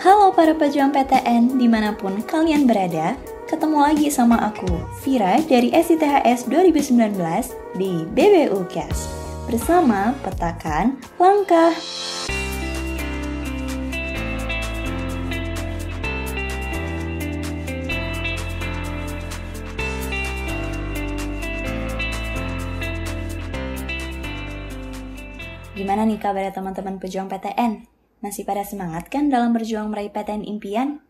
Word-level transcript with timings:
Halo 0.00 0.32
para 0.32 0.56
pejuang 0.56 0.96
PTN 0.96 1.60
di 1.60 1.68
mana 1.68 1.92
pun 1.92 2.24
kalian 2.24 2.64
berada, 2.64 3.20
ketemu 3.44 3.84
lagi 3.84 4.08
sama 4.08 4.40
aku, 4.48 4.80
Vira 5.04 5.36
dari 5.44 5.68
SITHS 5.76 6.48
2019 6.48 7.20
di 7.76 8.08
BBU 8.08 8.64
Cast 8.72 9.12
bersama 9.44 10.16
petakan 10.24 10.96
langkah. 11.20 11.76
Gimana 25.76 26.08
nih 26.08 26.16
kabarnya 26.16 26.56
teman-teman 26.56 26.96
pejuang 26.96 27.28
PTN? 27.28 27.99
Masih 28.20 28.44
pada 28.44 28.60
semangat 28.68 29.08
kan 29.08 29.32
dalam 29.32 29.56
berjuang 29.56 29.88
meraih 29.88 30.12
PTN 30.12 30.44
impian? 30.44 31.00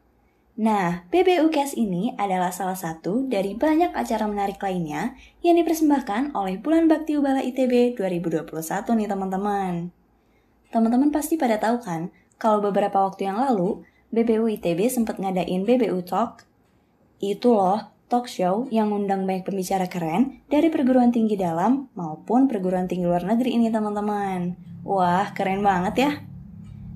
Nah, 0.61 1.07
BBU 1.11 1.51
Cash 1.51 1.75
ini 1.75 2.15
adalah 2.15 2.55
salah 2.55 2.79
satu 2.79 3.27
dari 3.27 3.59
banyak 3.59 3.91
acara 3.95 4.31
menarik 4.31 4.63
lainnya 4.63 5.19
yang 5.43 5.59
dipersembahkan 5.59 6.39
oleh 6.39 6.61
Bulan 6.63 6.87
Bakti 6.87 7.19
Ubala 7.19 7.43
ITB 7.43 7.99
2021 7.99 8.47
nih 8.95 9.09
teman-teman. 9.11 9.73
Teman-teman 10.71 11.11
pasti 11.11 11.35
pada 11.35 11.59
tahu 11.59 11.83
kan, 11.83 12.15
kalau 12.39 12.63
beberapa 12.63 13.03
waktu 13.03 13.27
yang 13.27 13.43
lalu, 13.43 13.83
BBU 14.15 14.47
ITB 14.61 14.87
sempat 14.87 15.19
ngadain 15.19 15.67
BBU 15.67 16.07
Talk. 16.07 16.47
Itu 17.19 17.59
loh, 17.59 17.91
talk 18.07 18.31
show 18.31 18.71
yang 18.71 18.95
ngundang 18.95 19.27
banyak 19.27 19.47
pembicara 19.47 19.91
keren 19.91 20.47
dari 20.47 20.71
perguruan 20.71 21.11
tinggi 21.11 21.35
dalam 21.35 21.91
maupun 21.99 22.47
perguruan 22.47 22.87
tinggi 22.87 23.07
luar 23.07 23.27
negeri 23.27 23.59
ini 23.59 23.67
teman-teman. 23.71 24.55
Wah, 24.87 25.31
keren 25.35 25.63
banget 25.63 25.95
ya. 25.99 26.30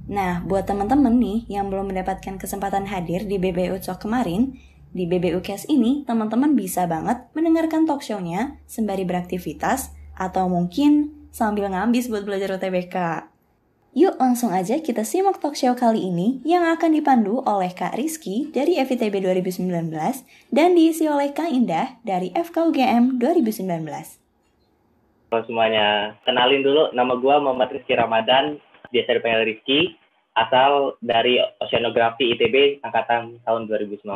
Nah, 0.04 0.44
buat 0.44 0.68
teman-teman 0.68 1.16
nih 1.16 1.48
yang 1.48 1.72
belum 1.72 1.88
mendapatkan 1.88 2.36
kesempatan 2.36 2.92
hadir 2.92 3.24
di 3.24 3.40
BBU 3.40 3.80
Talk 3.80 4.04
kemarin, 4.04 4.52
di 4.94 5.08
BBU 5.08 5.40
Cast 5.40 5.66
ini 5.66 6.04
teman-teman 6.04 6.52
bisa 6.52 6.86
banget 6.86 7.24
mendengarkan 7.34 7.82
talk 7.82 8.04
show-nya 8.04 8.62
sembari 8.68 9.02
beraktivitas 9.02 9.90
atau 10.14 10.46
mungkin 10.46 11.10
sambil 11.34 11.66
ngambis 11.66 12.06
buat 12.06 12.22
belajar 12.22 12.54
UTBK. 12.54 13.26
Yuk 13.94 14.18
langsung 14.18 14.50
aja 14.50 14.78
kita 14.78 15.06
simak 15.06 15.42
talk 15.42 15.58
show 15.58 15.74
kali 15.74 16.10
ini 16.10 16.42
yang 16.46 16.66
akan 16.66 16.94
dipandu 16.94 17.42
oleh 17.46 17.70
Kak 17.74 17.98
Rizky 17.98 18.50
dari 18.54 18.78
FITB 18.78 19.22
2019 19.22 19.70
dan 20.50 20.78
diisi 20.78 21.06
oleh 21.10 21.34
Kak 21.34 21.50
Indah 21.50 21.98
dari 22.06 22.30
FKUGM 22.34 23.18
2019. 23.18 23.66
Halo 25.30 25.42
semuanya, 25.46 26.14
kenalin 26.22 26.62
dulu 26.62 26.94
nama 26.94 27.18
gue 27.18 27.34
Muhammad 27.42 27.70
Rizky 27.74 27.98
Ramadan, 27.98 28.62
biasa 28.94 29.18
dipanggil 29.18 29.42
Rizky, 29.50 29.80
asal 30.38 30.94
dari 31.02 31.42
Oceanografi 31.58 32.38
ITB 32.38 32.86
angkatan 32.86 33.42
tahun 33.42 33.66
2019. 33.66 34.06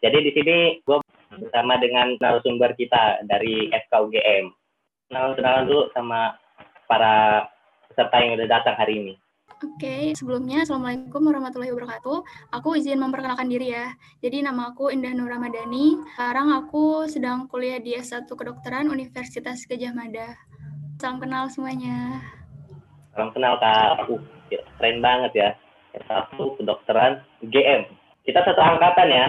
Jadi 0.00 0.18
di 0.20 0.30
sini 0.32 0.56
gue 0.84 1.00
bersama 1.36 1.76
dengan 1.76 2.16
narasumber 2.20 2.72
kita 2.76 3.24
dari 3.28 3.68
FKUGM. 3.88 4.48
Kenalan-kenalan 5.12 5.64
dulu 5.68 5.82
sama 5.92 6.40
para 6.88 7.44
peserta 7.92 8.16
yang 8.20 8.40
udah 8.40 8.48
datang 8.48 8.76
hari 8.80 8.94
ini. 9.00 9.14
Oke, 9.64 10.12
sebelumnya 10.12 10.66
Assalamualaikum 10.66 11.24
warahmatullahi 11.24 11.72
wabarakatuh. 11.72 12.18
Aku 12.52 12.76
izin 12.76 13.00
memperkenalkan 13.00 13.48
diri 13.48 13.72
ya. 13.72 13.96
Jadi 14.20 14.44
nama 14.44 14.74
aku 14.74 14.92
Indah 14.92 15.14
Nur 15.16 15.30
Ramadhani. 15.30 16.04
Sekarang 16.12 16.52
aku 16.52 17.08
sedang 17.08 17.48
kuliah 17.48 17.80
di 17.80 17.96
S1 17.96 18.28
Kedokteran 18.28 18.92
Universitas 18.92 19.64
Gajah 19.64 19.94
Mada. 19.96 20.36
Salam 21.00 21.16
kenal 21.16 21.48
semuanya. 21.48 22.20
Salam 23.14 23.30
kenal 23.30 23.54
Kak. 23.62 24.10
Uh, 24.10 24.18
keren 24.50 24.98
banget 24.98 25.32
ya. 25.38 25.48
S1 25.94 26.34
Kedokteran 26.34 27.22
GM. 27.46 27.86
Kita 28.26 28.42
satu 28.42 28.58
angkatan 28.58 29.06
ya. 29.06 29.26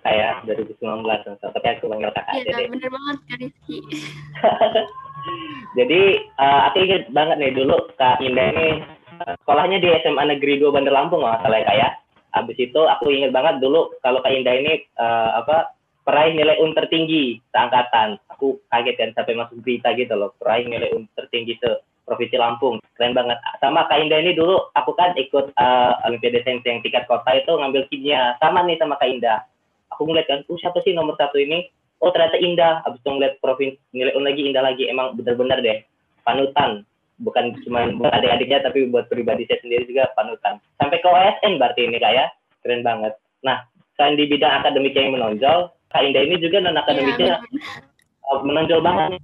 Kayak 0.00 0.48
2019, 0.48 0.80
tapi 1.38 1.66
aku 1.76 1.92
panggil 1.92 2.08
kakak 2.16 2.40
aja 2.40 2.50
deh. 2.56 2.66
bener 2.72 2.88
banget 2.88 3.16
Kak 3.28 3.38
Rizky. 3.38 3.78
Jadi 5.78 6.02
uh, 6.40 6.72
aku 6.72 6.76
ingat 6.88 7.12
banget 7.12 7.36
nih 7.36 7.52
dulu 7.52 7.76
Kak 8.00 8.18
Indah 8.24 8.48
ini 8.50 8.80
uh, 9.20 9.36
sekolahnya 9.44 9.76
di 9.78 9.92
SMA 10.00 10.24
Negeri 10.24 10.56
2 10.56 10.72
Bandar 10.72 10.96
Lampung 10.96 11.20
nggak 11.20 11.44
salah 11.44 11.58
ya 11.60 11.68
Kak 11.68 11.76
ya. 11.76 11.88
Habis 12.32 12.58
itu 12.58 12.80
aku 12.80 13.12
ingat 13.12 13.30
banget 13.36 13.60
dulu 13.60 13.92
kalau 14.00 14.24
Kak 14.24 14.32
Indah 14.32 14.56
ini 14.56 14.88
uh, 14.96 15.44
apa 15.44 15.76
peraih 16.08 16.32
nilai 16.32 16.56
UN 16.64 16.72
tertinggi 16.72 17.36
seangkatan. 17.52 18.16
Aku 18.32 18.56
kaget 18.72 18.96
kan 18.96 19.10
sampai 19.12 19.36
masuk 19.36 19.60
berita 19.60 19.92
gitu 19.94 20.16
loh, 20.16 20.32
peraih 20.40 20.64
nilai 20.64 20.96
UN 20.96 21.04
tertinggi 21.12 21.60
se 21.60 21.89
Provinsi 22.04 22.36
Lampung. 22.36 22.82
Keren 22.96 23.14
banget. 23.14 23.38
Sama 23.62 23.86
Kak 23.86 24.00
Indah 24.02 24.20
ini 24.20 24.34
dulu 24.34 24.70
aku 24.74 24.92
kan 24.98 25.14
ikut 25.14 25.52
uh, 25.56 25.92
Olimpiade 26.08 26.42
Sains 26.42 26.64
yang 26.66 26.82
tingkat 26.82 27.06
kota 27.06 27.30
itu 27.36 27.52
ngambil 27.54 27.86
kimia. 27.88 28.34
Sama 28.42 28.64
nih 28.66 28.80
sama 28.80 28.98
Kak 28.98 29.08
Indah. 29.08 29.44
Aku 29.94 30.06
ngeliat 30.06 30.26
kan, 30.30 30.40
uh, 30.46 30.58
siapa 30.58 30.80
sih 30.82 30.94
nomor 30.94 31.18
satu 31.18 31.38
ini? 31.38 31.70
oh 32.00 32.10
ternyata 32.10 32.36
indah 32.40 32.80
habis 32.84 33.00
itu 33.00 33.10
ngeliat 33.12 33.34
provinsi 33.44 33.78
nilai 33.92 34.16
un 34.16 34.24
lagi 34.24 34.42
indah 34.48 34.64
lagi 34.64 34.88
emang 34.88 35.14
benar-benar 35.20 35.60
deh 35.60 35.84
panutan 36.24 36.84
bukan 37.20 37.52
cuma 37.68 37.92
buat 38.00 38.12
adik-adiknya 38.16 38.64
tapi 38.64 38.88
buat 38.88 39.06
pribadi 39.12 39.44
saya 39.44 39.60
sendiri 39.60 39.84
juga 39.84 40.08
panutan 40.16 40.56
sampai 40.80 40.98
ke 40.98 41.08
OSN 41.08 41.60
berarti 41.60 41.80
ini 41.84 42.00
kayak 42.00 42.32
panut 42.64 42.82
banget 42.84 43.12
nah 43.44 43.56
selain 43.96 44.16
di 44.16 44.24
bidang 44.28 44.64
akademik 44.64 44.96
yang 44.96 45.12
menonjol 45.12 45.68
Kak 45.92 46.02
Indah 46.04 46.24
ini 46.24 46.40
juga 46.40 46.64
non 46.64 46.80
akademiknya 46.80 47.44
Iya, 48.30 48.38
uh, 48.38 48.40
menonjol 48.46 48.80
banget 48.80 49.20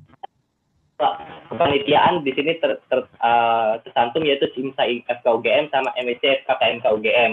kepanitiaan 1.52 2.24
di 2.24 2.32
sini 2.32 2.56
ter, 2.56 2.80
ter, 2.88 3.04
uh, 3.20 3.76
tersantum 3.84 4.24
yaitu 4.24 4.48
Simsa 4.56 4.88
FKUGM 4.88 5.68
sama 5.68 5.92
MSC 6.00 6.44
FKKM 6.44 6.80
KUGM 6.80 7.32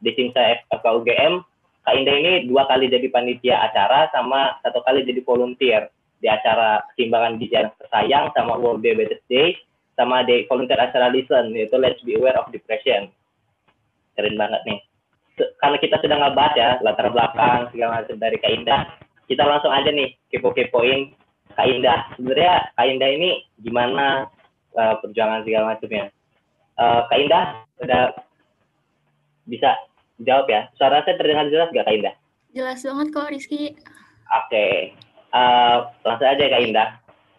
di 0.00 0.10
Simsa 0.14 0.62
FKUGM 0.70 1.42
Kak 1.80 1.96
Indah 1.96 2.16
ini 2.16 2.32
dua 2.46 2.68
kali 2.68 2.92
jadi 2.92 3.08
panitia 3.08 3.56
acara 3.66 4.06
sama 4.12 4.60
satu 4.60 4.84
kali 4.84 5.02
jadi 5.02 5.24
volunteer 5.24 5.88
di 6.20 6.28
acara 6.28 6.84
keseimbangan 6.92 7.40
gizi 7.40 7.56
anak 7.56 7.74
tersayang 7.80 8.28
sama 8.36 8.60
World 8.60 8.84
Diabetes 8.84 9.24
Day 9.32 9.56
sama 9.96 10.20
di 10.22 10.44
volunteer 10.46 10.76
acara 10.76 11.08
Listen 11.08 11.56
yaitu 11.56 11.80
Let's 11.80 12.04
Be 12.04 12.20
Aware 12.20 12.36
of 12.36 12.52
Depression. 12.52 13.08
Keren 14.14 14.36
banget 14.36 14.60
nih. 14.68 14.78
Karena 15.56 15.80
kita 15.80 15.96
sudah 16.04 16.16
ngebahas 16.20 16.52
ya 16.52 16.68
latar 16.84 17.08
belakang 17.08 17.72
segala 17.72 18.04
macam 18.04 18.16
dari 18.20 18.36
Kak 18.36 18.52
Indah, 18.52 18.82
kita 19.24 19.42
langsung 19.48 19.72
aja 19.72 19.88
nih 19.88 20.12
kepo-kepoin 20.28 21.16
Kak 21.60 21.68
Indah. 21.68 22.08
Sebenarnya 22.16 22.54
Kak 22.72 22.86
Indah 22.88 23.10
ini 23.12 23.30
gimana 23.60 24.32
uh, 24.80 24.96
perjuangan 25.04 25.44
segala 25.44 25.76
macamnya. 25.76 26.08
Uh, 26.80 27.04
Kak 27.12 27.20
Indah 27.20 27.44
udah 27.84 28.02
bisa 29.44 29.76
jawab 30.24 30.48
ya. 30.48 30.72
Suara 30.80 31.04
saya 31.04 31.20
terdengar 31.20 31.52
jelas 31.52 31.68
gak 31.68 31.84
Kak 31.84 31.92
Indah? 31.92 32.16
Jelas 32.56 32.80
banget 32.80 33.06
kok 33.12 33.28
Rizky. 33.28 33.76
Oke, 34.32 34.96
uh, 35.36 35.92
langsung 36.00 36.32
aja 36.32 36.48
Kak 36.48 36.64
Indah. 36.64 36.88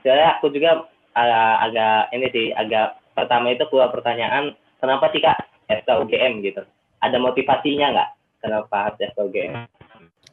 Sebenarnya 0.06 0.30
aku 0.38 0.54
juga 0.54 0.86
uh, 1.18 1.56
agak 1.66 2.14
ini 2.14 2.28
sih, 2.30 2.48
agak 2.54 3.02
pertama 3.18 3.58
itu 3.58 3.66
keluar 3.74 3.90
pertanyaan, 3.90 4.54
kenapa 4.78 5.10
sih 5.10 5.22
Kak 5.26 5.50
FKUGM 5.66 6.46
gitu? 6.46 6.62
Ada 7.02 7.18
motivasinya 7.18 7.98
nggak? 7.98 8.10
Kenapa 8.46 8.76
harus 8.86 9.02
FKUGM? 9.18 9.66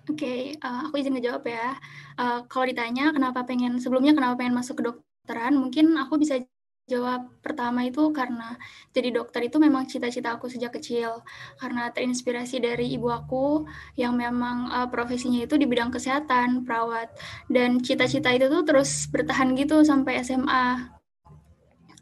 Oke, 0.08 0.24
okay, 0.24 0.40
uh, 0.64 0.88
aku 0.88 1.04
izin 1.04 1.12
ngejawab 1.20 1.44
ya. 1.44 1.76
Uh, 2.16 2.40
kalau 2.48 2.64
ditanya 2.64 3.12
kenapa 3.12 3.44
pengen 3.44 3.76
sebelumnya 3.76 4.16
kenapa 4.16 4.40
pengen 4.40 4.56
masuk 4.56 4.80
ke 4.80 4.88
dokteran, 4.88 5.52
mungkin 5.60 6.00
aku 6.00 6.16
bisa 6.16 6.40
jawab 6.88 7.28
pertama 7.44 7.84
itu 7.84 8.08
karena 8.16 8.56
jadi 8.96 9.12
dokter 9.12 9.44
itu 9.44 9.60
memang 9.60 9.84
cita-cita 9.84 10.32
aku 10.40 10.48
sejak 10.48 10.72
kecil. 10.80 11.20
Karena 11.60 11.92
terinspirasi 11.92 12.56
dari 12.56 12.96
ibu 12.96 13.12
aku 13.12 13.68
yang 14.00 14.16
memang 14.16 14.72
uh, 14.72 14.88
profesinya 14.88 15.44
itu 15.44 15.60
di 15.60 15.68
bidang 15.68 15.92
kesehatan 15.92 16.64
perawat. 16.64 17.12
Dan 17.52 17.84
cita-cita 17.84 18.32
itu 18.32 18.48
tuh 18.48 18.64
terus 18.64 19.12
bertahan 19.12 19.52
gitu 19.60 19.84
sampai 19.84 20.24
SMA 20.24 20.96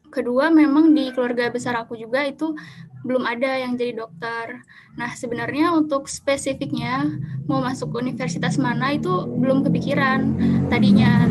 kedua 0.07 0.49
memang 0.49 0.97
di 0.97 1.13
keluarga 1.13 1.53
besar 1.53 1.77
aku 1.77 1.99
juga 1.99 2.25
itu 2.25 2.57
belum 3.07 3.25
ada 3.25 3.63
yang 3.63 3.79
jadi 3.79 4.03
dokter. 4.03 4.61
Nah 4.99 5.15
sebenarnya 5.15 5.73
untuk 5.73 6.11
spesifiknya 6.11 7.07
mau 7.47 7.63
masuk 7.63 7.95
universitas 7.95 8.59
mana 8.59 8.99
itu 8.99 9.09
belum 9.39 9.63
kepikiran. 9.65 10.35
Tadinya 10.67 11.31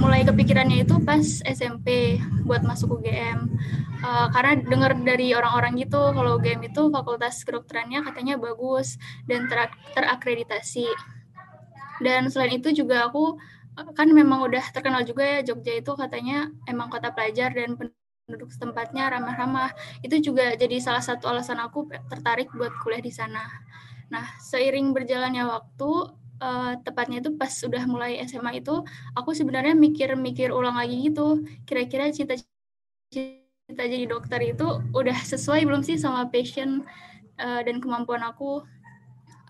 mulai 0.00 0.26
kepikirannya 0.26 0.82
itu 0.82 0.98
pas 1.04 1.22
SMP 1.46 2.18
buat 2.42 2.66
masuk 2.66 2.98
UGM 2.98 3.46
uh, 4.02 4.26
karena 4.34 4.58
dengar 4.58 4.92
dari 4.98 5.30
orang-orang 5.30 5.78
gitu 5.78 6.10
kalau 6.10 6.40
UGM 6.42 6.66
itu 6.66 6.90
fakultas 6.90 7.46
kedokterannya 7.46 8.02
katanya 8.02 8.34
bagus 8.40 8.98
dan 9.30 9.46
ter 9.46 9.70
terakreditasi. 9.94 10.88
Dan 12.02 12.26
selain 12.32 12.58
itu 12.58 12.74
juga 12.74 13.06
aku 13.06 13.38
kan 13.96 14.08
memang 14.10 14.44
udah 14.44 14.64
terkenal 14.74 15.00
juga 15.06 15.24
ya 15.24 15.40
Jogja 15.40 15.80
itu 15.80 15.92
katanya 15.96 16.50
emang 16.68 16.92
kota 16.92 17.08
pelajar 17.14 17.54
dan 17.56 17.78
penduduk 18.32 18.48
tempatnya 18.56 19.12
ramah-ramah. 19.12 19.76
Itu 20.00 20.16
juga 20.24 20.56
jadi 20.56 20.80
salah 20.80 21.04
satu 21.04 21.28
alasan 21.28 21.60
aku 21.60 21.84
tertarik 22.08 22.48
buat 22.56 22.72
kuliah 22.80 23.04
di 23.04 23.12
sana. 23.12 23.44
Nah 24.08 24.24
seiring 24.40 24.96
berjalannya 24.96 25.44
waktu 25.44 25.90
uh, 26.40 26.72
tepatnya 26.80 27.20
itu 27.20 27.36
pas 27.36 27.52
udah 27.52 27.84
mulai 27.84 28.16
SMA 28.24 28.64
itu 28.64 28.80
aku 29.12 29.36
sebenarnya 29.36 29.76
mikir-mikir 29.76 30.48
ulang 30.48 30.80
lagi 30.80 31.12
gitu. 31.12 31.44
Kira-kira 31.68 32.08
cita-cita 32.08 32.48
jadi 33.68 34.08
dokter 34.08 34.40
itu 34.40 34.80
udah 34.96 35.18
sesuai 35.36 35.68
belum 35.68 35.84
sih 35.84 36.00
sama 36.00 36.32
passion 36.32 36.88
uh, 37.36 37.60
dan 37.60 37.84
kemampuan 37.84 38.24
aku 38.24 38.64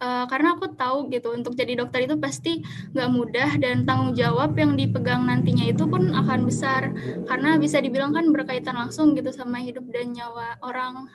uh, 0.03 0.25
karena 0.27 0.59
aku 0.59 0.75
tahu 0.75 1.07
gitu 1.15 1.31
untuk 1.31 1.55
jadi 1.55 1.79
dokter 1.79 2.11
itu 2.11 2.19
pasti 2.19 2.67
nggak 2.93 3.11
mudah 3.15 3.51
dan 3.63 3.87
tanggung 3.87 4.19
jawab 4.19 4.59
yang 4.59 4.75
dipegang 4.75 5.23
nantinya 5.23 5.71
itu 5.71 5.87
pun 5.87 6.11
akan 6.11 6.43
besar. 6.43 6.91
Karena 7.31 7.57
bisa 7.63 7.79
dibilang 7.79 8.11
kan 8.11 8.27
berkaitan 8.35 8.75
langsung 8.75 9.15
gitu 9.15 9.31
sama 9.31 9.63
hidup 9.63 9.87
dan 9.95 10.11
nyawa 10.11 10.59
orang. 10.67 11.07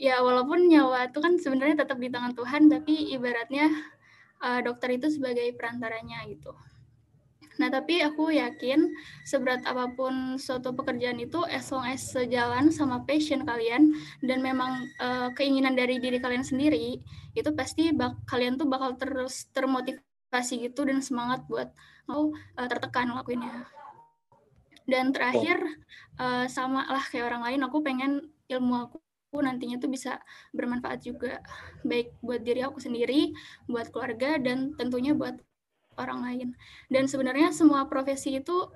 Ya 0.00 0.24
walaupun 0.24 0.66
nyawa 0.66 1.12
itu 1.12 1.20
kan 1.20 1.36
sebenarnya 1.36 1.84
tetap 1.84 2.00
di 2.00 2.08
tangan 2.08 2.32
Tuhan 2.32 2.72
tapi 2.72 3.12
ibaratnya 3.12 3.70
uh, 4.42 4.60
dokter 4.64 4.98
itu 4.98 5.12
sebagai 5.12 5.54
perantaranya 5.54 6.26
gitu 6.26 6.50
Nah, 7.60 7.68
tapi 7.68 8.00
aku 8.00 8.32
yakin 8.32 8.88
seberat 9.28 9.60
apa 9.68 9.92
pun 9.92 10.40
suatu 10.40 10.72
pekerjaan 10.72 11.20
itu 11.20 11.44
as 11.48 11.68
long 11.68 11.84
as 11.84 12.00
sejalan 12.00 12.72
sama 12.72 13.04
passion 13.04 13.44
kalian 13.44 13.92
dan 14.24 14.40
memang 14.40 14.88
uh, 15.02 15.28
keinginan 15.36 15.76
dari 15.76 16.00
diri 16.00 16.16
kalian 16.16 16.44
sendiri, 16.46 17.00
itu 17.36 17.50
pasti 17.52 17.92
bak 17.92 18.24
kalian 18.24 18.56
tuh 18.56 18.68
bakal 18.68 18.96
terus 18.96 19.52
termotivasi 19.52 20.64
gitu 20.64 20.88
dan 20.88 21.04
semangat 21.04 21.44
buat 21.44 21.68
mau 22.08 22.32
uh, 22.32 22.68
tertekan 22.68 23.12
lakuinnya. 23.12 23.68
Dan 24.88 25.12
terakhir 25.14 25.60
uh, 26.18 26.48
sama 26.48 26.88
lah 26.88 27.04
kayak 27.04 27.28
orang 27.28 27.42
lain, 27.46 27.60
aku 27.68 27.84
pengen 27.84 28.12
ilmu 28.48 28.88
aku 28.88 28.98
nantinya 29.40 29.80
tuh 29.80 29.88
bisa 29.88 30.20
bermanfaat 30.52 31.08
juga 31.08 31.40
baik 31.88 32.20
buat 32.20 32.44
diri 32.44 32.60
aku 32.64 32.80
sendiri, 32.80 33.32
buat 33.64 33.88
keluarga 33.88 34.36
dan 34.36 34.76
tentunya 34.76 35.16
buat 35.16 35.40
orang 36.02 36.20
lain. 36.26 36.48
Dan 36.90 37.06
sebenarnya 37.06 37.54
semua 37.54 37.86
profesi 37.86 38.36
itu 38.42 38.68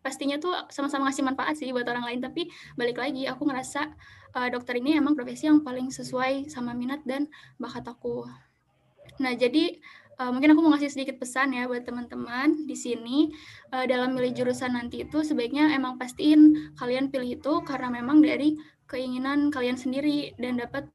pastinya 0.00 0.36
tuh 0.36 0.52
sama-sama 0.68 1.08
ngasih 1.08 1.24
manfaat 1.24 1.54
sih 1.60 1.70
buat 1.70 1.84
orang 1.84 2.04
lain. 2.08 2.20
Tapi 2.24 2.48
balik 2.76 2.96
lagi, 3.00 3.28
aku 3.28 3.44
ngerasa 3.44 3.92
uh, 4.36 4.48
dokter 4.48 4.80
ini 4.80 4.96
emang 4.96 5.12
profesi 5.12 5.46
yang 5.48 5.60
paling 5.60 5.92
sesuai 5.92 6.48
sama 6.48 6.72
minat 6.72 7.04
dan 7.04 7.28
bakat 7.60 7.84
aku. 7.88 8.24
Nah, 9.20 9.32
jadi 9.36 9.78
uh, 10.18 10.30
mungkin 10.30 10.54
aku 10.54 10.60
mau 10.62 10.72
ngasih 10.74 10.90
sedikit 10.90 11.18
pesan 11.18 11.54
ya 11.54 11.66
buat 11.66 11.82
teman-teman 11.86 12.66
di 12.66 12.76
sini 12.78 13.30
uh, 13.74 13.84
dalam 13.86 14.14
milih 14.14 14.34
jurusan 14.34 14.74
nanti 14.74 15.06
itu 15.06 15.22
sebaiknya 15.22 15.74
emang 15.74 15.98
pastiin 15.98 16.74
kalian 16.78 17.10
pilih 17.10 17.38
itu 17.38 17.52
karena 17.66 17.90
memang 17.90 18.22
dari 18.22 18.58
keinginan 18.86 19.50
kalian 19.50 19.74
sendiri 19.80 20.36
dan 20.38 20.60
dapat 20.60 20.86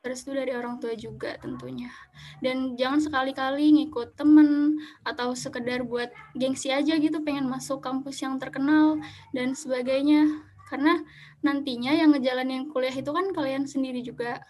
restu 0.00 0.32
dari 0.32 0.56
orang 0.56 0.80
tua 0.80 0.96
juga 0.96 1.36
tentunya. 1.36 1.92
Dan 2.40 2.72
jangan 2.76 3.00
sekali-kali 3.04 3.68
ngikut 3.76 4.16
temen 4.16 4.80
atau 5.04 5.36
sekedar 5.36 5.84
buat 5.84 6.08
gengsi 6.32 6.72
aja 6.72 6.96
gitu 6.96 7.20
pengen 7.20 7.44
masuk 7.48 7.84
kampus 7.84 8.24
yang 8.24 8.40
terkenal 8.40 8.96
dan 9.36 9.52
sebagainya. 9.52 10.40
Karena 10.72 11.04
nantinya 11.44 11.92
yang 11.92 12.16
ngejalanin 12.16 12.72
kuliah 12.72 12.94
itu 12.94 13.12
kan 13.12 13.28
kalian 13.36 13.68
sendiri 13.68 14.00
juga. 14.00 14.40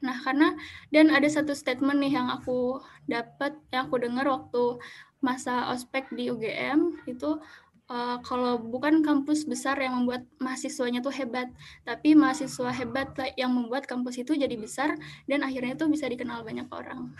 Nah, 0.00 0.16
karena 0.24 0.56
dan 0.92 1.12
ada 1.12 1.28
satu 1.28 1.52
statement 1.52 2.00
nih 2.00 2.16
yang 2.16 2.28
aku 2.32 2.80
dapat, 3.04 3.56
yang 3.72 3.88
aku 3.88 3.96
dengar 4.00 4.28
waktu 4.28 4.80
masa 5.24 5.72
ospek 5.72 6.12
di 6.12 6.28
UGM 6.28 7.08
itu 7.08 7.40
uh, 7.90 8.18
kalau 8.22 8.58
bukan 8.58 9.02
kampus 9.02 9.46
besar 9.46 9.78
yang 9.78 10.02
membuat 10.02 10.26
mahasiswanya 10.42 11.02
tuh 11.02 11.14
hebat, 11.14 11.50
tapi 11.86 12.14
mahasiswa 12.18 12.70
hebat 12.74 13.14
yang 13.38 13.54
membuat 13.54 13.86
kampus 13.86 14.20
itu 14.20 14.34
jadi 14.34 14.54
besar 14.58 14.98
dan 15.30 15.42
akhirnya 15.46 15.78
tuh 15.78 15.90
bisa 15.90 16.06
dikenal 16.10 16.42
banyak 16.42 16.66
orang. 16.70 17.14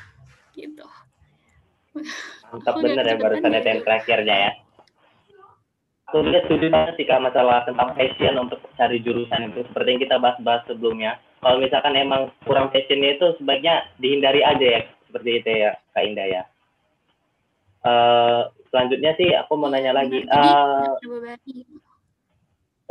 Gitu. 0.55 0.87
Mantap 2.53 2.75
bener 2.77 3.05
ya 3.05 3.17
barusan 3.17 3.53
itu 3.57 3.69
yang 3.69 3.83
terakhirnya 3.85 4.37
ya. 4.37 4.53
Aku 6.07 6.23
lihat 6.23 6.47
setuju 6.47 6.71
banget 6.71 6.95
sih 7.03 7.07
kak 7.09 7.19
masalah 7.19 7.67
tentang 7.67 7.91
passion 7.99 8.39
untuk 8.39 8.63
cari 8.79 9.03
jurusan 9.03 9.51
itu 9.51 9.67
seperti 9.67 9.89
yang 9.91 10.03
kita 10.07 10.17
bahas-bahas 10.23 10.63
sebelumnya. 10.71 11.19
Kalau 11.43 11.59
misalkan 11.59 11.99
emang 11.99 12.31
kurang 12.47 12.71
passionnya 12.71 13.19
itu 13.19 13.35
sebaiknya 13.43 13.91
dihindari 13.99 14.47
aja 14.47 14.67
ya 14.67 14.81
seperti 15.11 15.31
itu 15.43 15.51
ya 15.67 15.71
kak 15.97 16.05
Indah 16.07 16.27
ya. 16.31 16.43
Uh, 17.87 18.51
selanjutnya 18.77 19.13
sih 19.17 19.33
aku 19.33 19.57
mau 19.57 19.73
nanya 19.73 19.97
lagi. 19.97 20.21
Uh, 20.29 20.85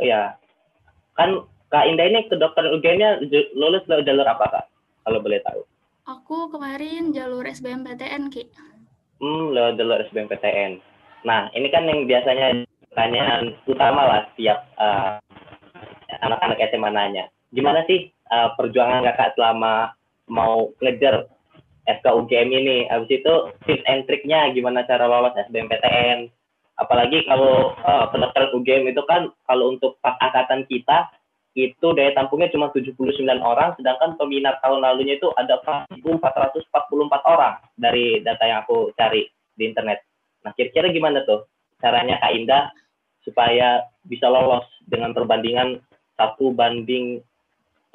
ya, 0.02 0.34
kan 1.14 1.46
Kak 1.70 1.86
Indah 1.86 2.10
ini 2.10 2.26
ke 2.26 2.34
dokter 2.34 2.66
UGM-nya 2.66 3.22
lulus 3.54 3.86
lewat 3.86 4.02
jalur 4.02 4.26
apa 4.26 4.50
Kak? 4.50 4.66
Kalau 5.06 5.22
boleh 5.22 5.38
tahu. 5.46 5.62
Aku 6.10 6.50
kemarin 6.50 7.14
jalur 7.14 7.46
SBMPTN 7.46 8.34
Ki. 8.34 8.50
Hmm, 9.22 9.54
lewat 9.54 9.78
jalur 9.78 10.02
SBMPTN. 10.10 10.82
Nah, 11.22 11.46
ini 11.54 11.70
kan 11.70 11.86
yang 11.86 12.10
biasanya 12.10 12.66
pertanyaan 12.90 13.54
utama 13.70 14.02
lah 14.10 14.20
setiap 14.34 14.66
uh, 14.82 15.22
anak-anak 16.26 16.58
SMA 16.74 16.90
nanya. 16.90 17.30
Gimana 17.54 17.86
sih 17.86 18.10
uh, 18.34 18.58
perjuangan 18.58 19.06
kakak 19.06 19.38
selama 19.38 19.94
mau 20.26 20.74
ngejar 20.82 21.30
FKUGM 21.86 22.48
ini. 22.50 22.78
Habis 22.90 23.22
itu 23.22 23.34
tips 23.64 23.86
and 23.86 24.04
triknya 24.10 24.50
gimana 24.52 24.82
cara 24.84 25.06
lolos 25.06 25.34
SBMPTN. 25.48 26.28
Apalagi 26.76 27.24
kalau 27.24 27.72
uh, 27.80 28.06
pendaftaran 28.12 28.52
UGM 28.52 28.92
itu 28.92 29.00
kan 29.08 29.32
kalau 29.48 29.72
untuk 29.72 29.96
angkatan 30.04 30.68
kita 30.68 31.08
itu 31.56 31.88
daya 31.96 32.12
tampungnya 32.12 32.52
cuma 32.52 32.68
79 32.68 33.16
orang, 33.40 33.72
sedangkan 33.80 34.20
peminat 34.20 34.60
tahun 34.60 34.84
lalunya 34.84 35.16
itu 35.16 35.32
ada 35.40 35.56
444 35.64 36.68
orang 37.24 37.56
dari 37.80 38.20
data 38.20 38.44
yang 38.44 38.60
aku 38.68 38.92
cari 38.92 39.24
di 39.56 39.64
internet. 39.64 40.04
Nah, 40.44 40.52
kira-kira 40.52 40.92
gimana 40.92 41.24
tuh 41.24 41.48
caranya 41.80 42.20
Kak 42.20 42.36
Indah 42.36 42.68
supaya 43.24 43.88
bisa 44.04 44.28
lolos 44.28 44.68
dengan 44.84 45.16
perbandingan 45.16 45.80
satu 46.20 46.52
banding 46.52 47.24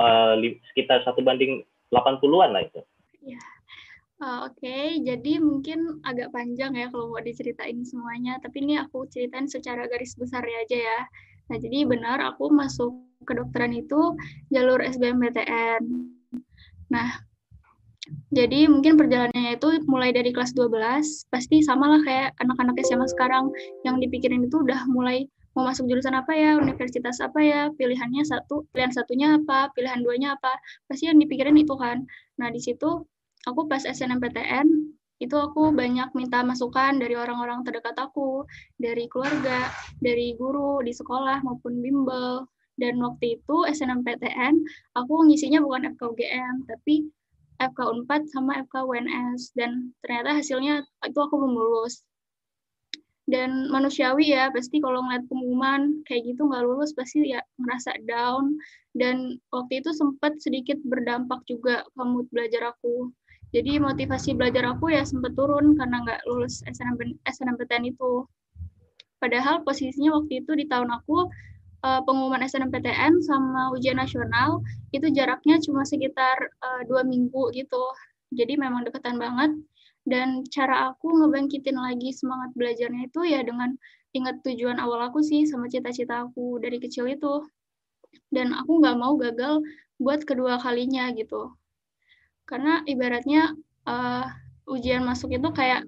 uh, 0.01 0.33
sekitar 0.73 1.05
satu 1.05 1.21
banding 1.21 1.61
80-an 1.93 2.57
lah 2.57 2.65
itu? 2.65 2.81
Ya, 3.21 3.37
Uh, 4.21 4.45
Oke, 4.45 4.61
okay. 4.61 4.85
jadi 5.01 5.41
mungkin 5.41 5.97
agak 6.05 6.29
panjang 6.29 6.77
ya 6.77 6.93
kalau 6.93 7.09
mau 7.09 7.25
diceritain 7.25 7.81
semuanya, 7.81 8.37
tapi 8.37 8.61
ini 8.61 8.77
aku 8.77 9.09
ceritain 9.09 9.49
secara 9.49 9.89
garis 9.89 10.13
besar 10.13 10.45
ya 10.45 10.61
aja 10.61 10.77
ya. 10.77 10.99
Nah, 11.49 11.57
jadi 11.57 11.89
benar 11.89 12.21
aku 12.21 12.53
masuk 12.53 13.01
kedokteran 13.25 13.73
itu 13.73 14.13
jalur 14.53 14.77
SBMPTN. 14.77 15.81
Nah, 16.93 17.09
jadi 18.29 18.69
mungkin 18.69 18.93
perjalanannya 18.93 19.57
itu 19.57 19.89
mulai 19.89 20.13
dari 20.13 20.29
kelas 20.29 20.53
12, 20.53 21.25
pasti 21.33 21.65
sama 21.65 21.97
lah 21.97 22.01
kayak 22.05 22.37
anak-anak 22.45 22.77
SMA 22.85 23.09
sekarang 23.09 23.49
yang 23.89 23.97
dipikirin 23.97 24.45
itu 24.45 24.61
udah 24.61 24.85
mulai 24.85 25.25
mau 25.57 25.65
masuk 25.65 25.89
jurusan 25.89 26.13
apa 26.13 26.31
ya, 26.31 26.61
universitas 26.61 27.19
apa 27.19 27.41
ya, 27.41 27.61
pilihannya 27.73 28.21
satu, 28.21 28.69
pilihan 28.69 28.93
satunya 28.93 29.35
apa, 29.41 29.73
pilihan 29.73 29.99
duanya 30.05 30.37
apa, 30.37 30.55
pasti 30.85 31.09
yang 31.09 31.17
dipikirin 31.17 31.57
itu 31.57 31.73
kan. 31.73 32.05
Nah, 32.37 32.53
di 32.53 32.61
situ 32.61 33.03
aku 33.49 33.65
pas 33.65 33.81
SNMPTN 33.81 34.91
itu 35.21 35.37
aku 35.37 35.69
banyak 35.69 36.09
minta 36.17 36.41
masukan 36.41 36.97
dari 36.97 37.13
orang-orang 37.13 37.61
terdekat 37.61 37.93
aku, 38.01 38.41
dari 38.81 39.05
keluarga, 39.05 39.69
dari 40.01 40.33
guru 40.33 40.81
di 40.81 40.89
sekolah 40.89 41.45
maupun 41.45 41.77
bimbel. 41.77 42.49
Dan 42.81 42.97
waktu 42.97 43.37
itu 43.37 43.57
SNMPTN 43.69 44.57
aku 44.97 45.29
ngisinya 45.29 45.61
bukan 45.61 45.93
FKUGM, 45.93 46.65
tapi 46.65 47.05
FK 47.61 47.79
Unpad 47.85 48.25
sama 48.33 48.65
FK 48.65 48.81
UNS 48.81 49.53
dan 49.53 49.93
ternyata 50.01 50.41
hasilnya 50.41 50.81
itu 51.05 51.19
aku 51.21 51.37
belum 51.37 51.53
lulus. 51.53 52.01
Dan 53.29 53.69
manusiawi 53.69 54.33
ya, 54.33 54.49
pasti 54.49 54.81
kalau 54.81 55.05
ngeliat 55.05 55.29
pengumuman 55.29 56.01
kayak 56.09 56.33
gitu 56.33 56.49
nggak 56.49 56.65
lulus 56.65 56.97
pasti 56.97 57.29
ya 57.29 57.45
merasa 57.61 57.93
down. 58.09 58.57
Dan 58.97 59.37
waktu 59.53 59.85
itu 59.85 59.93
sempat 59.93 60.41
sedikit 60.41 60.81
berdampak 60.81 61.45
juga 61.45 61.85
ke 61.93 62.01
mood 62.01 62.25
belajar 62.33 62.73
aku 62.73 63.13
jadi 63.51 63.83
motivasi 63.83 64.39
belajar 64.39 64.63
aku 64.71 64.95
ya 64.95 65.03
sempat 65.03 65.35
turun 65.35 65.75
karena 65.75 65.99
nggak 66.07 66.23
lulus 66.23 66.63
SNMP, 66.63 67.19
SNMPTN 67.27 67.83
itu. 67.91 68.23
Padahal 69.19 69.61
posisinya 69.67 70.15
waktu 70.17 70.41
itu 70.41 70.55
di 70.55 70.65
tahun 70.71 70.87
aku 70.87 71.27
uh, 71.83 72.01
pengumuman 72.07 72.47
SNMPTN 72.47 73.19
sama 73.19 73.75
ujian 73.75 73.99
nasional 73.99 74.63
itu 74.95 75.03
jaraknya 75.11 75.59
cuma 75.59 75.83
sekitar 75.83 76.39
uh, 76.63 76.81
dua 76.87 77.03
minggu 77.03 77.51
gitu. 77.51 77.83
Jadi 78.31 78.55
memang 78.55 78.87
deketan 78.87 79.19
banget. 79.19 79.51
Dan 80.01 80.47
cara 80.49 80.89
aku 80.89 81.13
ngebangkitin 81.13 81.77
lagi 81.77 82.09
semangat 82.15 82.55
belajarnya 82.57 83.11
itu 83.11 83.21
ya 83.27 83.45
dengan 83.45 83.75
ingat 84.17 84.41
tujuan 84.47 84.79
awal 84.81 85.11
aku 85.11 85.21
sih 85.21 85.45
sama 85.45 85.67
cita-cita 85.67 86.23
aku 86.25 86.57
dari 86.63 86.79
kecil 86.79 87.03
itu. 87.05 87.43
Dan 88.31 88.55
aku 88.55 88.79
nggak 88.79 88.95
mau 88.95 89.19
gagal 89.19 89.59
buat 89.99 90.23
kedua 90.23 90.57
kalinya 90.57 91.11
gitu 91.13 91.60
karena 92.51 92.83
ibaratnya 92.83 93.55
uh, 93.87 94.27
ujian 94.67 95.07
masuk 95.07 95.31
itu 95.31 95.47
kayak 95.55 95.87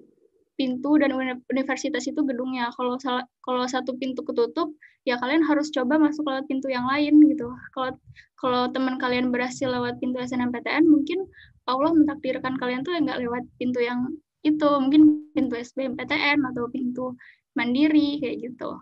pintu 0.56 0.96
dan 1.02 1.12
universitas 1.52 2.08
itu 2.08 2.22
gedungnya. 2.24 2.72
Kalau 2.80 2.96
kalau 3.44 3.64
satu 3.68 3.98
pintu 4.00 4.24
ketutup, 4.24 4.72
ya 5.04 5.20
kalian 5.20 5.44
harus 5.44 5.68
coba 5.74 6.00
masuk 6.00 6.24
lewat 6.24 6.48
pintu 6.48 6.72
yang 6.72 6.88
lain 6.88 7.20
gitu. 7.28 7.52
Kalau 7.76 8.00
kalau 8.40 8.62
teman 8.72 8.96
kalian 8.96 9.28
berhasil 9.34 9.68
lewat 9.68 10.00
pintu 10.00 10.24
SNMPTN, 10.24 10.88
mungkin 10.88 11.28
Allah 11.68 11.92
mentakdirkan 11.92 12.56
kalian 12.56 12.88
tuh 12.88 12.96
nggak 12.96 13.20
lewat 13.20 13.44
pintu 13.60 13.84
yang 13.84 14.08
itu, 14.44 14.68
mungkin 14.80 15.32
pintu 15.36 15.56
SBMPTN 15.60 16.44
atau 16.52 16.68
pintu 16.72 17.16
mandiri 17.56 18.20
kayak 18.24 18.52
gitu. 18.52 18.76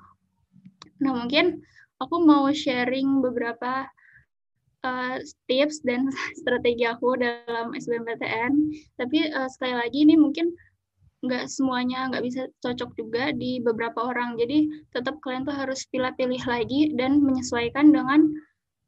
Nah 1.01 1.11
mungkin 1.17 1.61
aku 2.01 2.15
mau 2.25 2.49
sharing 2.49 3.21
beberapa 3.21 3.85
uh, 4.83 5.17
tips 5.47 5.81
dan 5.85 6.09
strategi 6.39 6.85
aku 6.85 7.17
dalam 7.17 7.73
SBMPTN. 7.73 8.51
Tapi 8.97 9.31
uh, 9.33 9.49
sekali 9.49 9.73
lagi 9.77 10.05
ini 10.05 10.17
mungkin 10.17 10.53
nggak 11.21 11.53
semuanya 11.53 12.09
nggak 12.09 12.23
bisa 12.25 12.41
cocok 12.65 12.97
juga 12.97 13.23
di 13.33 13.61
beberapa 13.61 14.09
orang. 14.09 14.37
Jadi 14.41 14.69
tetap 14.93 15.21
kalian 15.21 15.45
tuh 15.45 15.53
harus 15.53 15.85
pilih-pilih 15.93 16.43
lagi 16.49 16.81
dan 16.97 17.21
menyesuaikan 17.21 17.93
dengan 17.93 18.25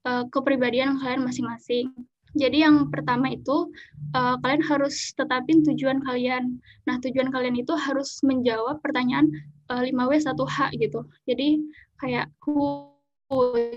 uh, 0.10 0.26
kepribadian 0.34 0.98
kalian 0.98 1.26
masing-masing. 1.26 1.94
Jadi 2.34 2.66
yang 2.66 2.90
pertama 2.90 3.30
itu 3.30 3.70
uh, 4.18 4.42
kalian 4.42 4.66
harus 4.66 5.14
tetapin 5.14 5.62
tujuan 5.62 6.02
kalian. 6.02 6.58
Nah 6.90 6.98
tujuan 6.98 7.30
kalian 7.30 7.62
itu 7.62 7.78
harus 7.78 8.18
menjawab 8.26 8.82
pertanyaan 8.82 9.30
uh, 9.70 9.86
5W 9.86 10.18
1H 10.18 10.74
gitu. 10.82 11.06
Jadi 11.30 11.62
kayak 12.02 12.34
who, 12.42 12.90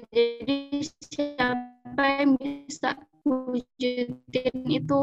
jadi 0.08 0.80
siapa 1.12 1.65
yang 1.94 2.34
bisa 2.38 2.98
wujudin 3.26 4.54
itu 4.66 5.02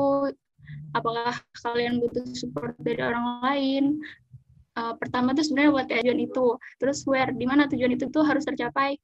apakah 0.95 1.35
kalian 1.63 1.99
butuh 1.99 2.23
support 2.35 2.75
dari 2.81 3.01
orang 3.01 3.25
lain? 3.43 3.85
Uh, 4.73 4.97
pertama 4.97 5.37
tuh 5.37 5.45
sebenarnya 5.45 5.71
buat 5.71 5.87
tujuan 5.89 6.19
itu. 6.19 6.47
Terus 6.81 7.05
where 7.05 7.29
di 7.29 7.45
mana 7.45 7.69
tujuan 7.69 7.93
itu 7.93 8.09
tuh 8.09 8.25
harus 8.25 8.43
tercapai. 8.43 8.97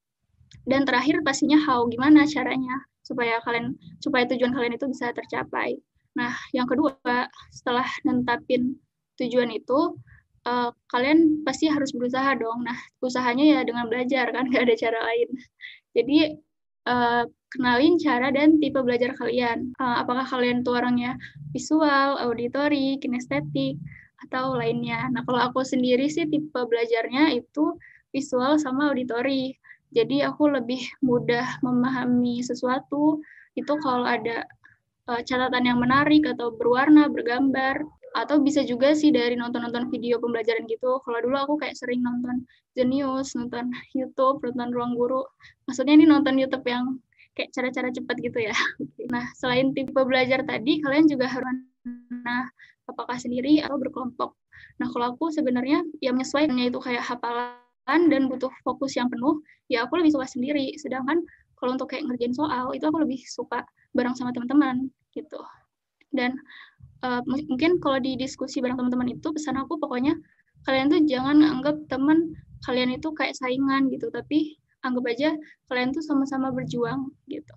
Dan 0.66 0.86
terakhir 0.86 1.22
pastinya 1.22 1.62
how 1.62 1.86
gimana 1.86 2.26
caranya 2.26 2.74
supaya 3.06 3.42
kalian 3.46 3.78
supaya 4.02 4.26
tujuan 4.30 4.54
kalian 4.54 4.74
itu 4.78 4.86
bisa 4.90 5.14
tercapai. 5.14 5.78
Nah 6.18 6.34
yang 6.54 6.66
kedua 6.66 6.98
setelah 7.54 7.86
nentapin 8.06 8.78
tujuan 9.22 9.54
itu 9.54 9.98
uh, 10.46 10.70
kalian 10.90 11.46
pasti 11.46 11.70
harus 11.70 11.94
berusaha 11.94 12.34
dong. 12.38 12.66
Nah 12.66 12.78
usahanya 13.02 13.46
ya 13.46 13.60
dengan 13.62 13.86
belajar 13.90 14.30
kan 14.34 14.50
gak 14.54 14.66
ada 14.66 14.76
cara 14.78 15.00
lain. 15.06 15.30
Jadi 15.94 16.38
uh, 16.90 17.24
kenalin 17.54 18.02
cara 18.02 18.34
dan 18.34 18.58
tipe 18.58 18.82
belajar 18.82 19.14
kalian. 19.14 19.74
Uh, 19.78 20.02
apakah 20.02 20.26
kalian 20.26 20.66
tuh 20.66 20.82
orangnya 20.82 21.16
visual, 21.54 22.18
auditori, 22.18 22.98
kinestetik, 22.98 23.78
atau 24.28 24.58
lainnya. 24.58 25.08
Nah, 25.14 25.24
kalau 25.24 25.40
aku 25.40 25.62
sendiri 25.64 26.10
sih 26.12 26.28
tipe 26.28 26.58
belajarnya 26.58 27.38
itu 27.38 27.78
visual 28.12 28.58
sama 28.58 28.92
auditori. 28.92 29.56
Jadi 29.90 30.22
aku 30.22 30.54
lebih 30.54 30.86
mudah 31.02 31.62
memahami 31.66 32.46
sesuatu 32.46 33.22
itu 33.58 33.74
kalau 33.82 34.06
ada 34.06 34.46
uh, 35.10 35.22
catatan 35.26 35.66
yang 35.66 35.82
menarik 35.82 36.30
atau 36.30 36.54
berwarna, 36.54 37.10
bergambar, 37.10 37.82
atau 38.18 38.42
bisa 38.42 38.66
juga 38.66 38.98
sih 38.98 39.14
dari 39.14 39.38
nonton-nonton 39.38 39.90
video 39.94 40.18
pembelajaran 40.18 40.66
gitu. 40.66 40.98
Kalau 41.06 41.20
dulu 41.22 41.38
aku 41.38 41.54
kayak 41.62 41.78
sering 41.78 42.02
nonton 42.02 42.46
Genius, 42.74 43.38
nonton 43.38 43.70
YouTube, 43.94 44.42
nonton 44.46 44.70
Ruang 44.74 44.94
Guru. 44.98 45.22
Maksudnya 45.70 45.94
ini 45.98 46.06
nonton 46.10 46.38
YouTube 46.38 46.66
yang 46.66 46.98
kayak 47.38 47.54
cara-cara 47.54 47.90
cepat 47.94 48.16
gitu 48.20 48.40
ya. 48.52 48.56
Nah, 49.14 49.26
selain 49.34 49.74
tipe 49.74 49.98
belajar 50.06 50.46
tadi, 50.46 50.86
kalian 50.86 51.10
juga 51.10 51.26
harus 51.26 51.66
nah 52.22 52.46
apakah 52.86 53.18
sendiri 53.18 53.58
atau 53.66 53.82
berkelompok. 53.82 54.38
Nah, 54.78 54.88
kalau 54.94 55.18
aku 55.18 55.34
sebenarnya 55.34 55.82
yang 56.04 56.14
menyesuaikannya 56.18 56.70
itu 56.70 56.78
kayak 56.78 57.02
hafalan 57.02 58.02
dan 58.14 58.30
butuh 58.30 58.54
fokus 58.62 58.94
yang 58.94 59.10
penuh, 59.10 59.42
ya 59.66 59.90
aku 59.90 59.98
lebih 59.98 60.14
suka 60.14 60.30
sendiri. 60.30 60.78
Sedangkan 60.78 61.26
kalau 61.58 61.74
untuk 61.74 61.90
kayak 61.90 62.06
ngerjain 62.06 62.38
soal, 62.38 62.70
itu 62.78 62.86
aku 62.86 63.02
lebih 63.02 63.20
suka 63.26 63.66
bareng 63.98 64.14
sama 64.14 64.30
teman-teman 64.30 64.94
gitu. 65.18 65.42
Dan 66.14 66.38
uh, 67.04 67.22
mungkin 67.26 67.80
kalau 67.80 68.00
di 68.00 68.16
diskusi 68.20 68.60
bareng 68.60 68.78
teman-teman 68.80 69.16
itu 69.16 69.28
pesan 69.32 69.60
aku 69.60 69.80
pokoknya 69.80 70.16
kalian 70.68 70.92
tuh 70.92 71.02
jangan 71.08 71.40
anggap 71.44 71.76
teman 71.88 72.36
kalian 72.68 72.96
itu 72.96 73.08
kayak 73.16 73.36
saingan 73.40 73.88
gitu 73.92 74.12
tapi 74.12 74.60
anggap 74.84 75.04
aja 75.12 75.30
kalian 75.72 75.96
tuh 75.96 76.04
sama-sama 76.04 76.52
berjuang 76.52 77.12
gitu 77.32 77.54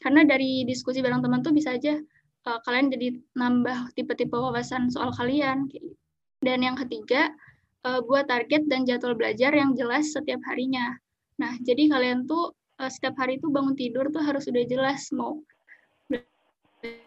karena 0.00 0.24
dari 0.24 0.68
diskusi 0.68 1.00
bareng 1.00 1.24
teman 1.24 1.40
tuh 1.40 1.52
bisa 1.52 1.76
aja 1.76 1.96
uh, 2.48 2.60
kalian 2.64 2.92
jadi 2.92 3.08
nambah 3.36 3.92
tipe-tipe 3.96 4.36
wawasan 4.36 4.92
soal 4.92 5.12
kalian 5.16 5.68
gitu. 5.72 5.96
dan 6.44 6.60
yang 6.60 6.76
ketiga 6.76 7.32
uh, 7.88 8.00
buat 8.04 8.28
target 8.28 8.68
dan 8.68 8.84
jadwal 8.84 9.16
belajar 9.16 9.52
yang 9.52 9.72
jelas 9.76 10.12
setiap 10.12 10.40
harinya 10.48 10.96
nah 11.40 11.52
jadi 11.64 11.88
kalian 11.88 12.28
tuh 12.28 12.52
uh, 12.80 12.90
setiap 12.92 13.16
hari 13.20 13.40
tuh 13.40 13.52
bangun 13.52 13.76
tidur 13.76 14.08
tuh 14.12 14.20
harus 14.20 14.44
udah 14.48 14.64
jelas 14.68 15.08
mau 15.12 15.40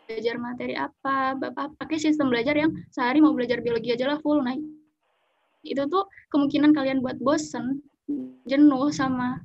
belajar 0.07 0.35
materi 0.39 0.73
apa, 0.73 1.35
Bapak 1.35 1.75
pakai 1.75 1.99
sistem 1.99 2.31
belajar 2.31 2.55
yang 2.55 2.71
sehari 2.95 3.19
mau 3.19 3.35
belajar 3.35 3.59
biologi 3.59 3.91
aja 3.91 4.07
lah 4.07 4.19
full. 4.23 4.39
Nah, 4.39 4.55
itu 5.67 5.83
tuh 5.91 6.07
kemungkinan 6.31 6.71
kalian 6.71 7.03
buat 7.03 7.19
bosen, 7.19 7.83
jenuh 8.47 8.87
sama 8.95 9.43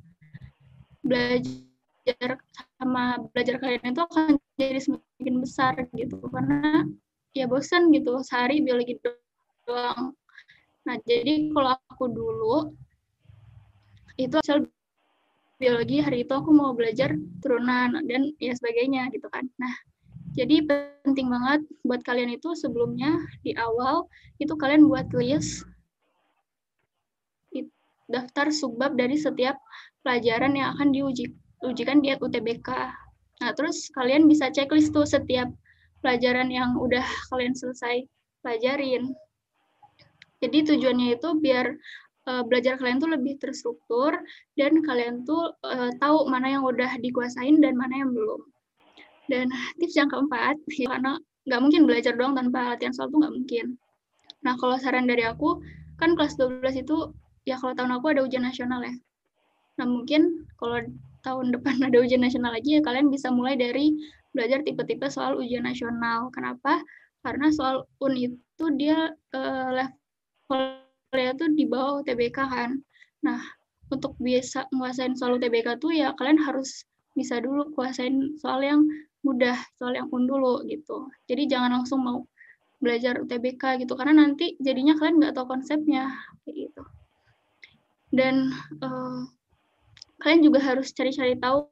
belajar 1.03 2.39
sama 2.79 3.19
belajar 3.35 3.59
kalian 3.59 3.91
itu 3.91 4.01
akan 4.07 4.39
jadi 4.55 4.79
semakin 4.79 5.35
besar 5.43 5.73
gitu 5.91 6.15
karena 6.31 6.87
ya 7.35 7.43
bosan 7.43 7.91
gitu 7.91 8.23
sehari 8.23 8.63
biologi 8.63 8.95
doang. 9.67 10.15
Nah, 10.87 10.95
jadi 11.03 11.51
kalau 11.51 11.75
aku 11.91 12.05
dulu 12.07 12.55
itu 14.15 14.35
asal 14.39 14.63
biologi 15.59 16.03
hari 16.03 16.27
itu 16.27 16.33
aku 16.35 16.51
mau 16.51 16.75
belajar 16.75 17.15
turunan 17.39 18.03
dan 18.07 18.31
ya 18.39 18.51
sebagainya 18.55 19.11
gitu 19.15 19.27
kan. 19.31 19.47
Nah, 19.59 19.73
jadi 20.33 20.65
penting 21.05 21.29
banget 21.29 21.61
buat 21.85 22.01
kalian 22.01 22.33
itu 22.33 22.57
sebelumnya 22.57 23.21
di 23.45 23.53
awal 23.57 24.09
itu 24.41 24.53
kalian 24.57 24.89
buat 24.89 25.09
list 25.13 25.65
daftar 28.11 28.51
subbab 28.51 28.93
dari 28.99 29.15
setiap 29.15 29.55
pelajaran 30.03 30.53
yang 30.53 30.75
akan 30.77 30.91
diuji 30.91 31.31
ujikan 31.63 32.03
di 32.03 32.11
UTBK. 32.13 32.69
Nah, 33.41 33.51
terus 33.55 33.87
kalian 33.95 34.27
bisa 34.27 34.51
checklist 34.51 34.91
tuh 34.91 35.07
setiap 35.07 35.47
pelajaran 36.03 36.51
yang 36.51 36.75
udah 36.75 37.03
kalian 37.31 37.55
selesai 37.55 38.03
pelajarin. 38.43 39.15
Jadi 40.43 40.75
tujuannya 40.75 41.15
itu 41.15 41.29
biar 41.39 41.71
uh, 42.27 42.43
belajar 42.43 42.75
kalian 42.75 42.99
tuh 42.99 43.15
lebih 43.15 43.39
terstruktur 43.39 44.19
dan 44.59 44.83
kalian 44.83 45.23
tuh 45.23 45.55
uh, 45.63 45.89
tahu 46.03 46.27
mana 46.27 46.59
yang 46.59 46.67
udah 46.67 46.99
dikuasain 46.99 47.63
dan 47.63 47.79
mana 47.79 48.03
yang 48.03 48.11
belum. 48.11 48.52
Dan 49.31 49.47
tips 49.79 49.95
yang 49.95 50.09
keempat, 50.11 50.59
ya, 50.75 50.87
karena 50.91 51.19
nggak 51.43 51.59
mungkin 51.59 51.81
belajar 51.87 52.13
doang 52.15 52.35
tanpa 52.35 52.75
latihan 52.75 52.91
soal 52.95 53.11
tuh 53.11 53.19
nggak 53.23 53.33
mungkin. 53.35 53.65
Nah, 54.43 54.53
kalau 54.59 54.75
saran 54.79 55.07
dari 55.07 55.23
aku, 55.23 55.63
kan 55.99 56.15
kelas 56.19 56.35
12 56.35 56.83
itu, 56.83 57.11
ya 57.47 57.55
kalau 57.59 57.75
tahun 57.75 57.91
aku 57.99 58.05
ada 58.11 58.21
ujian 58.23 58.43
nasional 58.43 58.83
ya. 58.83 58.95
Nah, 59.79 59.85
mungkin 59.87 60.47
kalau 60.59 60.83
tahun 61.23 61.55
depan 61.55 61.79
ada 61.87 61.97
ujian 62.03 62.23
nasional 62.23 62.51
lagi, 62.51 62.79
ya 62.79 62.81
kalian 62.83 63.07
bisa 63.07 63.31
mulai 63.31 63.55
dari 63.55 63.95
belajar 64.35 64.65
tipe-tipe 64.65 65.07
soal 65.07 65.39
ujian 65.39 65.63
nasional. 65.63 66.27
Kenapa? 66.35 66.83
Karena 67.23 67.47
soal 67.55 67.87
UN 68.03 68.35
itu 68.35 68.65
dia 68.75 69.15
uh, 69.31 69.69
levelnya 69.71 71.31
tuh 71.39 71.49
di 71.55 71.63
bawah 71.63 72.03
UTBK 72.03 72.37
kan. 72.37 72.83
Nah, 73.23 73.39
untuk 73.87 74.17
bisa 74.19 74.67
menguasain 74.75 75.15
soal 75.15 75.39
UTBK 75.39 75.79
tuh 75.79 75.93
ya 75.95 76.11
kalian 76.17 76.41
harus 76.41 76.83
bisa 77.13 77.37
dulu 77.37 77.69
kuasain 77.77 78.35
soal 78.41 78.65
yang 78.65 78.81
mudah 79.23 79.55
soal 79.79 79.95
yang 79.95 80.11
pun 80.11 80.27
dulu 80.27 80.61
gitu. 80.67 81.09
Jadi 81.25 81.47
jangan 81.47 81.81
langsung 81.81 82.03
mau 82.03 82.27
belajar 82.83 83.23
UTBK 83.23 83.87
gitu 83.87 83.95
karena 83.95 84.27
nanti 84.27 84.59
jadinya 84.59 84.99
kalian 84.99 85.23
nggak 85.23 85.33
tahu 85.39 85.47
konsepnya 85.47 86.11
kayak 86.43 86.67
gitu. 86.67 86.83
Dan 88.13 88.51
uh, 88.83 89.25
kalian 90.21 90.43
juga 90.45 90.59
harus 90.61 90.91
cari-cari 90.91 91.39
tahu 91.39 91.71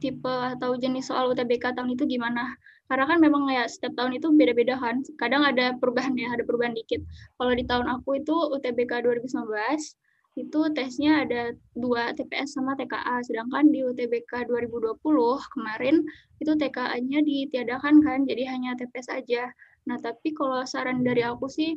tipe 0.00 0.28
atau 0.28 0.76
jenis 0.76 1.08
soal 1.08 1.30
UTBK 1.30 1.76
tahun 1.76 1.94
itu 1.94 2.08
gimana. 2.08 2.56
Karena 2.90 3.06
kan 3.06 3.22
memang 3.22 3.46
ya 3.46 3.70
setiap 3.70 3.94
tahun 3.94 4.18
itu 4.18 4.34
beda-beda 4.34 4.74
kan. 4.80 5.04
Kadang 5.14 5.46
ada 5.46 5.78
perubahan 5.78 6.16
ya, 6.18 6.32
ada 6.34 6.42
perubahan 6.42 6.74
dikit. 6.74 7.04
Kalau 7.38 7.52
di 7.54 7.62
tahun 7.62 7.86
aku 7.86 8.18
itu 8.18 8.34
UTBK 8.34 9.06
2019 9.06 9.30
itu 10.38 10.60
tesnya 10.72 11.26
ada 11.26 11.52
dua 11.74 12.14
TPS 12.14 12.54
sama 12.54 12.78
TKA, 12.78 13.18
sedangkan 13.26 13.74
di 13.74 13.82
UTBK 13.82 14.46
2020 14.46 15.02
kemarin 15.50 16.06
itu 16.38 16.52
TKA-nya 16.54 17.18
ditiadakan 17.26 17.98
kan, 17.98 18.18
jadi 18.24 18.46
hanya 18.54 18.78
TPS 18.78 19.10
aja. 19.10 19.50
Nah, 19.90 19.98
tapi 19.98 20.30
kalau 20.30 20.62
saran 20.62 21.02
dari 21.02 21.26
aku 21.26 21.50
sih, 21.50 21.74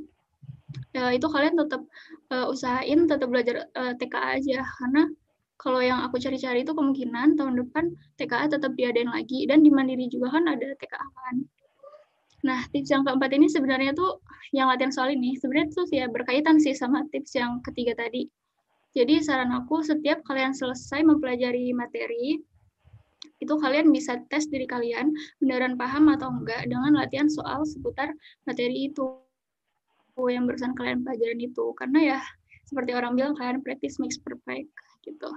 ya 0.94 1.10
itu 1.10 1.26
kalian 1.26 1.58
tetap 1.58 1.82
uh, 2.30 2.46
usahain 2.54 3.10
tetap 3.10 3.28
belajar 3.34 3.66
uh, 3.74 3.98
TKA 3.98 4.38
aja, 4.38 4.62
karena 4.62 5.10
kalau 5.58 5.82
yang 5.82 6.06
aku 6.06 6.22
cari-cari 6.22 6.62
itu 6.62 6.76
kemungkinan 6.76 7.40
tahun 7.40 7.58
depan 7.58 7.96
TKA 8.22 8.54
tetap 8.54 8.78
diadain 8.78 9.10
lagi, 9.10 9.50
dan 9.50 9.66
di 9.66 9.74
Mandiri 9.74 10.06
juga 10.14 10.30
kan 10.30 10.46
ada 10.46 10.78
TKA 10.78 11.08
kan. 11.10 11.36
Nah, 12.44 12.60
tips 12.70 12.92
yang 12.92 13.08
keempat 13.08 13.32
ini 13.34 13.48
sebenarnya 13.48 13.96
tuh 13.96 14.20
yang 14.52 14.68
latihan 14.68 14.92
soal 14.92 15.16
ini 15.16 15.40
sebenarnya 15.40 15.72
tuh 15.72 15.88
ya 15.90 16.12
berkaitan 16.12 16.60
sih 16.60 16.76
sama 16.76 17.08
tips 17.10 17.34
yang 17.40 17.64
ketiga 17.64 17.96
tadi. 17.96 18.28
Jadi 18.94 19.26
saran 19.26 19.50
aku 19.54 19.82
setiap 19.82 20.22
kalian 20.26 20.54
selesai 20.54 21.02
mempelajari 21.02 21.74
materi, 21.74 22.38
itu 23.42 23.54
kalian 23.60 23.92
bisa 23.92 24.22
tes 24.32 24.48
diri 24.48 24.64
kalian 24.70 25.12
beneran 25.42 25.76
paham 25.76 26.08
atau 26.14 26.32
enggak 26.32 26.64
dengan 26.70 26.96
latihan 26.96 27.28
soal 27.28 27.68
seputar 27.68 28.14
materi 28.48 28.88
itu 28.88 29.20
yang 30.30 30.46
barusan 30.46 30.78
kalian 30.78 31.02
pelajaran 31.02 31.42
itu. 31.42 31.66
Karena 31.76 32.00
ya 32.16 32.20
seperti 32.70 32.96
orang 32.96 33.18
bilang 33.18 33.34
kalian 33.36 33.60
practice 33.66 34.00
makes 34.00 34.22
perfect 34.22 34.70
gitu. 35.04 35.30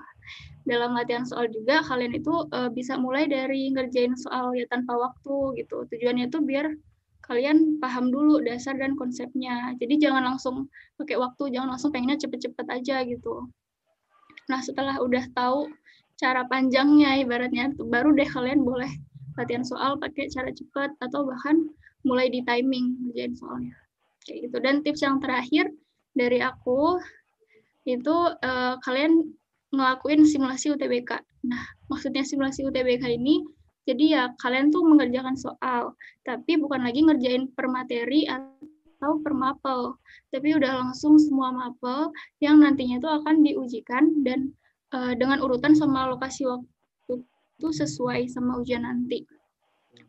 Dalam 0.69 0.95
latihan 0.95 1.27
soal 1.27 1.51
juga 1.51 1.83
kalian 1.83 2.15
itu 2.15 2.47
uh, 2.55 2.71
bisa 2.71 2.95
mulai 2.95 3.27
dari 3.27 3.73
ngerjain 3.75 4.15
soal 4.15 4.55
ya 4.55 4.69
tanpa 4.71 4.95
waktu 4.95 5.65
gitu. 5.65 5.89
Tujuannya 5.91 6.31
itu 6.31 6.39
biar 6.45 6.71
kalian 7.25 7.81
paham 7.83 8.13
dulu 8.13 8.43
dasar 8.43 8.77
dan 8.79 8.95
konsepnya. 8.95 9.75
Jadi 9.81 9.99
jangan 10.03 10.23
langsung 10.35 10.69
pakai 11.01 11.17
waktu, 11.19 11.55
jangan 11.55 11.75
langsung 11.77 11.91
pengennya 11.91 12.21
cepet-cepet 12.21 12.67
aja 12.71 13.03
gitu. 13.07 13.51
Nah 14.47 14.61
setelah 14.63 15.03
udah 15.03 15.27
tahu 15.35 15.71
cara 16.17 16.47
panjangnya 16.49 17.21
ibaratnya, 17.21 17.75
baru 17.77 18.15
deh 18.17 18.29
kalian 18.29 18.63
boleh 18.63 18.89
latihan 19.37 19.65
soal 19.67 20.01
pakai 20.01 20.33
cara 20.33 20.49
cepat 20.49 20.97
atau 21.05 21.29
bahkan 21.29 21.61
mulai 22.07 22.31
di 22.33 22.41
timing 22.47 22.97
ngerjain 23.11 23.35
soalnya. 23.37 23.75
Kayak 24.25 24.49
gitu. 24.49 24.57
Dan 24.63 24.75
tips 24.87 25.03
yang 25.03 25.19
terakhir 25.19 25.69
dari 26.17 26.41
aku 26.41 26.99
itu 27.87 28.17
uh, 28.43 28.75
kalian 28.83 29.35
ngelakuin 29.75 30.25
simulasi 30.27 30.75
UTBK. 30.75 31.21
Nah, 31.47 31.63
maksudnya 31.91 32.27
simulasi 32.27 32.67
UTBK 32.67 33.07
ini 33.15 33.43
jadi 33.87 34.05
ya 34.05 34.23
kalian 34.43 34.75
tuh 34.75 34.83
mengerjakan 34.83 35.39
soal, 35.39 35.95
tapi 36.27 36.59
bukan 36.59 36.83
lagi 36.83 37.07
ngerjain 37.07 37.47
per 37.55 37.71
materi 37.71 38.27
atau 38.27 39.23
per 39.23 39.31
mapel, 39.31 39.95
tapi 40.35 40.59
udah 40.59 40.83
langsung 40.83 41.15
semua 41.23 41.55
mapel 41.55 42.11
yang 42.43 42.59
nantinya 42.59 42.99
itu 42.99 43.07
akan 43.07 43.47
diujikan 43.47 44.27
dan 44.27 44.51
uh, 44.91 45.15
dengan 45.15 45.39
urutan 45.39 45.79
sama 45.79 46.11
lokasi 46.11 46.51
waktu 46.51 47.23
itu 47.57 47.69
sesuai 47.71 48.27
sama 48.27 48.59
ujian 48.59 48.83
nanti. 48.83 49.23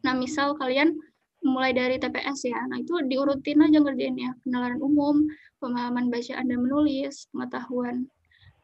Nah, 0.01 0.17
misal 0.17 0.57
kalian 0.57 0.97
mulai 1.45 1.69
dari 1.69 2.01
TPS 2.01 2.49
ya, 2.49 2.57
nah 2.65 2.81
itu 2.81 2.97
diurutin 3.05 3.61
aja 3.61 3.77
ngerjainnya, 3.77 4.33
penalaran 4.41 4.81
umum, 4.81 5.21
pemahaman 5.61 6.09
bacaan 6.09 6.49
dan 6.49 6.59
menulis, 6.65 7.29
pengetahuan 7.29 8.09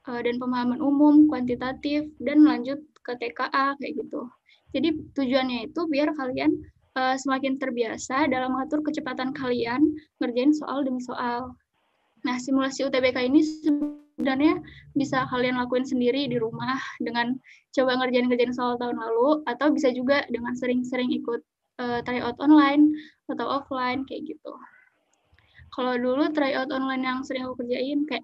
uh, 0.10 0.20
dan 0.26 0.42
pemahaman 0.42 0.82
umum, 0.82 1.30
kuantitatif, 1.30 2.10
dan 2.18 2.42
lanjut 2.44 2.82
ke 3.06 3.14
TKA 3.14 3.78
kayak 3.78 3.94
gitu. 4.04 4.26
Jadi 4.74 4.90
tujuannya 5.14 5.70
itu 5.70 5.82
biar 5.86 6.12
kalian 6.18 6.52
uh, 6.98 7.16
semakin 7.18 7.62
terbiasa 7.62 8.30
dalam 8.30 8.58
mengatur 8.58 8.82
kecepatan 8.82 9.34
kalian 9.34 9.94
ngerjain 10.18 10.54
soal 10.54 10.82
demi 10.82 11.02
soal. 11.02 11.54
Nah, 12.24 12.36
simulasi 12.40 12.88
UTBK 12.88 13.30
ini 13.30 13.44
sebenarnya 13.44 14.64
bisa 14.98 15.28
kalian 15.30 15.60
lakuin 15.60 15.84
sendiri 15.86 16.26
di 16.26 16.40
rumah 16.40 16.80
dengan 17.04 17.36
coba 17.76 18.00
ngerjain-ngerjain 18.00 18.56
soal 18.56 18.80
tahun 18.80 18.98
lalu 18.98 19.44
atau 19.50 19.70
bisa 19.74 19.92
juga 19.92 20.24
dengan 20.32 20.56
sering-sering 20.56 21.12
ikut 21.12 21.42
uh, 21.84 22.00
tryout 22.06 22.38
online 22.40 22.94
atau 23.28 23.62
offline 23.62 24.06
kayak 24.08 24.26
gitu. 24.30 24.54
Kalau 25.74 25.98
dulu 25.98 26.30
tryout 26.30 26.70
online 26.70 27.02
yang 27.02 27.20
sering 27.26 27.50
aku 27.50 27.66
kerjain 27.66 28.06
kayak 28.06 28.24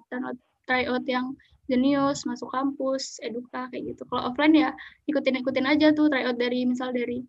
tryout 0.69 1.03
yang 1.09 1.33
Jenius, 1.69 2.25
masuk 2.25 2.49
kampus, 2.49 3.21
eduka 3.21 3.69
kayak 3.69 3.93
gitu. 3.93 4.01
Kalau 4.09 4.33
offline 4.33 4.57
ya 4.57 4.69
ikutin-ikutin 5.05 5.69
aja 5.69 5.93
tuh 5.93 6.09
tryout 6.09 6.35
dari 6.35 6.65
misal 6.65 6.89
dari 6.89 7.21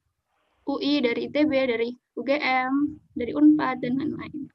UI, 0.64 1.04
dari 1.04 1.28
ITB, 1.28 1.52
dari 1.52 1.88
UGM, 2.16 2.73
dari 3.12 3.32
Unpad 3.37 3.85
dan 3.85 4.00
lain-lain. 4.00 4.49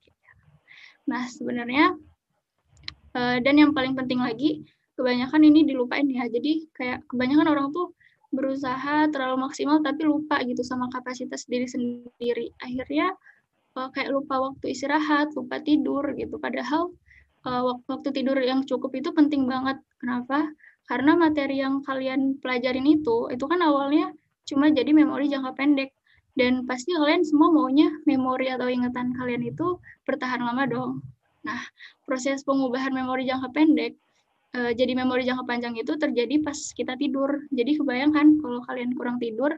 Nah 1.05 1.29
sebenarnya 1.29 1.93
uh, 3.13 3.37
dan 3.39 3.55
yang 3.61 3.71
paling 3.77 3.93
penting 3.93 4.19
lagi 4.19 4.65
kebanyakan 4.97 5.41
ini 5.45 5.69
dilupain 5.69 6.09
ya. 6.09 6.25
Jadi 6.25 6.65
kayak 6.73 7.05
kebanyakan 7.05 7.47
orang 7.51 7.67
tuh 7.69 7.93
berusaha 8.33 9.07
terlalu 9.13 9.47
maksimal 9.47 9.79
tapi 9.79 10.03
lupa 10.03 10.41
gitu 10.43 10.65
sama 10.65 10.89
kapasitas 10.89 11.45
diri 11.45 11.69
sendiri. 11.69 12.51
Akhirnya 12.59 13.13
uh, 13.77 13.89
kayak 13.93 14.09
lupa 14.09 14.41
waktu 14.41 14.73
istirahat, 14.73 15.31
lupa 15.37 15.61
tidur 15.61 16.03
gitu. 16.17 16.41
Padahal 16.41 16.89
uh, 17.45 17.77
waktu 17.87 18.09
tidur 18.11 18.37
yang 18.41 18.65
cukup 18.65 18.91
itu 18.97 19.13
penting 19.13 19.45
banget. 19.45 19.79
Kenapa? 20.01 20.51
Karena 20.85 21.17
materi 21.17 21.61
yang 21.61 21.81
kalian 21.81 22.37
pelajarin 22.41 22.85
itu, 22.85 23.29
itu 23.33 23.45
kan 23.45 23.61
awalnya 23.61 24.13
cuma 24.45 24.69
jadi 24.69 24.91
memori 24.93 25.29
jangka 25.31 25.57
pendek. 25.57 25.93
Dan 26.35 26.67
pasti 26.67 26.91
kalian 26.91 27.23
semua 27.23 27.47
maunya 27.47 27.87
memori 28.03 28.51
atau 28.51 28.67
ingatan 28.67 29.15
kalian 29.15 29.55
itu 29.55 29.79
bertahan 30.03 30.43
lama 30.43 30.67
dong. 30.67 30.91
Nah, 31.47 31.63
proses 32.03 32.43
pengubahan 32.43 32.91
memori 32.91 33.23
jangka 33.23 33.55
pendek 33.55 33.95
uh, 34.55 34.71
jadi 34.71 34.93
memori 34.95 35.27
jangka 35.27 35.43
panjang 35.43 35.75
itu 35.75 35.93
terjadi 35.99 36.39
pas 36.41 36.55
kita 36.55 36.95
tidur. 36.95 37.43
Jadi 37.51 37.79
kebayangkan 37.79 38.39
kalau 38.39 38.63
kalian 38.63 38.95
kurang 38.95 39.17
tidur, 39.19 39.51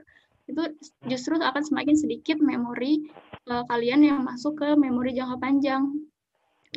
itu 0.47 0.63
justru 1.05 1.37
akan 1.37 1.63
semakin 1.63 1.95
sedikit 1.95 2.37
memori 2.41 3.05
uh, 3.51 3.63
kalian 3.67 4.01
yang 4.03 4.19
masuk 4.25 4.57
ke 4.57 4.67
memori 4.79 5.13
jangka 5.13 5.37
panjang 5.37 5.91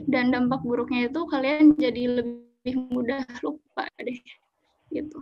dan 0.07 0.31
dampak 0.31 0.63
buruknya 0.63 1.11
itu 1.11 1.21
kalian 1.27 1.75
jadi 1.75 2.23
lebih 2.23 2.75
mudah 2.91 3.27
lupa 3.43 3.87
deh 3.99 4.21
gitu. 4.95 5.19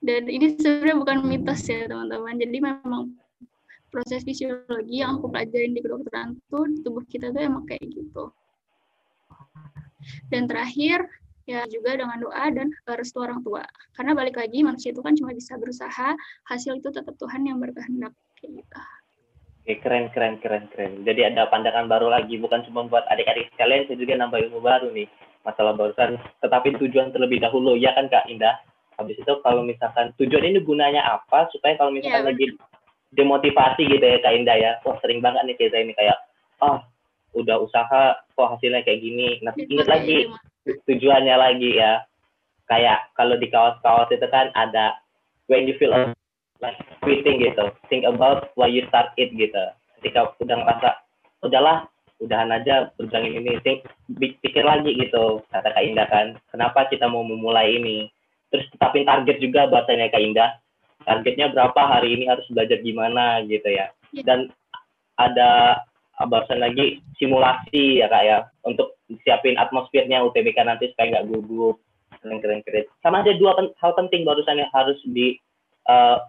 Dan 0.00 0.32
ini 0.32 0.56
sebenarnya 0.56 0.96
bukan 0.96 1.18
mitos 1.28 1.62
ya 1.68 1.84
teman-teman. 1.84 2.40
Jadi 2.40 2.56
memang 2.58 3.02
proses 3.92 4.24
fisiologi 4.24 5.02
yang 5.04 5.20
aku 5.20 5.28
pelajarin 5.28 5.76
di 5.76 5.80
kedokteran 5.84 6.40
tuh 6.48 6.64
tubuh 6.80 7.04
kita 7.04 7.28
tuh 7.34 7.42
emang 7.42 7.68
kayak 7.68 7.84
gitu. 7.84 8.32
Dan 10.32 10.48
terakhir 10.48 11.04
ya 11.44 11.66
juga 11.68 11.98
dengan 11.98 12.16
doa 12.22 12.44
dan 12.54 12.72
restu 12.96 13.20
orang 13.20 13.44
tua. 13.44 13.66
Karena 13.92 14.16
balik 14.16 14.40
lagi 14.40 14.64
manusia 14.64 14.94
itu 14.94 15.04
kan 15.04 15.12
cuma 15.18 15.36
bisa 15.36 15.58
berusaha 15.60 16.16
hasil 16.48 16.80
itu 16.80 16.88
tetap 16.88 17.12
Tuhan 17.20 17.44
yang 17.44 17.60
berkehendak 17.60 18.16
kayak 18.40 18.64
gitu 18.64 18.80
Oke, 19.60 19.76
keren, 19.84 20.08
keren, 20.10 20.40
keren, 20.40 20.64
keren. 20.72 21.04
Jadi 21.04 21.20
ada 21.20 21.44
pandangan 21.52 21.84
baru 21.84 22.08
lagi, 22.08 22.40
bukan 22.40 22.64
cuma 22.64 22.88
buat 22.88 23.04
adik-adik 23.12 23.52
sekalian, 23.54 23.84
saya 23.86 24.00
juga 24.00 24.16
nambah 24.16 24.40
ilmu 24.48 24.60
baru 24.64 24.88
nih. 24.90 25.04
Masalah 25.44 25.72
barusan, 25.76 26.20
tetapi 26.44 26.76
tujuan 26.80 27.12
terlebih 27.12 27.40
dahulu, 27.40 27.76
ya 27.76 27.92
kan 27.96 28.08
Kak 28.08 28.28
Indah? 28.28 28.60
Habis 28.96 29.16
itu 29.20 29.32
kalau 29.40 29.64
misalkan 29.64 30.12
tujuan 30.20 30.44
ini 30.48 30.60
gunanya 30.60 31.00
apa, 31.04 31.48
supaya 31.52 31.76
kalau 31.80 31.92
misalkan 31.92 32.24
ya, 32.24 32.28
lagi 32.32 32.46
demotivasi 33.16 33.88
gitu 33.88 34.04
ya 34.04 34.18
Kak 34.20 34.34
Indah 34.36 34.56
ya, 34.56 34.72
wah 34.84 34.96
sering 35.00 35.20
banget 35.24 35.44
nih 35.48 35.56
kita 35.56 35.76
ini 35.80 35.92
kayak, 35.96 36.16
oh 36.60 36.80
udah 37.36 37.56
usaha, 37.62 38.18
kok 38.20 38.50
hasilnya 38.56 38.82
kayak 38.82 39.00
gini. 39.00 39.38
Nah, 39.44 39.54
ingat 39.54 39.88
lagi 39.88 40.26
tujuannya 40.66 41.36
lagi 41.36 41.78
ya. 41.78 42.02
Kayak 42.66 43.10
kalau 43.18 43.34
di 43.38 43.50
kaos-kaos 43.50 44.10
itu 44.14 44.26
kan 44.30 44.50
ada 44.54 44.98
when 45.50 45.66
you 45.66 45.74
feel 45.78 45.94
like 46.60 46.78
quitting 47.04 47.40
gitu. 47.40 47.72
Think 47.88 48.04
about 48.08 48.52
why 48.56 48.68
you 48.68 48.84
start 48.88 49.12
it 49.16 49.32
gitu. 49.34 49.64
Ketika 50.00 50.32
udah 50.40 50.56
ngerasa 50.64 50.90
udahlah 51.44 51.88
udahan 52.20 52.52
aja 52.52 52.92
berjuangin 53.00 53.40
ini. 53.44 53.60
Think 53.64 53.88
pikir 54.40 54.64
lagi 54.64 54.96
gitu. 54.96 55.44
Kata 55.52 55.72
Kak 55.72 55.84
Indah 55.84 56.06
kan 56.08 56.26
kenapa 56.52 56.88
kita 56.88 57.08
mau 57.08 57.24
memulai 57.24 57.76
ini? 57.80 58.08
Terus 58.50 58.66
tetapin 58.72 59.06
target 59.06 59.40
juga 59.40 59.68
bahasanya 59.68 60.12
Kak 60.12 60.22
Indah 60.22 60.50
targetnya 61.04 61.52
berapa 61.52 61.80
hari 61.80 62.16
ini 62.16 62.24
harus 62.28 62.44
belajar 62.52 62.80
gimana? 62.84 63.40
Gitu 63.44 63.68
ya. 63.68 63.88
Iya. 64.10 64.22
dan 64.26 64.40
ada 65.22 65.78
bahasan 66.26 66.58
lagi 66.58 66.98
simulasi 67.16 68.02
ya 68.02 68.10
kak 68.10 68.24
ya. 68.26 68.38
Untuk 68.66 68.98
siapin 69.22 69.54
atmosfernya 69.54 70.24
UTBK 70.26 70.58
nanti 70.66 70.90
supaya 70.92 71.18
nggak 71.18 71.26
gugup. 71.30 71.78
Keren 72.20 72.42
keren 72.42 72.60
keren. 72.66 72.84
Sama 73.00 73.22
ada 73.24 73.32
dua 73.38 73.56
hal 73.56 73.92
penting 73.96 74.26
barusan 74.26 74.60
yang 74.60 74.72
harus 74.74 74.98
di 75.08 75.38
uh, 75.88 76.20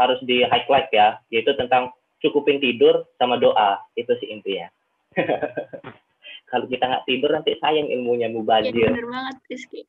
harus 0.00 0.16
di 0.24 0.40
highlight 0.48 0.88
ya, 0.88 1.20
yaitu 1.28 1.52
tentang 1.60 1.92
cukupin 2.24 2.56
tidur 2.56 3.04
sama 3.20 3.36
doa. 3.36 3.84
Itu 3.92 4.16
sih 4.16 4.32
intinya. 4.32 4.72
Kalau 6.50 6.66
kita 6.66 6.82
nggak 6.82 7.06
tidur 7.06 7.30
nanti 7.30 7.54
sayang 7.60 7.92
ilmunya 7.92 8.32
mubazir. 8.32 8.74
Ya, 8.74 8.90
bener 8.90 9.06
banget, 9.06 9.36
Rizky. 9.46 9.86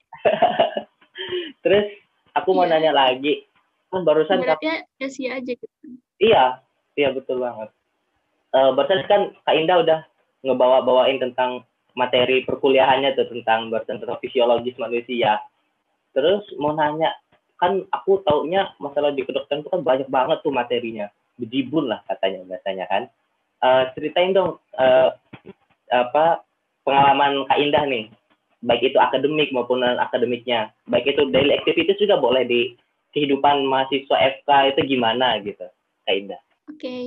Terus 1.65 1.86
aku 2.38 2.54
mau 2.54 2.67
ya. 2.69 2.78
nanya 2.78 2.91
lagi, 2.93 3.47
kan 3.89 4.06
barusan 4.06 4.43
Beratnya 4.43 4.86
ya 5.02 5.08
sia 5.10 5.41
aja 5.41 5.52
gitu. 5.52 5.88
Iya, 6.21 6.62
iya 7.00 7.10
betul 7.15 7.41
banget. 7.41 7.74
Uh, 8.54 8.76
barusan 8.78 9.02
kan 9.10 9.34
Kak 9.47 9.56
Indah 9.58 9.82
udah 9.82 10.00
ngebawa-bawain 10.45 11.17
tentang 11.17 11.65
materi 11.97 12.45
perkuliahannya 12.45 13.17
tuh 13.17 13.28
tentang 13.34 13.74
barusan 13.74 13.97
tentang 13.97 14.21
fisiologis 14.21 14.78
manusia. 14.78 15.41
Terus 16.13 16.43
mau 16.60 16.76
nanya, 16.78 17.10
kan 17.62 17.86
aku 17.93 18.26
taunya 18.26 18.74
masalah 18.82 19.13
di 19.13 19.21
kedokteran 19.21 19.62
itu 19.62 19.69
kan 19.69 19.86
banyak 19.86 20.10
banget 20.10 20.41
tuh 20.41 20.50
materinya. 20.50 21.08
Bejibun 21.38 21.93
lah 21.93 22.02
katanya 22.10 22.41
biasanya 22.50 22.86
kan. 22.89 23.04
Uh, 23.62 23.86
ceritain 23.93 24.34
dong 24.34 24.58
uh, 24.82 25.13
apa 25.93 26.41
pengalaman 26.82 27.45
Kak 27.45 27.62
Indah 27.62 27.86
nih. 27.86 28.10
Baik 28.65 28.93
itu 28.93 28.97
akademik 28.97 29.50
maupun 29.54 29.82
non 29.82 29.97
akademiknya 29.97 30.69
baik 30.86 31.10
itu 31.10 31.26
daily 31.34 31.58
activities 31.58 31.97
juga 31.97 32.21
boleh 32.21 32.45
di 32.45 32.78
kehidupan 33.10 33.65
mahasiswa 33.65 34.38
FK 34.41 34.50
itu 34.78 34.97
gimana 34.97 35.41
gitu 35.41 35.65
Kak 36.06 36.13
Indah? 36.13 36.41
Oke 36.69 36.78
okay. 36.78 37.04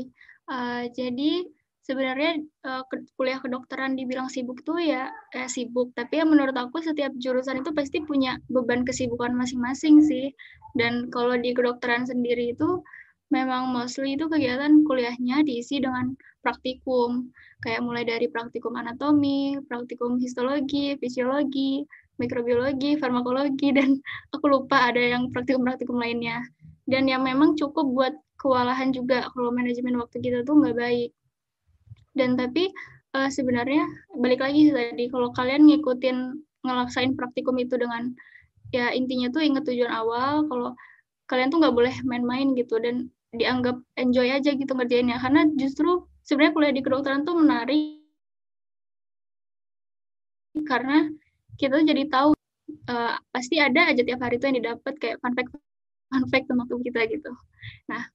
uh, 0.50 0.82
jadi 0.90 1.46
sebenarnya 1.84 2.40
uh, 2.64 2.82
kuliah 3.20 3.38
kedokteran 3.38 3.92
dibilang 3.94 4.32
sibuk 4.32 4.64
tuh 4.64 4.80
ya 4.80 5.12
eh, 5.36 5.48
sibuk 5.48 5.92
tapi 5.92 6.20
ya 6.20 6.24
menurut 6.24 6.56
aku 6.56 6.80
setiap 6.80 7.12
jurusan 7.20 7.60
itu 7.60 7.70
pasti 7.76 8.00
punya 8.00 8.40
beban 8.48 8.88
kesibukan 8.88 9.36
masing-masing 9.36 10.00
sih 10.00 10.32
dan 10.74 11.12
kalau 11.12 11.36
di 11.36 11.52
kedokteran 11.52 12.08
sendiri 12.08 12.56
itu 12.56 12.80
memang 13.28 13.68
mostly 13.68 14.16
itu 14.16 14.26
kegiatan 14.32 14.84
kuliahnya 14.88 15.44
diisi 15.44 15.80
dengan 15.80 16.16
praktikum 16.40 17.28
kayak 17.64 17.80
mulai 17.80 18.04
dari 18.04 18.28
praktikum 18.28 18.76
anatomi, 18.76 19.56
praktikum 19.64 20.20
histologi, 20.20 21.00
fisiologi, 21.00 21.88
mikrobiologi, 22.20 23.00
farmakologi, 23.00 23.72
dan 23.72 23.96
aku 24.36 24.44
lupa 24.52 24.92
ada 24.92 25.00
yang 25.00 25.32
praktikum-praktikum 25.32 25.96
lainnya. 25.96 26.44
Dan 26.84 27.08
yang 27.08 27.24
memang 27.24 27.56
cukup 27.56 27.88
buat 27.96 28.14
kewalahan 28.36 28.92
juga 28.92 29.24
kalau 29.32 29.48
manajemen 29.48 29.96
waktu 29.96 30.20
kita 30.20 30.44
tuh 30.44 30.60
nggak 30.60 30.76
baik. 30.76 31.10
Dan 32.14 32.38
tapi 32.38 32.70
uh, 33.14 33.28
sebenarnya 33.30 33.84
balik 34.18 34.40
lagi 34.42 34.70
tadi, 34.70 35.10
kalau 35.10 35.34
kalian 35.34 35.66
ngikutin 35.66 36.16
ngelaksain 36.64 37.12
praktikum 37.18 37.58
itu 37.60 37.74
dengan 37.76 38.14
ya 38.72 38.90
intinya 38.94 39.30
tuh 39.30 39.42
inget 39.44 39.66
tujuan 39.66 39.92
awal, 39.92 40.46
kalau 40.50 40.70
kalian 41.30 41.50
tuh 41.52 41.58
nggak 41.62 41.74
boleh 41.74 41.94
main-main 42.06 42.54
gitu 42.54 42.78
dan 42.80 43.10
dianggap 43.34 43.76
enjoy 43.98 44.30
aja 44.30 44.54
gitu 44.54 44.72
ngerjainnya 44.72 45.18
karena 45.18 45.50
justru 45.58 46.06
sebenarnya 46.22 46.54
kuliah 46.54 46.74
di 46.74 46.82
kedokteran 46.86 47.26
tuh 47.26 47.34
menarik 47.34 47.98
karena 50.70 51.10
kita 51.58 51.82
jadi 51.82 52.06
tahu 52.06 52.30
uh, 52.90 53.14
pasti 53.34 53.58
ada 53.58 53.90
aja 53.90 54.02
tiap 54.06 54.22
hari 54.22 54.38
tuh 54.38 54.54
yang 54.54 54.58
didapat 54.62 54.94
kayak 55.02 55.18
fun 55.18 55.34
fact 55.34 55.50
fun 56.10 56.24
fact 56.30 56.46
tentang 56.46 56.82
kita 56.86 57.00
gitu. 57.10 57.30
Nah, 57.90 58.06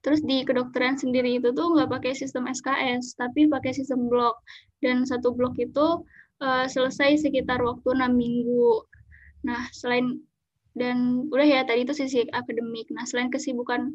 terus 0.00 0.22
di 0.22 0.46
kedokteran 0.46 0.94
sendiri 0.94 1.42
itu 1.42 1.50
tuh 1.52 1.74
nggak 1.74 1.90
pakai 1.90 2.12
sistem 2.14 2.46
SKS, 2.46 3.18
tapi 3.18 3.50
pakai 3.50 3.74
sistem 3.74 4.06
blok. 4.06 4.38
Dan 4.78 5.02
satu 5.02 5.34
blok 5.34 5.58
itu 5.58 6.06
uh, 6.42 6.66
selesai 6.70 7.28
sekitar 7.28 7.58
waktu 7.62 7.88
enam 7.94 8.14
minggu. 8.14 8.86
Nah, 9.46 9.66
selain 9.74 10.22
dan 10.78 11.26
udah 11.34 11.46
ya 11.46 11.60
tadi 11.66 11.82
itu 11.82 11.94
sisi 11.94 12.22
akademik. 12.30 12.86
Nah, 12.94 13.02
selain 13.02 13.30
kesibukan 13.34 13.94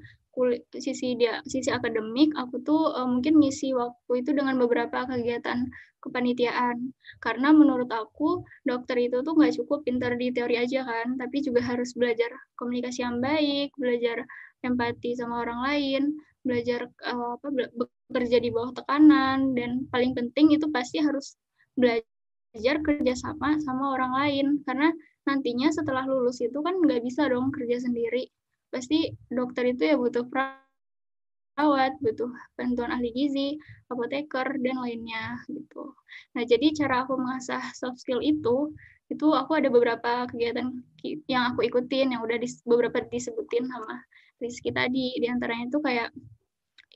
sisi 0.82 1.13
dia 1.19 1.39
sisi 1.46 1.69
akademik, 1.69 2.34
aku 2.34 2.56
tuh 2.65 2.89
uh, 2.98 3.06
mungkin 3.06 3.38
ngisi 3.41 3.74
waktu 3.78 4.26
itu 4.26 4.34
dengan 4.34 4.58
beberapa 4.58 5.06
kegiatan 5.06 5.69
kepanitiaan. 6.04 6.91
Karena 7.24 7.54
menurut 7.56 7.88
aku 7.93 8.43
dokter 8.67 8.98
itu 9.00 9.22
tuh 9.22 9.34
nggak 9.38 9.54
cukup 9.63 9.86
pintar 9.88 10.17
di 10.17 10.34
teori 10.36 10.60
aja 10.60 10.84
kan, 10.84 11.15
tapi 11.22 11.46
juga 11.46 11.62
harus 11.63 11.93
belajar 11.96 12.34
komunikasi 12.60 13.06
yang 13.06 13.22
baik, 13.22 13.72
belajar 13.78 14.26
empati 14.65 15.15
sama 15.15 15.43
orang 15.46 15.60
lain, 15.63 16.04
belajar 16.43 16.91
uh, 17.08 17.39
apa 17.39 17.48
bekerja 17.78 18.38
di 18.43 18.50
bawah 18.52 18.76
tekanan 18.76 19.56
dan 19.56 19.88
paling 19.89 20.12
penting 20.17 20.52
itu 20.52 20.67
pasti 20.69 21.00
harus 21.00 21.39
belajar 21.80 22.76
kerjasama 22.84 23.58
sama 23.63 23.96
orang 23.96 24.13
lain 24.13 24.48
karena 24.67 24.91
nantinya 25.24 25.72
setelah 25.72 26.04
lulus 26.04 26.43
itu 26.43 26.60
kan 26.60 26.76
nggak 26.84 27.02
bisa 27.02 27.32
dong 27.32 27.50
kerja 27.56 27.80
sendiri. 27.80 28.28
Pasti 28.73 29.13
dokter 29.29 29.69
itu 29.69 29.86
ya 29.86 29.95
butuh 30.01 30.25
perawat, 30.33 31.93
butuh 32.01 32.33
bantuan 32.57 32.89
ahli 32.89 33.13
gizi, 33.13 33.62
apoteker, 33.93 34.57
dan 34.65 34.81
lainnya 34.81 35.38
gitu. 35.45 35.93
Nah, 36.33 36.41
jadi 36.41 36.73
cara 36.73 37.05
aku 37.05 37.13
mengasah 37.13 37.62
soft 37.77 38.01
skill 38.01 38.17
itu, 38.25 38.73
itu 39.13 39.27
aku 39.29 39.62
ada 39.62 39.69
beberapa 39.69 40.25
kegiatan 40.25 40.73
yang 41.29 41.53
aku 41.53 41.69
ikutin, 41.69 42.17
yang 42.17 42.25
udah 42.25 42.41
dis, 42.41 42.65
beberapa 42.65 43.05
disebutin 43.13 43.69
sama 43.69 44.01
Rizky 44.41 44.73
tadi. 44.73 45.13
Di 45.21 45.29
antaranya 45.29 45.69
itu 45.69 45.77
kayak, 45.77 46.09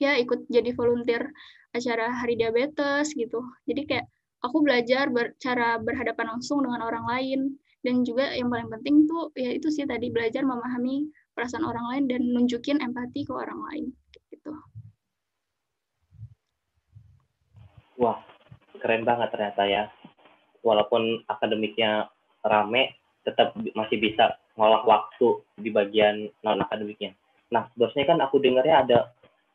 ya 0.02 0.18
ikut 0.18 0.50
jadi 0.50 0.74
volunteer 0.74 1.30
acara 1.70 2.10
hari 2.10 2.34
diabetes 2.34 3.14
gitu. 3.14 3.38
Jadi 3.70 3.86
kayak 3.86 4.06
aku 4.42 4.66
belajar 4.66 5.06
ber, 5.14 5.38
cara 5.38 5.78
berhadapan 5.78 6.34
langsung 6.34 6.66
dengan 6.66 6.82
orang 6.82 7.06
lain, 7.06 7.40
dan 7.86 8.02
juga 8.02 8.34
yang 8.34 8.50
paling 8.50 8.66
penting 8.74 9.06
tuh 9.06 9.30
ya 9.38 9.54
itu 9.54 9.70
sih 9.70 9.86
tadi 9.86 10.10
belajar 10.10 10.42
memahami 10.42 11.06
perasaan 11.38 11.62
orang 11.62 11.86
lain 11.94 12.04
dan 12.10 12.22
nunjukin 12.34 12.82
empati 12.82 13.22
ke 13.22 13.30
orang 13.30 13.62
lain 13.70 13.84
gitu. 14.34 14.50
Wah, 18.02 18.18
keren 18.82 19.06
banget 19.06 19.30
ternyata 19.30 19.62
ya. 19.70 19.86
Walaupun 20.66 21.22
akademiknya 21.30 22.10
rame, 22.42 22.98
tetap 23.22 23.54
masih 23.78 24.02
bisa 24.02 24.34
ngolah 24.58 24.82
waktu 24.82 25.38
di 25.62 25.70
bagian 25.70 26.26
non 26.42 26.58
akademiknya. 26.58 27.14
Nah, 27.54 27.70
bosnya 27.78 28.02
kan 28.02 28.18
aku 28.18 28.42
dengarnya 28.42 28.82
ada 28.82 28.98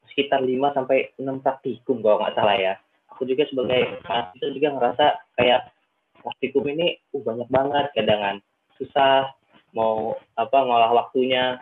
sekitar 0.08 0.40
5 0.40 0.72
sampai 0.72 1.12
6 1.20 1.44
praktikum 1.44 2.00
kalau 2.00 2.24
nggak 2.24 2.36
salah 2.40 2.56
ya. 2.56 2.74
Aku 3.12 3.28
juga 3.28 3.44
sebagai 3.52 4.00
mahasiswa 4.08 4.56
juga 4.56 4.70
ngerasa 4.72 5.06
kayak 5.36 5.62
praktikum 6.24 6.64
ini 6.72 6.96
uh, 7.12 7.22
banyak 7.22 7.50
banget 7.52 7.86
kadang 7.92 8.40
susah 8.80 9.36
mau 9.76 10.16
apa 10.40 10.58
ngolah 10.64 10.92
waktunya 10.96 11.60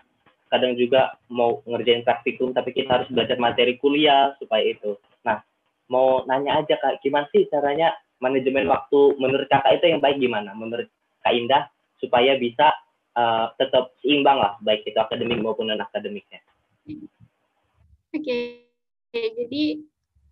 kadang 0.52 0.76
juga 0.76 1.16
mau 1.32 1.64
ngerjain 1.64 2.04
praktikum 2.04 2.52
tapi 2.52 2.76
kita 2.76 3.02
harus 3.02 3.10
belajar 3.10 3.40
materi 3.40 3.80
kuliah 3.80 4.36
supaya 4.38 4.68
itu 4.68 5.00
nah 5.24 5.40
mau 5.88 6.28
nanya 6.28 6.60
aja 6.60 6.76
kak 6.78 7.00
gimana 7.00 7.26
sih 7.32 7.48
caranya 7.48 7.96
manajemen 8.20 8.68
waktu 8.68 9.16
menurut 9.18 9.48
kakak 9.48 9.80
itu 9.80 9.96
yang 9.96 10.04
baik 10.04 10.20
gimana 10.20 10.52
menurut 10.52 10.92
kak 11.24 11.34
Indah 11.34 11.72
supaya 12.04 12.36
bisa 12.36 12.76
uh, 13.16 13.56
tetap 13.56 13.96
seimbang 14.04 14.38
lah 14.38 14.60
baik 14.62 14.84
itu 14.84 15.00
akademik 15.00 15.40
maupun 15.40 15.72
non 15.72 15.80
akademiknya 15.80 16.44
oke 16.86 18.20
okay. 18.20 18.60
jadi 19.16 19.80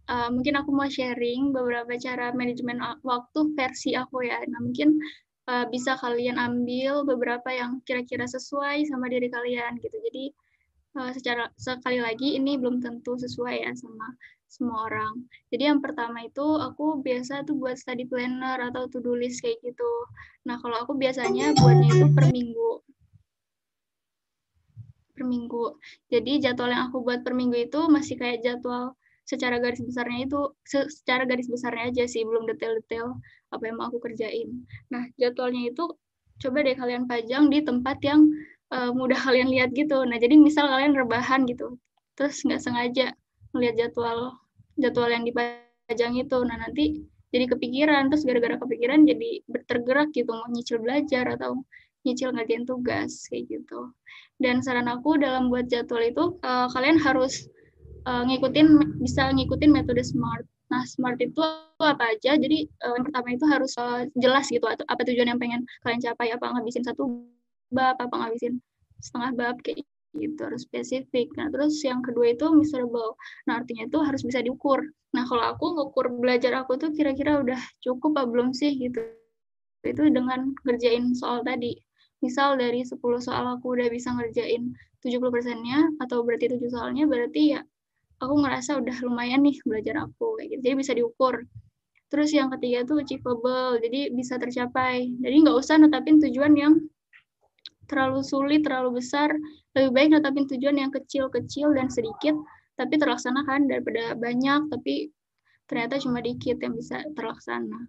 uh, 0.09 0.29
mungkin 0.33 0.57
aku 0.57 0.73
mau 0.73 0.89
sharing 0.89 1.53
beberapa 1.53 1.93
cara 2.01 2.33
manajemen 2.33 2.81
waktu 3.05 3.39
versi 3.53 3.93
aku 3.93 4.25
ya. 4.25 4.41
Nah, 4.49 4.59
mungkin 4.65 4.97
uh, 5.49 5.65
bisa 5.73 5.97
kalian 5.97 6.37
ambil 6.37 7.01
beberapa 7.01 7.49
yang 7.49 7.81
kira-kira 7.81 8.29
sesuai 8.29 8.85
sama 8.85 9.09
diri 9.09 9.33
kalian 9.33 9.81
gitu. 9.81 9.97
Jadi 9.97 10.25
uh, 11.01 11.11
secara 11.17 11.49
sekali 11.57 11.97
lagi 11.97 12.37
ini 12.37 12.61
belum 12.61 12.77
tentu 12.85 13.17
sesuai 13.17 13.65
ya 13.65 13.73
sama 13.73 14.13
semua 14.49 14.89
orang. 14.89 15.25
Jadi 15.53 15.69
yang 15.69 15.81
pertama 15.81 16.25
itu 16.25 16.41
aku 16.41 17.01
biasa 17.05 17.45
tuh 17.45 17.57
buat 17.57 17.77
study 17.77 18.05
planner 18.09 18.57
atau 18.73 18.89
to-do 18.89 19.13
list 19.17 19.45
kayak 19.45 19.61
gitu. 19.61 19.91
Nah, 20.49 20.57
kalau 20.57 20.81
aku 20.81 20.97
biasanya 20.97 21.53
buatnya 21.53 21.89
itu 21.93 22.07
per 22.17 22.25
minggu. 22.33 22.71
Per 25.13 25.23
minggu. 25.25 25.77
Jadi 26.09 26.41
jadwal 26.41 26.73
yang 26.73 26.89
aku 26.89 27.05
buat 27.05 27.21
per 27.21 27.37
minggu 27.37 27.69
itu 27.69 27.79
masih 27.93 28.17
kayak 28.17 28.41
jadwal 28.41 28.97
secara 29.29 29.61
garis 29.61 29.77
besarnya 29.85 30.25
itu 30.25 30.39
secara 30.65 31.29
garis 31.29 31.45
besarnya 31.45 31.93
aja 31.93 32.03
sih 32.09 32.25
belum 32.25 32.49
detail-detail 32.49 33.13
apa 33.53 33.63
yang 33.69 33.77
mau 33.77 33.93
aku 33.93 34.01
kerjain. 34.01 34.65
Nah 34.89 35.05
jadwalnya 35.21 35.69
itu 35.69 35.85
coba 36.41 36.65
deh 36.65 36.73
kalian 36.73 37.05
pajang 37.05 37.53
di 37.53 37.61
tempat 37.61 38.01
yang 38.01 38.25
uh, 38.73 38.89
mudah 38.89 39.21
kalian 39.29 39.53
lihat 39.53 39.69
gitu. 39.77 40.01
Nah 40.01 40.17
jadi 40.17 40.33
misal 40.33 40.65
kalian 40.65 40.97
rebahan 40.97 41.45
gitu, 41.45 41.77
terus 42.17 42.41
nggak 42.41 42.57
sengaja 42.57 43.13
melihat 43.53 43.85
jadwal 43.85 44.33
jadwal 44.81 45.09
yang 45.13 45.25
dipajang 45.29 46.17
itu, 46.17 46.37
nah 46.47 46.57
nanti 46.57 47.05
jadi 47.29 47.45
kepikiran 47.53 48.09
terus 48.09 48.25
gara-gara 48.25 48.57
kepikiran 48.57 49.05
jadi 49.05 49.45
tergerak 49.69 50.09
gitu 50.17 50.33
mau 50.33 50.49
nyicil 50.49 50.81
belajar 50.81 51.37
atau 51.37 51.61
nyicil 52.01 52.33
ngerjain 52.33 52.65
tugas 52.65 53.29
kayak 53.29 53.45
gitu. 53.53 53.93
Dan 54.41 54.65
saran 54.65 54.89
aku 54.89 55.19
dalam 55.21 55.53
buat 55.53 55.69
jadwal 55.69 56.01
itu 56.01 56.39
uh, 56.41 56.65
kalian 56.73 56.97
harus 56.97 57.45
uh, 58.05 58.23
ngikutin 58.27 58.67
bisa 59.01 59.31
ngikutin 59.33 59.71
metode 59.71 60.03
SMART. 60.03 60.45
Nah, 60.69 60.85
SMART 60.85 61.19
itu 61.19 61.41
apa 61.81 62.13
aja? 62.13 62.37
Jadi 62.37 62.69
uh, 62.85 62.93
yang 62.99 63.05
pertama 63.09 63.27
itu 63.33 63.45
harus 63.49 63.73
uh, 63.81 64.05
jelas 64.19 64.47
gitu 64.53 64.63
atau 64.69 64.85
apa 64.85 65.01
tujuan 65.07 65.33
yang 65.33 65.41
pengen 65.41 65.65
kalian 65.81 66.01
capai, 66.03 66.29
apa 66.29 66.45
ngabisin 66.45 66.85
satu 66.85 67.25
bab, 67.73 67.97
apa 67.97 68.13
ngabisin 68.13 68.61
setengah 69.01 69.31
bab 69.33 69.55
kayak 69.65 69.81
gitu 70.17 70.41
harus 70.41 70.65
spesifik. 70.65 71.29
Nah, 71.37 71.49
terus 71.49 71.81
yang 71.81 72.01
kedua 72.05 72.33
itu 72.33 72.45
measurable. 72.53 73.17
Nah, 73.49 73.61
artinya 73.61 73.89
itu 73.89 73.97
harus 74.01 74.21
bisa 74.21 74.41
diukur. 74.41 74.81
Nah, 75.13 75.25
kalau 75.25 75.43
aku 75.53 75.65
ngukur 75.73 76.13
belajar 76.21 76.53
aku 76.53 76.77
tuh 76.77 76.93
kira-kira 76.93 77.41
udah 77.41 77.57
cukup 77.81 78.17
apa 78.17 78.29
belum 78.29 78.53
sih 78.53 78.77
gitu. 78.77 79.01
Itu 79.85 80.05
dengan 80.11 80.53
ngerjain 80.65 81.13
soal 81.17 81.41
tadi. 81.41 81.77
Misal 82.19 82.59
dari 82.59 82.83
10 82.83 82.99
soal 83.23 83.47
aku 83.47 83.79
udah 83.79 83.87
bisa 83.87 84.11
ngerjain 84.11 84.75
70%-nya 84.99 86.03
atau 86.03 86.19
berarti 86.27 86.51
7 86.51 86.67
soalnya 86.67 87.07
berarti 87.07 87.55
ya 87.55 87.63
aku 88.19 88.33
ngerasa 88.43 88.79
udah 88.83 88.97
lumayan 89.07 89.41
nih 89.43 89.57
belajar 89.63 89.95
aku 90.07 90.35
kayak 90.39 90.55
gitu. 90.55 90.61
Jadi 90.67 90.75
bisa 90.75 90.93
diukur. 90.95 91.35
Terus 92.09 92.29
yang 92.33 92.49
ketiga 92.57 92.83
tuh 92.89 93.05
achievable, 93.05 93.77
jadi 93.79 94.09
bisa 94.11 94.41
tercapai. 94.41 95.13
Jadi 95.21 95.35
nggak 95.45 95.57
usah 95.57 95.77
netapin 95.77 96.17
tujuan 96.17 96.57
yang 96.57 96.73
terlalu 97.85 98.21
sulit, 98.25 98.65
terlalu 98.65 99.01
besar. 99.01 99.29
Lebih 99.77 99.91
baik 99.93 100.09
netapin 100.17 100.45
tujuan 100.49 100.75
yang 100.77 100.91
kecil-kecil 100.91 101.73
dan 101.77 101.87
sedikit, 101.93 102.33
tapi 102.75 102.97
terlaksanakan 102.97 103.69
daripada 103.69 104.17
banyak, 104.17 104.73
tapi 104.73 105.13
ternyata 105.69 106.01
cuma 106.01 106.19
dikit 106.25 106.57
yang 106.65 106.73
bisa 106.73 107.05
terlaksana. 107.13 107.87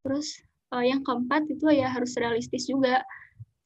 Terus 0.00 0.40
uh, 0.72 0.80
yang 0.80 1.04
keempat 1.04 1.44
itu 1.52 1.68
ya 1.76 1.92
harus 1.92 2.16
realistis 2.16 2.66
juga. 2.66 3.04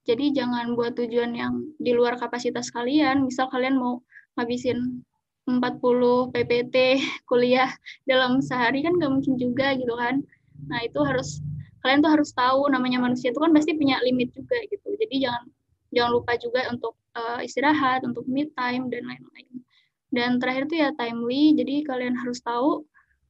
Jadi 0.07 0.35
jangan 0.35 0.75
buat 0.75 0.99
tujuan 0.99 1.35
yang 1.35 1.63
di 1.79 1.95
luar 1.95 2.19
kapasitas 2.19 2.71
kalian. 2.75 3.27
Misal 3.27 3.47
kalian 3.51 3.79
mau 3.79 4.03
ngabisin 4.35 5.03
40 5.47 6.35
PPT 6.35 6.77
kuliah 7.31 7.71
dalam 8.05 8.43
sehari 8.43 8.83
kan 8.83 8.99
gak 8.99 9.11
mungkin 9.11 9.39
juga 9.39 9.79
gitu 9.79 9.95
kan. 9.95 10.21
Nah 10.67 10.83
itu 10.83 10.99
harus 11.07 11.39
kalian 11.87 12.03
tuh 12.03 12.11
harus 12.19 12.35
tahu 12.35 12.67
namanya 12.67 12.99
manusia 12.99 13.31
itu 13.31 13.39
kan 13.39 13.55
pasti 13.55 13.79
punya 13.79 14.03
limit 14.03 14.35
juga 14.35 14.59
gitu. 14.67 14.91
Jadi 14.99 15.23
jangan 15.23 15.47
jangan 15.95 16.11
lupa 16.11 16.35
juga 16.35 16.67
untuk 16.69 16.99
uh, 17.15 17.39
istirahat, 17.41 18.03
untuk 18.03 18.27
mid 18.27 18.51
time 18.59 18.91
dan 18.91 19.07
lain-lain. 19.07 19.63
Dan 20.11 20.43
terakhir 20.43 20.67
tuh 20.67 20.83
ya 20.83 20.91
timely. 20.99 21.55
Jadi 21.55 21.87
kalian 21.87 22.19
harus 22.19 22.43
tahu 22.43 22.83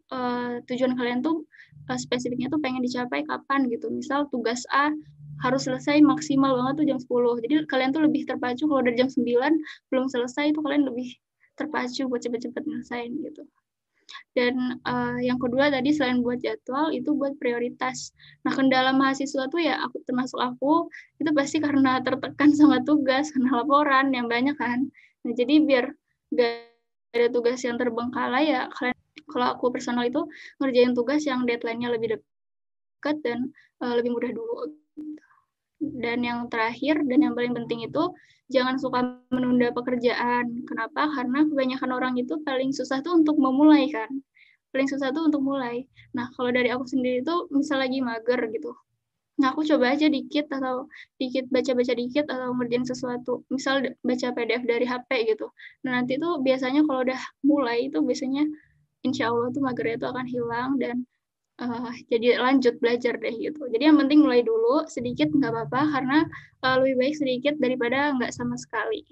uh, 0.09 0.65
tujuan 0.65 0.97
kalian 0.97 1.21
tuh 1.21 1.45
uh, 1.93 1.99
spesifiknya 2.01 2.49
tuh 2.49 2.61
pengen 2.65 2.81
dicapai 2.81 3.29
kapan 3.29 3.69
gitu. 3.69 3.93
Misal 3.93 4.25
tugas 4.33 4.65
A 4.73 4.89
harus 5.45 5.69
selesai 5.69 6.01
maksimal 6.01 6.57
banget 6.57 6.75
tuh 6.81 6.87
jam 6.89 6.99
10. 6.99 7.45
Jadi 7.45 7.55
kalian 7.69 7.91
tuh 7.93 8.03
lebih 8.09 8.25
terpacu 8.25 8.65
kalau 8.65 8.81
dari 8.81 8.97
jam 8.97 9.13
9 9.13 9.93
belum 9.93 10.09
selesai 10.09 10.57
itu 10.57 10.65
kalian 10.65 10.89
lebih 10.89 11.13
terpacu 11.57 12.07
buat 12.07 12.23
cepet-cepet 12.23 12.63
nyelesain 12.63 13.11
gitu. 13.25 13.43
Dan 14.37 14.79
uh, 14.87 15.19
yang 15.19 15.41
kedua 15.41 15.73
tadi 15.73 15.91
selain 15.91 16.23
buat 16.23 16.39
jadwal 16.39 16.95
itu 16.95 17.11
buat 17.17 17.35
prioritas. 17.41 18.15
Nah 18.47 18.55
kendala 18.55 18.95
mahasiswa 18.95 19.49
tuh 19.51 19.61
ya 19.65 19.81
aku 19.83 19.99
termasuk 20.07 20.39
aku 20.39 20.87
itu 21.19 21.31
pasti 21.35 21.59
karena 21.59 21.99
tertekan 22.05 22.53
sama 22.55 22.85
tugas, 22.87 23.33
karena 23.35 23.65
laporan 23.65 24.13
yang 24.15 24.31
banyak 24.31 24.55
kan. 24.55 24.87
Nah 25.27 25.33
jadi 25.35 25.59
biar 25.65 25.85
gak 26.37 26.71
ada 27.17 27.27
tugas 27.33 27.59
yang 27.65 27.81
terbengkalai 27.81 28.53
ya 28.53 28.69
kalian 28.77 28.99
kalau 29.27 29.47
aku 29.57 29.73
personal 29.73 30.05
itu 30.07 30.23
ngerjain 30.63 30.93
tugas 30.93 31.25
yang 31.25 31.43
deadline-nya 31.49 31.89
lebih 31.91 32.21
dekat 32.21 33.17
dan 33.25 33.51
uh, 33.83 33.97
lebih 33.97 34.15
mudah 34.15 34.31
dulu. 34.31 34.77
Dan 35.81 36.25
yang 36.25 36.49
terakhir 36.49 37.05
dan 37.05 37.21
yang 37.25 37.35
paling 37.37 37.53
penting 37.53 37.85
itu 37.85 38.03
jangan 38.49 38.79
suka 38.81 39.21
menunda 39.29 39.71
pekerjaan. 39.75 40.65
Kenapa? 40.65 41.11
Karena 41.13 41.45
kebanyakan 41.45 41.91
orang 41.93 42.15
itu 42.17 42.41
paling 42.43 42.73
susah 42.73 43.03
tuh 43.03 43.19
untuk 43.19 43.37
memulai 43.37 43.91
kan. 43.93 44.09
Paling 44.73 44.89
susah 44.89 45.13
tuh 45.13 45.29
untuk 45.29 45.43
mulai. 45.45 45.85
Nah, 46.17 46.29
kalau 46.37 46.53
dari 46.53 46.73
aku 46.73 46.85
sendiri 46.89 47.25
tuh 47.25 47.49
misal 47.53 47.81
lagi 47.81 48.01
mager 48.01 48.41
gitu. 48.53 48.73
Nah, 49.37 49.53
aku 49.53 49.69
coba 49.69 49.93
aja 49.93 50.09
dikit 50.09 50.49
atau 50.49 50.89
dikit 51.21 51.45
baca-baca 51.53 51.93
dikit 51.93 52.25
atau 52.25 52.57
ngerjain 52.57 52.89
sesuatu. 52.89 53.45
Misal 53.53 53.97
baca 54.01 54.29
PDF 54.33 54.63
dari 54.65 54.89
HP 54.89 55.11
gitu. 55.37 55.53
Nah, 55.85 56.01
nanti 56.01 56.17
tuh 56.17 56.41
biasanya 56.41 56.81
kalau 56.89 57.05
udah 57.05 57.21
mulai 57.45 57.93
itu 57.93 58.01
biasanya 58.01 58.49
insya 59.05 59.29
Allah 59.29 59.53
tuh 59.53 59.61
magernya 59.61 60.01
itu 60.01 60.09
akan 60.09 60.27
hilang 60.27 60.71
dan 60.81 61.05
uh, 61.61 61.93
jadi 62.13 62.41
lanjut 62.41 62.77
belajar 62.81 63.17
deh 63.17 63.35
gitu. 63.35 63.61
Jadi 63.69 63.83
yang 63.89 63.99
penting 64.01 64.25
mulai 64.25 64.45
dulu 64.45 64.85
sedikit 64.89 65.33
nggak 65.33 65.53
apa-apa 65.53 65.81
karena 65.97 66.19
uh, 66.65 66.77
lebih 66.81 66.97
baik 67.01 67.15
sedikit 67.17 67.55
daripada 67.61 68.13
nggak 68.17 68.33
sama 68.33 68.57
sekali. 68.61 69.05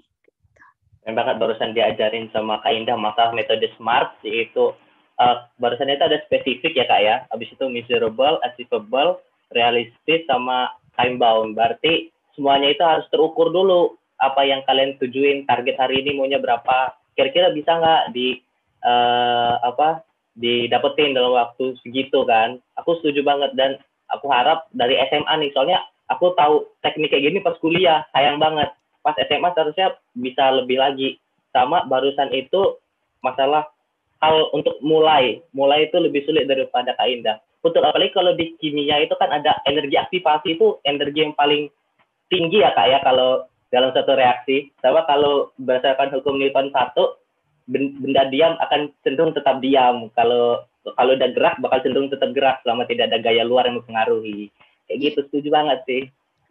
Yang 1.05 1.15
banget 1.21 1.35
barusan 1.37 1.71
diajarin 1.77 2.27
sama 2.33 2.57
Kak 2.65 2.73
Indah 2.73 2.97
masalah 2.97 3.31
metode 3.37 3.69
SMART 3.77 4.17
yaitu 4.25 4.73
uh, 5.21 5.35
barusan 5.61 5.89
itu 5.89 6.01
ada 6.01 6.17
spesifik 6.25 6.73
ya 6.73 6.85
Kak 6.89 7.01
ya. 7.01 7.15
Habis 7.29 7.53
itu 7.53 7.65
measurable, 7.69 8.41
achievable, 8.41 9.21
realistis 9.53 10.25
sama 10.25 10.73
time 10.97 11.21
bound. 11.21 11.53
Berarti 11.53 12.09
semuanya 12.33 12.73
itu 12.73 12.81
harus 12.81 13.05
terukur 13.13 13.53
dulu 13.53 13.93
apa 14.17 14.47
yang 14.47 14.63
kalian 14.65 14.95
tujuin 14.97 15.43
target 15.45 15.75
hari 15.75 16.01
ini 16.01 16.15
maunya 16.15 16.39
berapa 16.39 16.95
kira-kira 17.19 17.51
bisa 17.51 17.67
nggak 17.79 18.15
di 18.15 18.39
uh, 18.83 19.59
apa 19.59 20.03
didapetin 20.35 21.15
dalam 21.15 21.33
waktu 21.35 21.75
segitu 21.81 22.27
kan. 22.27 22.59
Aku 22.79 22.99
setuju 22.99 23.23
banget 23.23 23.51
dan 23.55 23.79
aku 24.11 24.27
harap 24.29 24.67
dari 24.75 24.99
SMA 25.09 25.33
nih 25.41 25.51
soalnya 25.55 25.79
aku 26.11 26.35
tahu 26.37 26.69
teknik 26.85 27.11
kayak 27.11 27.31
gini 27.31 27.39
pas 27.41 27.57
kuliah 27.63 28.03
sayang 28.11 28.37
banget. 28.37 28.69
Pas 29.01 29.15
SMA 29.17 29.49
seharusnya 29.55 29.95
bisa 30.17 30.43
lebih 30.61 30.77
lagi. 30.77 31.17
Sama 31.55 31.87
barusan 31.87 32.35
itu 32.35 32.77
masalah 33.23 33.69
hal 34.19 34.51
untuk 34.51 34.75
mulai. 34.83 35.39
Mulai 35.55 35.87
itu 35.87 35.97
lebih 36.01 36.27
sulit 36.27 36.45
daripada 36.51 36.93
Kak 36.99 37.07
Indah. 37.07 37.39
Betul 37.63 37.81
apalagi 37.81 38.13
kalau 38.13 38.37
di 38.37 38.53
kimia 38.61 39.01
itu 39.01 39.15
kan 39.17 39.33
ada 39.33 39.57
energi 39.65 39.97
aktivasi 39.97 40.59
itu 40.59 40.77
energi 40.85 41.25
yang 41.25 41.33
paling 41.33 41.71
tinggi 42.29 42.61
ya 42.61 42.75
Kak 42.77 42.87
ya 42.91 42.99
kalau 43.01 43.47
dalam 43.73 43.89
satu 43.95 44.13
reaksi. 44.13 44.69
Sama 44.83 45.07
kalau 45.09 45.49
berdasarkan 45.57 46.13
hukum 46.13 46.37
Newton 46.37 46.69
satu 46.75 47.17
benda 47.69 48.29
diam 48.29 48.53
akan 48.61 48.93
cenderung 49.01 49.33
tetap 49.33 49.59
diam. 49.61 50.09
Kalau 50.13 50.65
kalau 50.85 51.11
udah 51.17 51.29
gerak 51.33 51.57
bakal 51.61 51.81
cenderung 51.81 52.13
tetap 52.13 52.29
gerak 52.37 52.61
selama 52.61 52.85
tidak 52.85 53.09
ada 53.09 53.17
gaya 53.21 53.41
luar 53.41 53.65
yang 53.65 53.81
mempengaruhi. 53.81 54.53
Kayak 54.85 54.99
gitu, 55.01 55.19
setuju 55.29 55.49
banget 55.49 55.79
sih. 55.89 56.01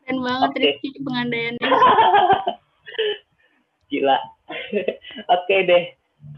Keren 0.05 0.20
banget 0.20 0.48
okay. 0.50 0.61
Rifki 0.74 0.88
pengandaiannya. 1.00 1.64
Gila. 3.90 4.18
Oke 4.18 4.90
okay 5.31 5.61
deh. 5.64 5.85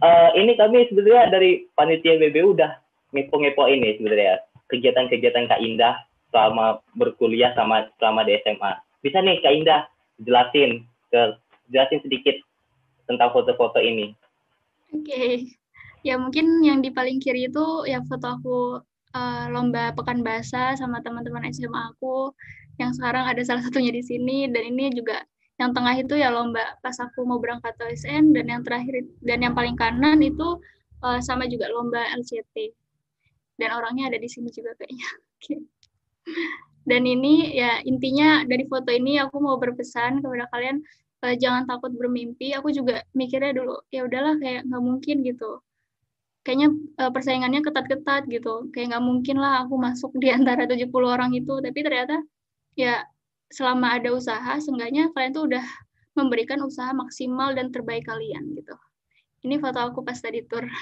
Uh, 0.03 0.31
ini 0.37 0.59
kami 0.59 0.85
sebenarnya 0.91 1.31
dari 1.33 1.51
panitia 1.73 2.19
BBU 2.21 2.59
udah 2.59 2.75
ngepo-ngepo 3.15 3.71
ini 3.71 3.97
sebenarnya 3.97 4.45
kegiatan-kegiatan 4.69 5.47
Kak 5.47 5.63
Indah 5.63 6.05
selama 6.35 6.83
berkuliah 6.99 7.55
sama 7.57 7.89
selama 7.97 8.27
di 8.27 8.37
SMA. 8.45 8.73
Bisa 9.01 9.23
nih 9.23 9.41
Kak 9.41 9.55
Indah 9.57 9.81
jelasin 10.21 10.85
ke 11.09 11.39
jelasin 11.71 12.03
sedikit 12.03 12.37
tentang 13.07 13.31
foto-foto 13.33 13.79
ini. 13.79 14.13
Oke, 14.95 15.03
okay. 15.03 15.33
ya 16.07 16.15
mungkin 16.15 16.63
yang 16.63 16.79
di 16.79 16.95
paling 16.95 17.19
kiri 17.19 17.51
itu 17.51 17.87
ya 17.91 17.99
foto 18.07 18.39
aku 18.39 18.59
uh, 19.17 19.45
lomba 19.51 19.91
pekan 19.97 20.23
bahasa 20.23 20.79
sama 20.79 21.03
teman-teman 21.03 21.43
SMA 21.51 21.97
aku 21.97 22.31
yang 22.77 22.93
sekarang 22.93 23.25
ada 23.27 23.43
salah 23.43 23.65
satunya 23.65 23.91
di 23.91 24.05
sini 24.05 24.47
dan 24.53 24.63
ini 24.63 24.93
juga 24.93 25.25
yang 25.57 25.73
tengah 25.73 25.97
itu 25.97 26.15
ya 26.21 26.29
lomba 26.29 26.77
pas 26.85 26.95
aku 27.01 27.25
mau 27.25 27.41
berangkat 27.41 27.73
OSN 27.81 28.37
dan 28.37 28.47
yang 28.53 28.61
terakhir 28.61 29.09
dan 29.25 29.41
yang 29.41 29.57
paling 29.57 29.73
kanan 29.75 30.21
itu 30.21 30.61
uh, 31.01 31.19
sama 31.25 31.49
juga 31.49 31.73
lomba 31.73 32.05
LCT 32.13 32.77
dan 33.57 33.73
orangnya 33.73 34.13
ada 34.13 34.19
di 34.21 34.29
sini 34.29 34.53
juga 34.53 34.77
kayaknya. 34.79 35.09
Okay. 35.37 35.61
Dan 36.89 37.07
ini 37.07 37.55
ya 37.55 37.79
intinya 37.85 38.43
dari 38.49 38.67
foto 38.67 38.89
ini 38.91 39.21
aku 39.21 39.37
mau 39.39 39.61
berpesan 39.61 40.25
kepada 40.25 40.49
kalian 40.51 40.83
uh, 41.25 41.35
jangan 41.37 41.65
takut 41.65 41.93
bermimpi. 41.95 42.53
Aku 42.59 42.69
juga 42.75 43.05
mikirnya 43.17 43.53
dulu 43.57 43.77
ya 43.95 44.05
udahlah 44.05 44.37
kayak 44.43 44.69
nggak 44.69 44.83
mungkin 44.83 45.17
gitu. 45.25 45.61
Kayaknya 46.45 46.69
uh, 47.01 47.11
persaingannya 47.15 47.61
ketat-ketat 47.65 48.29
gitu. 48.29 48.69
Kayak 48.75 48.97
nggak 48.97 49.05
mungkin 49.05 49.37
lah 49.41 49.65
aku 49.65 49.75
masuk 49.81 50.13
di 50.19 50.29
antara 50.37 50.69
70 50.69 50.91
orang 51.07 51.31
itu. 51.33 51.55
Tapi 51.63 51.79
ternyata 51.81 52.21
ya 52.77 53.05
selama 53.51 53.97
ada 53.97 54.11
usaha 54.11 54.59
seenggaknya 54.59 55.15
kalian 55.15 55.33
tuh 55.33 55.45
udah 55.47 55.65
memberikan 56.19 56.59
usaha 56.65 56.91
maksimal 56.97 57.53
dan 57.53 57.71
terbaik 57.71 58.09
kalian 58.09 58.57
gitu. 58.57 58.75
Ini 59.45 59.61
foto 59.61 59.79
aku 59.79 60.01
pas 60.03 60.19
tadi 60.19 60.43
tur. 60.43 60.65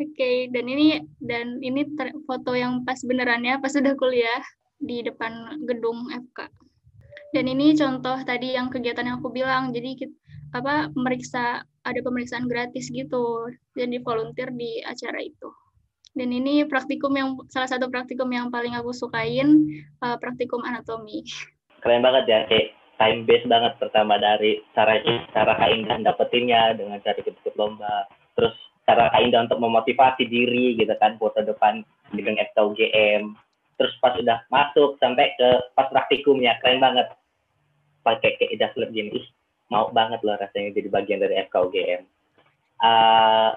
Oke, 0.00 0.08
okay, 0.16 0.36
dan 0.48 0.64
ini 0.66 1.04
dan 1.20 1.60
ini 1.60 1.84
foto 2.24 2.56
yang 2.56 2.82
pas 2.82 2.98
benerannya 3.04 3.60
pas 3.60 3.72
sudah 3.76 3.92
kuliah 3.96 4.42
di 4.82 5.00
depan 5.04 5.62
gedung 5.64 6.10
FK. 6.10 6.48
Dan 7.32 7.48
ini 7.48 7.72
contoh 7.72 8.20
tadi 8.28 8.52
yang 8.52 8.68
kegiatan 8.68 9.08
yang 9.08 9.16
aku 9.24 9.32
bilang. 9.32 9.72
Jadi 9.72 9.96
kita, 9.96 10.14
apa 10.52 10.92
meriksa 10.92 11.64
ada 11.82 12.00
pemeriksaan 12.04 12.44
gratis 12.46 12.92
gitu 12.92 13.48
dan 13.72 13.88
di 13.88 13.98
volunteer 14.04 14.52
di 14.52 14.84
acara 14.84 15.24
itu. 15.24 15.48
Dan 16.12 16.28
ini 16.28 16.68
praktikum 16.68 17.16
yang 17.16 17.40
salah 17.48 17.72
satu 17.72 17.88
praktikum 17.88 18.28
yang 18.28 18.52
paling 18.52 18.76
aku 18.76 18.92
sukain 18.92 19.64
uh, 20.04 20.20
praktikum 20.20 20.60
anatomi. 20.60 21.24
Keren 21.80 22.04
banget 22.04 22.24
ya 22.28 22.38
kayak 22.52 22.76
time 23.00 23.24
based 23.24 23.48
banget 23.48 23.72
pertama 23.80 24.20
dari 24.20 24.60
cara 24.76 25.00
cara 25.32 25.56
Kak 25.56 25.72
Indah 25.72 26.04
dapetinnya 26.04 26.76
dengan 26.76 27.00
cara 27.00 27.16
ikut-ikut 27.16 27.56
lomba. 27.56 28.04
Terus 28.36 28.52
cara 28.84 29.08
Kak 29.08 29.24
Indah 29.24 29.48
untuk 29.48 29.64
memotivasi 29.64 30.28
diri 30.28 30.76
gitu 30.76 30.92
kan 31.00 31.16
foto 31.16 31.40
depan 31.40 31.80
dengan 32.12 32.44
FKUGM. 32.52 33.32
Terus 33.80 33.92
pas 34.04 34.12
sudah 34.12 34.44
masuk 34.52 35.00
sampai 35.00 35.32
ke 35.40 35.48
pas 35.72 35.88
praktikumnya 35.88 36.60
keren 36.60 36.76
banget 36.76 37.08
pakai 38.02 38.38
Ida 38.52 38.70
Flip 38.74 38.90
gini 38.90 39.10
ih 39.22 39.26
mau 39.72 39.88
banget 39.88 40.20
loh 40.26 40.36
rasanya 40.36 40.76
jadi 40.76 40.88
bagian 40.92 41.20
dari 41.22 41.40
FKUGM 41.48 42.02
uh, 42.82 42.84
ah, 42.84 43.50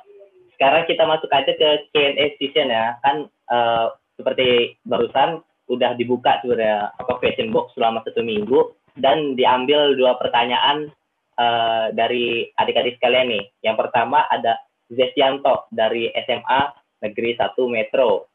sekarang 0.56 0.88
kita 0.88 1.04
masuk 1.04 1.28
aja 1.34 1.52
ke 1.52 1.70
Q&A 1.92 2.26
session 2.40 2.72
ya 2.72 2.96
kan 3.04 3.28
uh, 3.52 3.92
seperti 4.16 4.80
barusan 4.88 5.44
udah 5.68 5.98
dibuka 5.98 6.40
sebenarnya 6.40 6.94
apa 6.96 7.20
question 7.20 7.52
box 7.52 7.74
selama 7.76 8.06
satu 8.06 8.22
minggu 8.22 8.72
dan 8.96 9.36
diambil 9.36 9.98
dua 9.98 10.16
pertanyaan 10.16 10.88
uh, 11.36 11.92
dari 11.92 12.48
adik-adik 12.56 12.96
sekalian 13.00 13.28
nih. 13.28 13.46
Yang 13.66 13.88
pertama 13.88 14.24
ada 14.32 14.62
Zefianto 14.88 15.68
dari 15.74 16.14
SMA 16.14 16.62
Negeri 17.04 17.36
1 17.36 17.58
Metro. 17.68 18.30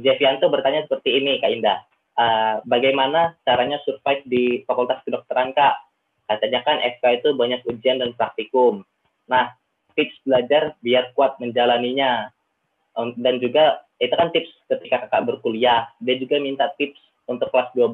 Zefianto 0.00 0.48
bertanya 0.48 0.86
seperti 0.86 1.20
ini 1.20 1.42
Kak 1.42 1.52
Indah 1.52 1.78
uh, 2.18 2.62
bagaimana 2.66 3.34
caranya 3.42 3.78
survive 3.82 4.22
di 4.26 4.44
Fakultas 4.66 5.02
Kedokteran 5.02 5.54
Kak? 5.54 5.74
Katanya 6.24 6.64
kan 6.64 6.80
FK 6.80 7.20
itu 7.20 7.28
banyak 7.36 7.60
ujian 7.68 8.00
dan 8.00 8.16
praktikum. 8.16 8.82
Nah, 9.28 9.52
tips 9.92 10.16
belajar 10.24 10.72
biar 10.80 11.12
kuat 11.12 11.36
menjalaninya. 11.38 12.32
Um, 12.94 13.12
dan 13.18 13.42
juga 13.42 13.82
itu 13.98 14.14
kan 14.14 14.30
tips 14.30 14.50
ketika 14.70 15.06
kakak 15.06 15.26
berkuliah. 15.28 15.90
Dia 16.00 16.16
juga 16.16 16.40
minta 16.40 16.70
tips 16.80 16.98
untuk 17.28 17.50
kelas 17.52 17.70
12. 17.76 17.92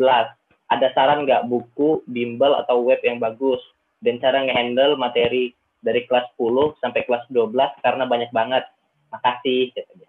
Ada 0.71 0.95
saran 0.95 1.27
nggak 1.27 1.51
buku, 1.51 2.07
bimbel, 2.07 2.55
atau 2.55 2.87
web 2.87 3.03
yang 3.03 3.19
bagus? 3.19 3.59
Dan 3.99 4.23
cara 4.23 4.47
ngehandle 4.47 4.95
materi 4.95 5.51
dari 5.83 6.07
kelas 6.07 6.31
10 6.39 6.79
sampai 6.79 7.03
kelas 7.09 7.27
12 7.33 7.83
karena 7.83 8.05
banyak 8.07 8.31
banget. 8.31 8.65
Makasih, 9.11 9.75
katanya. 9.75 10.09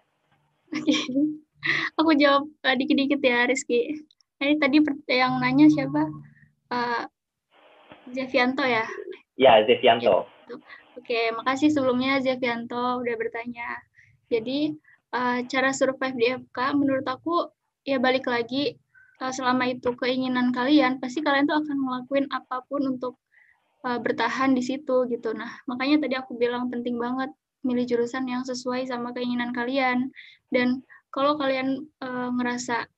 Aku 1.98 2.14
jawab 2.18 2.50
uh, 2.66 2.74
dikit-dikit 2.74 3.22
ya, 3.22 3.46
Rizky. 3.46 4.02
Ini 4.42 4.58
tadi 4.58 4.82
yang 5.10 5.38
nanya 5.38 5.70
siapa? 5.70 6.02
Uh, 6.72 7.02
Zevianto 8.10 8.66
ya? 8.66 8.82
Ya, 9.38 9.62
Zevianto. 9.62 10.26
Oke, 10.98 11.30
makasih 11.32 11.70
sebelumnya 11.70 12.18
Zevianto 12.18 12.98
udah 12.98 13.14
bertanya. 13.14 13.78
Jadi, 14.26 14.74
uh, 15.14 15.46
cara 15.46 15.70
survive 15.70 16.16
di 16.18 16.26
FK 16.34 16.58
menurut 16.74 17.06
aku 17.06 17.48
ya 17.86 18.02
balik 18.02 18.26
lagi 18.26 18.74
uh, 19.22 19.30
selama 19.30 19.70
itu 19.70 19.94
keinginan 19.94 20.50
kalian, 20.50 20.98
pasti 20.98 21.22
kalian 21.22 21.46
tuh 21.46 21.62
akan 21.62 21.76
ngelakuin 21.78 22.26
apa 22.34 22.66
pun 22.66 22.82
untuk 22.98 23.22
uh, 23.86 23.98
bertahan 24.02 24.58
di 24.58 24.62
situ 24.66 25.06
gitu. 25.06 25.30
Nah, 25.30 25.62
makanya 25.70 26.02
tadi 26.06 26.14
aku 26.18 26.34
bilang 26.34 26.66
penting 26.66 26.98
banget 26.98 27.30
milih 27.62 27.86
jurusan 27.86 28.26
yang 28.26 28.42
sesuai 28.42 28.90
sama 28.90 29.14
keinginan 29.14 29.54
kalian. 29.54 30.10
Dan 30.50 30.82
kalau 31.12 31.36
kalian 31.36 31.84
uh, 32.00 32.32
ngerasa 32.32 32.88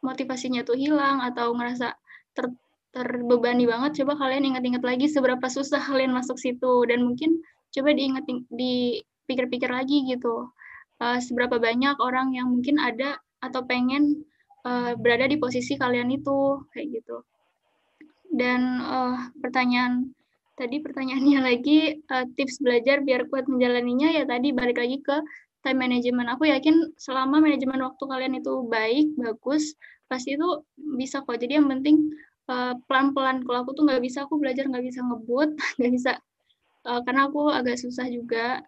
motivasinya 0.00 0.64
tuh 0.64 0.74
hilang 0.74 1.20
atau 1.20 1.52
ngerasa 1.52 1.92
ter 2.32 2.48
terbebani 2.88 3.68
banget, 3.68 4.00
coba 4.02 4.16
kalian 4.16 4.48
ingat-ingat 4.48 4.80
lagi 4.80 5.06
seberapa 5.12 5.44
susah 5.44 5.78
kalian 5.84 6.16
masuk 6.16 6.40
situ 6.40 6.88
dan 6.88 7.04
mungkin 7.04 7.44
coba 7.68 7.92
diingat 7.92 8.24
dipikir-pikir 8.48 9.68
lagi 9.68 10.08
gitu. 10.08 10.48
Uh, 10.98 11.20
seberapa 11.20 11.60
banyak 11.60 11.94
orang 12.00 12.32
yang 12.32 12.48
mungkin 12.48 12.80
ada 12.80 13.20
atau 13.44 13.62
pengen 13.68 14.24
uh, 14.64 14.96
berada 14.98 15.28
di 15.28 15.36
posisi 15.36 15.76
kalian 15.76 16.08
itu 16.08 16.64
kayak 16.72 17.04
gitu. 17.04 17.22
Dan 18.32 18.80
uh, 18.80 19.28
pertanyaan 19.44 20.10
tadi 20.56 20.80
pertanyaannya 20.80 21.38
lagi 21.52 22.00
tips 22.08 22.64
belajar 22.64 23.04
biar 23.04 23.28
kuat 23.28 23.44
menjalaninya 23.46 24.10
ya 24.10 24.24
tadi 24.24 24.56
balik 24.56 24.80
lagi 24.80 25.04
ke 25.04 25.20
time 25.62 25.78
management. 25.78 26.28
Aku 26.34 26.46
yakin 26.46 26.94
selama 26.98 27.42
manajemen 27.42 27.82
waktu 27.82 28.04
kalian 28.04 28.34
itu 28.38 28.66
baik, 28.66 29.14
bagus, 29.18 29.74
pasti 30.06 30.38
itu 30.38 30.64
bisa 30.96 31.22
kok. 31.22 31.38
Jadi 31.38 31.58
yang 31.58 31.68
penting 31.68 32.10
uh, 32.48 32.74
pelan-pelan. 32.88 33.44
Kalau 33.44 33.58
aku 33.62 33.76
tuh 33.76 33.84
nggak 33.86 34.02
bisa, 34.02 34.24
aku 34.24 34.40
belajar 34.40 34.66
nggak 34.66 34.84
bisa 34.84 35.00
ngebut, 35.04 35.50
nggak 35.78 35.92
bisa. 35.92 36.12
Uh, 36.86 37.00
karena 37.04 37.28
aku 37.28 37.52
agak 37.52 37.76
susah 37.76 38.08
juga 38.08 38.64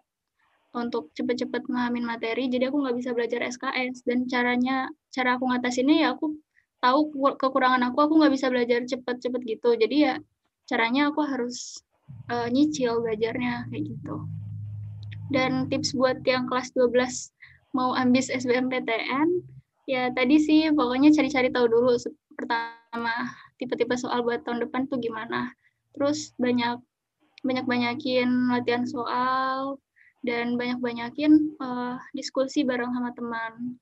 untuk 0.71 1.11
cepet-cepet 1.19 1.67
mengamin 1.67 2.07
materi, 2.07 2.47
jadi 2.47 2.71
aku 2.71 2.79
nggak 2.79 2.95
bisa 2.95 3.11
belajar 3.11 3.43
SKS. 3.43 4.07
Dan 4.07 4.29
caranya, 4.31 4.87
cara 5.11 5.35
aku 5.35 5.51
ngatasinnya 5.51 6.07
ya 6.07 6.07
aku 6.15 6.39
tahu 6.79 7.11
kekurangan 7.35 7.91
aku, 7.91 7.97
aku 8.07 8.13
nggak 8.23 8.33
bisa 8.33 8.47
belajar 8.47 8.79
cepet-cepet 8.87 9.41
gitu. 9.43 9.69
Jadi 9.75 9.95
ya 10.07 10.13
caranya 10.69 11.11
aku 11.11 11.21
harus 11.27 11.83
uh, 12.31 12.47
nyicil 12.47 13.03
belajarnya 13.03 13.67
kayak 13.67 13.83
gitu. 13.91 14.15
Dan 15.31 15.71
tips 15.71 15.95
buat 15.95 16.19
yang 16.27 16.45
kelas 16.51 16.75
12 16.75 17.31
mau 17.71 17.95
ambis 17.95 18.27
SBMPTN, 18.27 19.27
ya 19.87 20.11
tadi 20.11 20.35
sih 20.43 20.67
pokoknya 20.75 21.15
cari-cari 21.15 21.47
tahu 21.47 21.71
dulu 21.71 21.95
pertama 22.35 23.31
tipe-tipe 23.55 23.95
soal 23.95 24.21
buat 24.27 24.43
tahun 24.43 24.67
depan 24.67 24.91
tuh 24.91 24.99
gimana. 24.99 25.55
Terus 25.95 26.35
banyak 26.35 26.83
banyak-banyakin 27.41 28.51
latihan 28.53 28.85
soal 28.85 29.79
dan 30.21 30.59
banyak-banyakin 30.59 31.57
uh, 31.63 31.97
diskusi 32.13 32.61
bareng 32.67 32.91
sama 32.91 33.15
teman. 33.15 33.79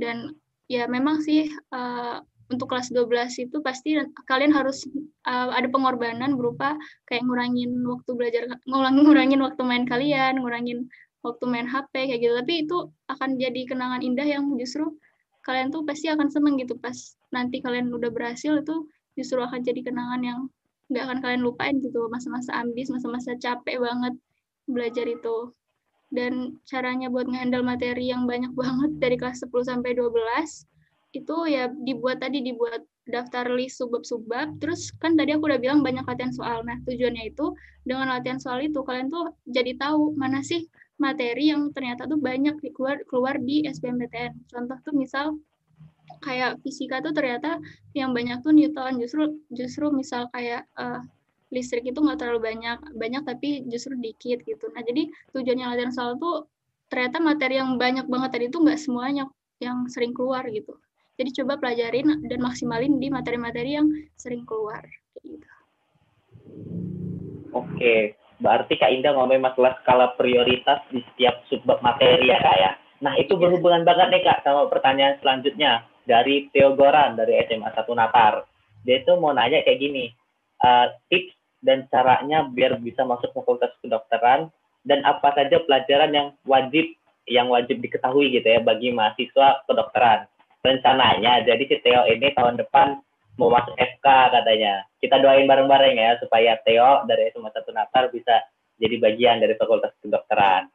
Dan 0.00 0.34
ya 0.66 0.88
memang 0.90 1.22
sih 1.22 1.52
uh, 1.70 2.24
untuk 2.46 2.70
kelas 2.70 2.94
12 2.94 3.50
itu 3.50 3.56
pasti 3.58 3.98
kalian 4.30 4.54
harus 4.54 4.86
uh, 5.26 5.50
ada 5.50 5.66
pengorbanan 5.66 6.38
berupa 6.38 6.78
kayak 7.10 7.26
ngurangin 7.26 7.74
waktu 7.82 8.10
belajar 8.14 8.42
ngurangin 8.70 9.02
ngurangin 9.06 9.40
waktu 9.42 9.62
main 9.66 9.82
kalian 9.82 10.38
ngurangin 10.38 10.86
waktu 11.26 11.44
main 11.50 11.66
HP 11.66 12.06
kayak 12.06 12.20
gitu. 12.22 12.34
Tapi 12.38 12.54
itu 12.62 12.76
akan 13.10 13.30
jadi 13.34 13.60
kenangan 13.66 14.00
indah 14.06 14.26
yang 14.26 14.46
justru 14.54 14.94
kalian 15.42 15.74
tuh 15.74 15.82
pasti 15.82 16.06
akan 16.06 16.30
seneng 16.30 16.54
gitu. 16.62 16.78
Pas 16.78 16.94
nanti 17.34 17.58
kalian 17.58 17.90
udah 17.90 18.10
berhasil 18.14 18.62
itu 18.62 18.86
justru 19.18 19.42
akan 19.42 19.66
jadi 19.66 19.82
kenangan 19.82 20.20
yang 20.22 20.38
nggak 20.86 21.02
akan 21.02 21.18
kalian 21.18 21.42
lupain 21.42 21.74
gitu. 21.82 22.06
Masa-masa 22.06 22.54
ambis 22.62 22.86
masa-masa 22.94 23.34
capek 23.34 23.82
banget 23.82 24.14
belajar 24.70 25.06
itu. 25.10 25.50
Dan 26.06 26.62
caranya 26.70 27.10
buat 27.10 27.26
ngehandle 27.26 27.66
materi 27.66 28.14
yang 28.14 28.30
banyak 28.30 28.54
banget 28.60 28.90
dari 29.02 29.16
kelas 29.18 29.42
10 29.42 29.50
sampai 29.66 29.98
12 29.98 30.14
itu 31.22 31.36
ya 31.48 31.72
dibuat 31.72 32.20
tadi 32.20 32.44
dibuat 32.44 32.84
daftar 33.06 33.46
list 33.54 33.78
subbab-subbab. 33.80 34.58
Terus 34.58 34.90
kan 34.98 35.14
tadi 35.14 35.32
aku 35.32 35.46
udah 35.46 35.60
bilang 35.62 35.80
banyak 35.80 36.04
latihan 36.04 36.34
soal. 36.34 36.66
Nah 36.66 36.76
tujuannya 36.84 37.32
itu 37.32 37.54
dengan 37.86 38.10
latihan 38.10 38.42
soal 38.42 38.60
itu 38.66 38.82
kalian 38.82 39.08
tuh 39.08 39.32
jadi 39.46 39.78
tahu 39.78 40.18
mana 40.18 40.42
sih 40.42 40.66
materi 40.98 41.52
yang 41.52 41.70
ternyata 41.70 42.08
tuh 42.08 42.18
banyak 42.18 42.58
keluar 42.74 42.98
keluar 43.06 43.36
di 43.36 43.68
SBMPTN 43.68 44.48
contoh 44.48 44.78
tuh 44.80 44.94
misal 44.96 45.36
kayak 46.24 46.56
fisika 46.64 47.04
tuh 47.04 47.12
ternyata 47.12 47.60
yang 47.92 48.16
banyak 48.16 48.40
tuh 48.40 48.56
Newton 48.56 48.96
justru 48.96 49.36
justru 49.52 49.92
misal 49.92 50.32
kayak 50.32 50.64
uh, 50.80 51.04
listrik 51.52 51.84
itu 51.84 52.00
nggak 52.00 52.18
terlalu 52.18 52.40
banyak 52.42 52.78
banyak 52.96 53.22
tapi 53.22 53.62
justru 53.70 53.94
dikit 54.00 54.42
gitu. 54.42 54.66
Nah 54.72 54.82
jadi 54.82 55.06
tujuannya 55.30 55.66
latihan 55.68 55.92
soal 55.94 56.18
tuh 56.18 56.48
ternyata 56.90 57.22
materi 57.22 57.60
yang 57.60 57.78
banyak 57.78 58.06
banget 58.10 58.30
tadi 58.34 58.44
itu 58.50 58.58
nggak 58.58 58.80
semuanya 58.80 59.30
yang 59.62 59.86
sering 59.90 60.12
keluar 60.14 60.42
gitu 60.50 60.74
jadi 61.16 61.30
coba 61.42 61.56
pelajarin 61.56 62.28
dan 62.28 62.40
maksimalin 62.44 63.00
di 63.00 63.08
materi-materi 63.08 63.80
yang 63.80 63.88
sering 64.20 64.44
keluar. 64.44 64.84
Gitu. 65.24 65.48
Oke, 67.56 68.12
berarti 68.36 68.76
Kak 68.76 68.92
Indah 68.92 69.16
ngomongin 69.16 69.48
masalah 69.48 69.80
skala 69.80 70.12
prioritas 70.20 70.84
di 70.92 71.00
setiap 71.12 71.40
subbab 71.48 71.80
materi 71.80 72.28
ya 72.28 72.36
Kak 72.36 72.56
ya. 72.60 72.72
Nah 73.00 73.16
itu 73.16 73.32
berhubungan 73.32 73.88
banget 73.88 74.12
nih 74.12 74.22
Kak 74.28 74.44
sama 74.44 74.68
pertanyaan 74.68 75.16
selanjutnya 75.24 75.88
dari 76.04 76.52
Theo 76.52 76.76
Goran 76.76 77.16
dari 77.16 77.40
SMA 77.48 77.72
1 77.72 77.88
Napar. 77.96 78.44
Dia 78.84 79.00
itu 79.00 79.16
mau 79.16 79.32
nanya 79.32 79.64
kayak 79.64 79.80
gini, 79.80 80.12
uh, 80.62 80.92
tips 81.08 81.32
dan 81.64 81.88
caranya 81.88 82.44
biar 82.46 82.76
bisa 82.78 83.02
masuk 83.08 83.32
fakultas 83.32 83.72
kedokteran 83.80 84.52
dan 84.84 85.02
apa 85.02 85.32
saja 85.32 85.58
pelajaran 85.64 86.12
yang 86.12 86.28
wajib 86.44 86.86
yang 87.26 87.50
wajib 87.50 87.82
diketahui 87.82 88.30
gitu 88.30 88.46
ya 88.46 88.62
bagi 88.62 88.94
mahasiswa 88.94 89.66
kedokteran 89.66 90.30
rencananya 90.66 91.46
jadi 91.46 91.62
si 91.62 91.78
Theo 91.86 92.02
ini 92.10 92.34
tahun 92.34 92.58
depan 92.58 92.98
mau 93.36 93.52
masuk 93.52 93.76
FK 93.76 94.06
katanya. 94.32 94.84
Kita 94.98 95.20
doain 95.20 95.44
bareng-bareng 95.44 95.96
ya 95.96 96.16
supaya 96.18 96.56
Theo 96.64 97.04
dari 97.04 97.28
SMA 97.32 97.52
satu 97.52 97.70
Natar 97.70 98.08
bisa 98.10 98.42
jadi 98.80 98.96
bagian 99.00 99.40
dari 99.40 99.54
Fakultas 99.56 99.92
Kedokteran. 100.00 100.68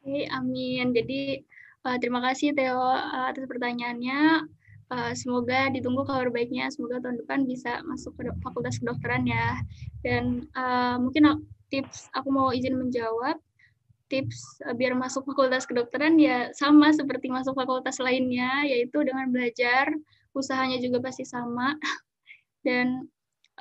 Oke, 0.00 0.26
amin. 0.30 0.94
Jadi 0.94 1.42
uh, 1.86 1.96
terima 1.98 2.22
kasih 2.24 2.54
Theo 2.54 2.78
uh, 2.78 3.30
atas 3.30 3.44
pertanyaannya. 3.46 4.48
Uh, 4.90 5.14
semoga 5.14 5.70
ditunggu 5.70 6.02
kabar 6.02 6.34
baiknya. 6.34 6.66
Semoga 6.70 6.98
tahun 6.98 7.22
depan 7.22 7.46
bisa 7.46 7.82
masuk 7.86 8.18
ke 8.18 8.30
Fakultas 8.42 8.78
Kedokteran 8.78 9.26
ya. 9.26 9.62
Dan 10.02 10.46
uh, 10.54 10.98
mungkin 10.98 11.46
tips 11.70 12.10
aku 12.14 12.30
mau 12.30 12.50
izin 12.50 12.74
menjawab 12.74 13.38
tips 14.10 14.60
uh, 14.66 14.74
biar 14.74 14.92
masuk 14.98 15.24
fakultas 15.24 15.64
kedokteran 15.64 16.18
ya 16.18 16.50
sama 16.52 16.90
seperti 16.90 17.30
masuk 17.30 17.54
fakultas 17.54 18.02
lainnya 18.02 18.66
yaitu 18.66 19.00
dengan 19.06 19.30
belajar. 19.30 19.88
Usahanya 20.34 20.82
juga 20.82 21.00
pasti 21.00 21.22
sama. 21.22 21.78
Dan 22.66 23.06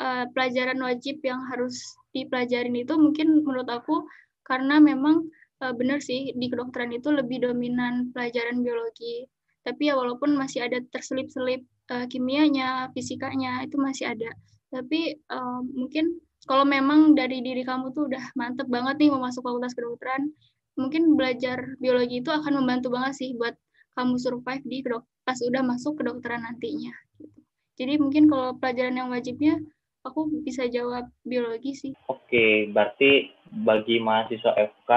uh, 0.02 0.26
pelajaran 0.34 0.82
wajib 0.82 1.22
yang 1.24 1.46
harus 1.48 1.80
dipelajarin 2.12 2.74
itu 2.76 2.98
mungkin 2.98 3.46
menurut 3.46 3.70
aku 3.70 4.04
karena 4.44 4.82
memang 4.82 5.30
uh, 5.62 5.74
benar 5.78 6.02
sih 6.02 6.34
di 6.34 6.50
kedokteran 6.50 6.90
itu 6.92 7.14
lebih 7.14 7.46
dominan 7.46 8.10
pelajaran 8.12 8.66
biologi. 8.66 9.30
Tapi 9.64 9.92
ya 9.92 9.96
walaupun 9.96 10.34
masih 10.34 10.66
ada 10.66 10.82
terselip-selip 10.90 11.62
uh, 11.94 12.10
kimianya 12.10 12.90
fisikanya 12.98 13.62
itu 13.64 13.78
masih 13.78 14.10
ada. 14.12 14.34
Tapi 14.74 15.22
uh, 15.30 15.62
mungkin 15.62 16.18
kalau 16.48 16.64
memang 16.64 17.18
dari 17.18 17.44
diri 17.44 17.68
kamu 17.68 17.92
tuh 17.92 18.08
udah 18.08 18.24
mantep 18.40 18.68
banget 18.72 18.96
nih 19.02 19.10
mau 19.12 19.20
masuk 19.20 19.44
fakultas 19.44 19.76
kedokteran, 19.76 20.32
mungkin 20.80 21.20
belajar 21.20 21.76
biologi 21.84 22.24
itu 22.24 22.32
akan 22.32 22.64
membantu 22.64 22.94
banget 22.94 23.20
sih 23.20 23.36
buat 23.36 23.58
kamu 24.00 24.16
survive 24.16 24.64
di 24.64 24.80
kedok 24.80 25.04
pas 25.28 25.36
udah 25.44 25.62
masuk 25.62 26.00
kedokteran 26.00 26.48
nantinya. 26.48 26.96
Gitu. 27.20 27.40
Jadi 27.80 27.94
mungkin 28.00 28.32
kalau 28.32 28.56
pelajaran 28.56 28.96
yang 28.96 29.12
wajibnya, 29.12 29.60
aku 30.08 30.32
bisa 30.42 30.66
jawab 30.72 31.12
biologi 31.28 31.76
sih. 31.76 31.92
Oke, 32.08 32.72
berarti 32.72 33.36
bagi 33.52 34.00
mahasiswa 34.00 34.56
FK 34.56 34.92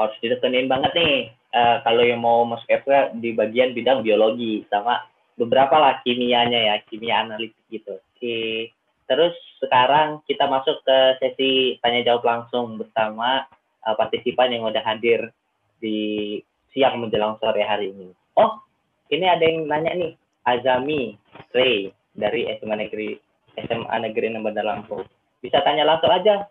harus 0.00 0.16
ditekenin 0.24 0.66
banget 0.66 0.92
nih 0.96 1.16
uh, 1.52 1.84
kalau 1.84 2.02
yang 2.02 2.24
mau 2.24 2.42
masuk 2.48 2.66
FK 2.66 3.20
di 3.20 3.36
bagian 3.36 3.76
bidang 3.76 4.00
biologi 4.00 4.64
sama 4.72 5.04
beberapa 5.36 5.76
lah 5.76 6.00
kimianya 6.04 6.72
ya, 6.72 6.74
kimia 6.88 7.28
analitik 7.28 7.60
gitu. 7.68 8.00
Oke. 8.16 8.72
Terus 9.10 9.34
sekarang 9.58 10.22
kita 10.30 10.46
masuk 10.46 10.86
ke 10.86 10.98
sesi 11.18 11.82
tanya 11.82 12.06
jawab 12.06 12.22
langsung 12.22 12.78
bersama 12.78 13.42
uh, 13.82 13.94
partisipan 13.98 14.54
yang 14.54 14.70
udah 14.70 14.86
hadir 14.86 15.34
di 15.82 16.38
siang 16.70 17.02
menjelang 17.02 17.34
sore 17.42 17.66
hari 17.66 17.90
ini. 17.90 18.14
Oh, 18.38 18.62
ini 19.10 19.26
ada 19.26 19.42
yang 19.42 19.66
nanya 19.66 19.98
nih, 19.98 20.12
Azami 20.46 21.18
Ray 21.50 21.90
dari 22.14 22.54
SMA 22.62 22.86
Negeri 22.86 23.18
SMA 23.58 23.96
Negeri 23.98 24.38
Bandar 24.38 24.62
Lampung. 24.62 25.02
Bisa 25.42 25.58
tanya 25.66 25.82
langsung 25.82 26.14
aja, 26.14 26.46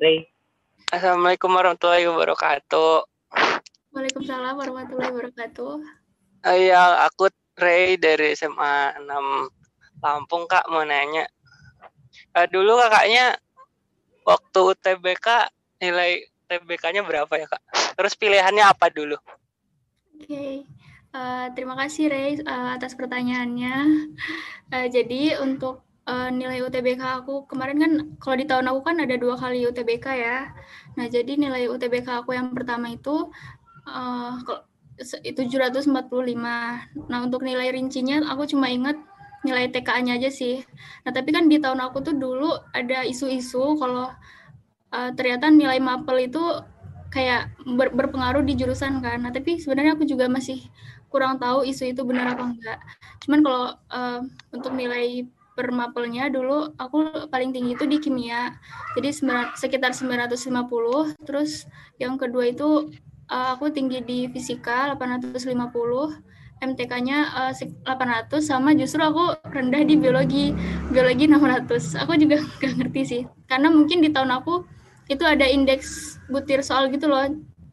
Ray. 0.00 0.24
Assalamualaikum 0.88 1.52
warahmatullahi 1.52 2.08
wabarakatuh. 2.08 3.04
Waalaikumsalam 3.92 4.56
warahmatullahi 4.56 5.12
wabarakatuh. 5.12 5.84
Uh, 6.48 6.56
ya, 6.56 7.04
aku 7.04 7.28
Ray 7.60 8.00
dari 8.00 8.32
SMA 8.32 8.96
6 9.04 10.00
Lampung, 10.00 10.48
Kak, 10.48 10.64
mau 10.72 10.80
nanya 10.80 11.28
uh, 12.36 12.46
dulu 12.50 12.78
kakaknya 12.80 13.38
waktu 14.26 14.58
UTBK 14.76 15.26
nilai 15.80 16.26
UTBK-nya 16.50 17.06
berapa 17.06 17.30
ya 17.38 17.46
kak? 17.46 17.62
Terus 17.94 18.14
pilihannya 18.18 18.64
apa 18.66 18.90
dulu? 18.90 19.16
Oke, 20.18 20.26
okay. 20.26 20.54
Uh, 21.10 21.50
terima 21.58 21.74
kasih 21.74 22.06
Ray 22.06 22.38
uh, 22.42 22.78
atas 22.78 22.94
pertanyaannya. 22.94 24.06
Uh, 24.70 24.86
jadi 24.86 25.42
untuk 25.42 25.82
uh, 26.06 26.30
nilai 26.30 26.62
UTBK 26.62 27.02
aku 27.22 27.50
kemarin 27.50 27.78
kan 27.82 27.92
kalau 28.22 28.36
di 28.38 28.46
tahun 28.46 28.70
aku 28.70 28.80
kan 28.86 28.96
ada 29.02 29.18
dua 29.18 29.34
kali 29.34 29.66
UTBK 29.66 30.06
ya. 30.14 30.54
Nah 30.94 31.06
jadi 31.10 31.34
nilai 31.34 31.66
UTBK 31.66 32.22
aku 32.22 32.38
yang 32.38 32.54
pertama 32.54 32.94
itu 32.94 33.30
uh, 33.90 34.38
itu 35.26 35.40
745. 35.50 35.90
Nah 37.10 37.18
untuk 37.22 37.42
nilai 37.42 37.74
rincinya 37.74 38.22
aku 38.30 38.46
cuma 38.46 38.70
ingat 38.70 38.98
nilai 39.46 39.72
TKA-nya 39.72 40.20
aja 40.20 40.30
sih. 40.32 40.60
Nah 41.04 41.10
tapi 41.12 41.32
kan 41.32 41.48
di 41.48 41.56
tahun 41.56 41.80
aku 41.80 42.04
tuh 42.04 42.14
dulu 42.16 42.52
ada 42.76 43.04
isu-isu 43.04 43.76
kalau 43.80 44.12
uh, 44.92 45.10
ternyata 45.16 45.48
nilai 45.48 45.80
mapel 45.80 46.28
itu 46.28 46.42
kayak 47.10 47.50
ber 47.66 47.90
berpengaruh 47.90 48.44
di 48.44 48.54
jurusan 48.54 49.00
kan. 49.02 49.24
Nah 49.24 49.32
tapi 49.32 49.58
sebenarnya 49.58 49.96
aku 49.98 50.04
juga 50.06 50.28
masih 50.28 50.60
kurang 51.10 51.42
tahu 51.42 51.66
isu 51.66 51.90
itu 51.90 52.02
benar 52.06 52.38
apa 52.38 52.44
enggak. 52.46 52.78
Cuman 53.26 53.40
kalau 53.42 53.64
uh, 53.90 54.20
untuk 54.54 54.72
nilai 54.76 55.26
per 55.58 55.74
mapelnya 55.74 56.30
dulu 56.30 56.72
aku 56.78 57.28
paling 57.28 57.50
tinggi 57.50 57.74
itu 57.74 57.84
di 57.84 57.98
kimia. 57.98 58.54
Jadi 58.94 59.10
sekitar 59.58 59.92
950. 59.92 61.18
Terus 61.26 61.66
yang 61.98 62.14
kedua 62.16 62.48
itu 62.48 62.94
uh, 63.28 63.48
aku 63.58 63.74
tinggi 63.74 64.00
di 64.04 64.18
fisika 64.30 64.94
850. 64.94 66.29
MTK-nya 66.60 67.18
uh, 67.32 67.52
800 67.56 68.44
sama 68.44 68.76
justru 68.76 69.00
aku 69.00 69.36
rendah 69.48 69.80
di 69.84 69.96
biologi. 69.96 70.52
Biologi 70.92 71.24
600 71.24 71.96
aku 71.96 72.12
juga 72.20 72.36
nggak 72.60 72.72
ngerti 72.76 73.02
sih. 73.02 73.22
Karena 73.48 73.72
mungkin 73.72 74.04
di 74.04 74.12
tahun 74.12 74.30
aku 74.36 74.64
itu 75.10 75.24
ada 75.26 75.48
indeks 75.48 76.20
butir 76.28 76.60
soal 76.60 76.92
gitu 76.92 77.08
loh. 77.08 77.26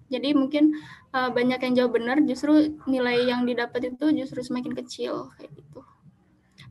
Jadi 0.07 0.31
mungkin 0.31 0.71
uh, 1.11 1.29
banyak 1.29 1.59
yang 1.67 1.73
jawab 1.83 1.99
benar, 1.99 2.17
justru 2.23 2.79
nilai 2.87 3.27
yang 3.27 3.43
didapat 3.43 3.91
itu 3.91 4.09
justru 4.15 4.39
semakin 4.39 4.73
kecil 4.73 5.29
kayak 5.35 5.51
gitu. 5.51 5.83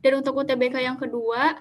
Dan 0.01 0.21
untuk 0.21 0.41
UTBK 0.41 0.81
yang 0.81 0.97
kedua, 0.97 1.57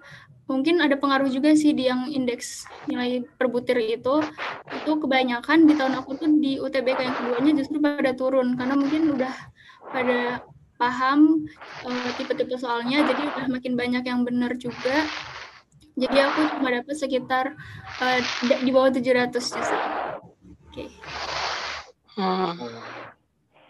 mungkin 0.48 0.78
ada 0.80 0.94
pengaruh 0.96 1.28
juga 1.28 1.52
sih 1.52 1.74
di 1.74 1.88
yang 1.88 2.09
indeks 2.09 2.64
nilai 2.88 3.24
per 3.36 3.52
butir 3.52 3.76
itu. 3.80 4.24
Itu 4.82 4.96
kebanyakan 5.00 5.68
di 5.68 5.76
tahun 5.76 6.00
aku 6.00 6.11
tuh 6.16 6.30
di 6.40 6.57
UTBK 6.57 7.00
yang 7.00 7.16
keduanya 7.16 7.52
justru 7.61 7.76
pada 7.80 8.12
turun. 8.16 8.57
Karena 8.57 8.74
mungkin 8.76 9.12
udah 9.16 9.34
pada 9.91 10.43
paham 10.76 11.49
uh, 11.89 12.09
tipe-tipe 12.20 12.57
soalnya, 12.61 13.05
jadi 13.05 13.22
udah 13.32 13.47
makin 13.49 13.74
banyak 13.74 14.05
yang 14.05 14.22
benar 14.22 14.53
juga. 14.61 15.09
Jadi 15.97 16.16
aku 16.20 16.41
cuma 16.53 16.68
dapat 16.68 16.93
sekitar 16.93 17.57
uh, 18.05 18.20
di 18.61 18.68
bawah 18.68 18.93
700 18.93 19.32
justru. 19.32 19.57
Oke. 19.57 19.80
Okay. 20.68 20.89
Hmm. 22.16 22.57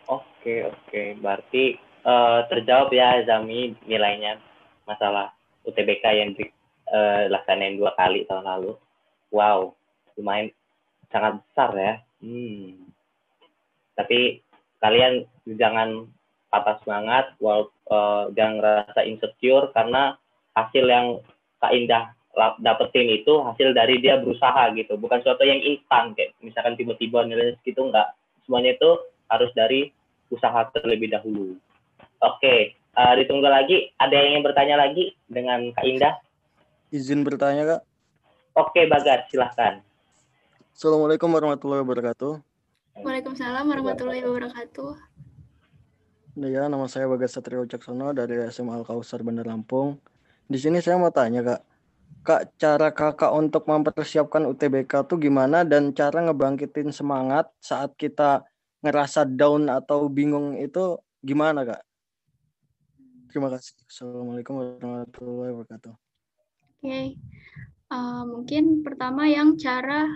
Oke 0.06 0.62
oke, 0.62 1.02
berarti 1.18 1.74
uh, 2.06 2.46
terjawab 2.46 2.94
ya 2.94 3.26
Zami 3.26 3.74
nilainya 3.82 4.38
masalah 4.86 5.34
UTBK 5.66 6.04
yang 6.06 6.30
dilaksanain 6.38 7.74
uh, 7.74 7.78
dua 7.82 7.90
kali 7.98 8.22
tahun 8.30 8.46
lalu. 8.46 8.78
Wow, 9.34 9.74
lumayan 10.14 10.54
sangat 11.10 11.42
besar 11.42 11.70
ya. 11.74 11.94
Hmm. 12.22 12.86
Tapi 13.98 14.46
kalian 14.78 15.26
jangan 15.54 16.10
patah 16.50 16.82
semangat, 16.82 17.30
wal, 17.38 17.70
uh, 17.90 18.30
jangan 18.34 18.58
rasa 18.62 19.06
insecure 19.06 19.70
karena 19.70 20.18
hasil 20.58 20.84
yang 20.86 21.22
Kak 21.62 21.72
Indah 21.72 22.12
dapetin 22.60 23.08
itu 23.08 23.32
hasil 23.40 23.72
dari 23.72 23.96
dia 24.04 24.20
berusaha 24.20 24.68
gitu, 24.76 25.00
bukan 25.00 25.24
sesuatu 25.24 25.40
yang 25.40 25.56
instan 25.64 26.12
kayak 26.12 26.36
misalkan 26.44 26.76
tiba-tiba 26.76 27.24
nilainya 27.24 27.56
segitu 27.64 27.88
enggak 27.88 28.12
semuanya 28.44 28.76
itu 28.76 28.90
harus 29.32 29.50
dari 29.56 29.88
usaha 30.28 30.68
terlebih 30.76 31.10
dahulu. 31.10 31.56
Oke, 32.20 32.76
uh, 32.96 33.14
ditunggu 33.16 33.46
lagi. 33.46 33.92
Ada 34.00 34.12
yang 34.14 34.26
ingin 34.36 34.42
bertanya 34.46 34.76
lagi 34.80 35.16
dengan 35.28 35.70
Kak 35.74 35.84
Indah? 35.84 36.14
Izin 36.94 37.26
bertanya, 37.26 37.62
Kak. 37.76 37.80
Oke, 38.56 38.88
Bagas, 38.88 39.28
silahkan. 39.28 39.84
Assalamualaikum 40.72 41.28
warahmatullahi 41.28 41.84
wabarakatuh. 41.84 42.40
Waalaikumsalam 43.04 43.68
warahmatullahi 43.68 44.24
wabarakatuh. 44.24 44.96
Ya, 46.36 46.68
nama 46.68 46.84
saya 46.84 47.08
Bagas 47.08 47.32
Satrio 47.32 47.64
Caksono 47.64 48.12
dari 48.12 48.36
SMA 48.52 48.76
Al 48.76 48.84
Kausar 48.84 49.24
Bandar 49.24 49.48
Lampung. 49.48 49.96
Di 50.44 50.60
sini 50.60 50.84
saya 50.84 51.00
mau 51.00 51.08
tanya, 51.08 51.40
Kak 51.40 51.60
Kak, 52.26 52.58
cara 52.58 52.90
kakak 52.90 53.30
untuk 53.38 53.70
mempersiapkan 53.70 54.50
UTBK 54.50 55.06
tuh 55.06 55.14
gimana 55.14 55.62
dan 55.62 55.94
cara 55.94 56.26
ngebangkitin 56.26 56.90
semangat 56.90 57.46
saat 57.62 57.94
kita 57.94 58.42
ngerasa 58.82 59.24
down 59.30 59.70
atau 59.70 60.10
bingung 60.10 60.58
itu 60.58 60.98
gimana 61.22 61.62
kak? 61.62 61.82
Terima 63.30 63.46
kasih. 63.46 63.78
Assalamualaikum 63.86 64.58
warahmatullahi 64.58 65.54
wabarakatuh. 65.54 65.94
Oke, 65.94 66.82
okay. 66.82 67.06
uh, 67.94 67.94
eh, 67.94 68.22
mungkin 68.26 68.82
pertama 68.82 69.30
yang 69.30 69.54
cara 69.54 70.10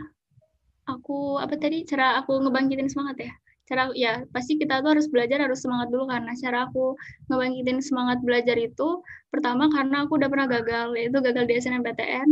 aku 0.83 1.39
apa 1.39 1.55
tadi 1.63 1.87
cara 1.87 2.19
aku 2.19 2.43
ngebangkitin 2.43 2.91
semangat 2.91 3.31
ya 3.31 3.33
cara 3.71 3.95
ya 3.95 4.27
pasti 4.35 4.59
kita 4.59 4.83
tuh 4.83 4.99
harus 4.99 5.07
belajar 5.07 5.39
harus 5.39 5.63
semangat 5.63 5.95
dulu 5.95 6.11
karena 6.11 6.35
cara 6.35 6.67
aku 6.67 6.99
ngebangkitin 7.31 7.79
semangat 7.79 8.19
belajar 8.27 8.59
itu 8.59 8.99
pertama 9.31 9.71
karena 9.71 10.03
aku 10.03 10.19
udah 10.19 10.27
pernah 10.27 10.51
gagal 10.51 10.99
yaitu 10.99 11.23
gagal 11.23 11.47
di 11.47 11.55
SNMPTN 11.63 12.29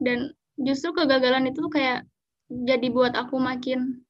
dan 0.00 0.32
justru 0.56 0.96
kegagalan 0.96 1.52
itu 1.52 1.60
kayak 1.68 2.08
jadi 2.50 2.88
buat 2.90 3.12
aku 3.12 3.36
makin 3.36 4.00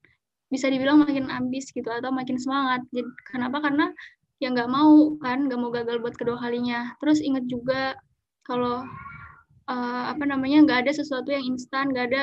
bisa 0.51 0.67
dibilang 0.67 0.99
makin 1.03 1.31
ambis 1.31 1.71
gitu 1.71 1.87
atau 1.87 2.11
makin 2.11 2.37
semangat. 2.37 2.83
Jadi 2.91 3.07
kenapa? 3.31 3.63
Karena 3.63 3.87
ya 4.43 4.51
nggak 4.51 4.71
mau 4.73 5.15
kan 5.23 5.47
nggak 5.47 5.61
mau 5.61 5.71
gagal 5.71 6.03
buat 6.03 6.19
kedua 6.19 6.41
kalinya. 6.43 6.97
Terus 6.99 7.23
inget 7.23 7.47
juga 7.47 7.95
kalau 8.43 8.83
uh, 9.71 10.05
apa 10.11 10.25
namanya 10.27 10.67
nggak 10.67 10.79
ada 10.87 10.93
sesuatu 10.97 11.31
yang 11.31 11.47
instan 11.55 11.95
nggak 11.95 12.07
ada 12.11 12.23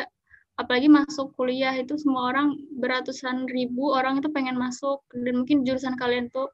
apalagi 0.57 0.89
masuk 0.89 1.37
kuliah 1.37 1.73
itu 1.77 1.95
semua 2.01 2.33
orang 2.33 2.57
beratusan 2.81 3.45
ribu 3.49 3.93
orang 3.93 4.19
itu 4.19 4.29
pengen 4.33 4.57
masuk. 4.57 5.05
Dan 5.13 5.45
mungkin 5.45 5.61
jurusan 5.63 5.95
kalian 5.95 6.33
tuh 6.33 6.49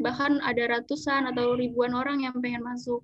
bahkan 0.00 0.38
ada 0.44 0.76
ratusan 0.76 1.24
atau 1.32 1.56
ribuan 1.56 1.96
orang 1.96 2.20
yang 2.20 2.36
pengen 2.44 2.60
masuk. 2.60 3.00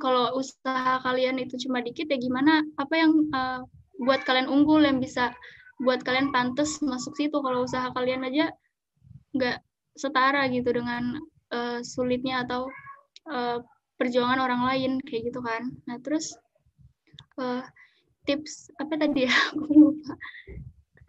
Kalau 0.00 0.32
usaha 0.38 1.02
kalian 1.04 1.42
itu 1.42 1.58
cuma 1.66 1.82
dikit 1.82 2.08
ya 2.08 2.16
gimana? 2.16 2.64
Apa 2.78 2.94
yang 2.96 3.12
uh, 3.34 3.60
buat 4.00 4.24
kalian 4.24 4.48
unggul 4.48 4.80
yang 4.80 5.02
bisa 5.02 5.34
buat 5.82 6.00
kalian 6.06 6.30
pantas 6.32 6.80
masuk 6.80 7.18
situ? 7.18 7.36
Kalau 7.36 7.66
usaha 7.66 7.90
kalian 7.92 8.24
aja 8.24 8.54
nggak 9.34 9.58
setara 9.98 10.46
gitu 10.48 10.70
dengan 10.70 11.18
uh, 11.52 11.82
sulitnya 11.84 12.46
atau 12.46 12.70
uh, 13.28 13.58
perjuangan 14.00 14.40
orang 14.40 14.62
lain 14.64 14.92
kayak 15.04 15.28
gitu 15.28 15.44
kan. 15.44 15.68
Nah 15.84 16.00
terus 16.00 16.32
uh, 17.36 17.60
tips 18.30 18.70
apa 18.78 18.94
tadi 18.94 19.26
ya? 19.26 19.34
Aku 19.50 19.66
lupa. 19.74 20.14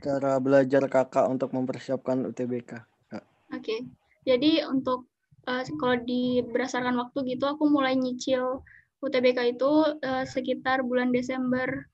Cara 0.01 0.41
belajar 0.41 0.81
kakak 0.89 1.29
untuk 1.29 1.53
mempersiapkan 1.53 2.25
UTBK. 2.25 2.81
Oke, 2.81 3.21
okay. 3.51 3.79
jadi 4.25 4.65
untuk 4.65 5.05
uh, 5.45 5.61
kalau 5.77 5.99
di 6.01 6.41
berdasarkan 6.41 6.97
waktu 6.97 7.35
gitu, 7.35 7.45
aku 7.45 7.69
mulai 7.69 7.93
nyicil 7.93 8.65
UTBK 9.05 9.59
itu 9.59 9.71
uh, 10.01 10.23
sekitar 10.25 10.81
bulan 10.81 11.11
Desember, 11.13 11.85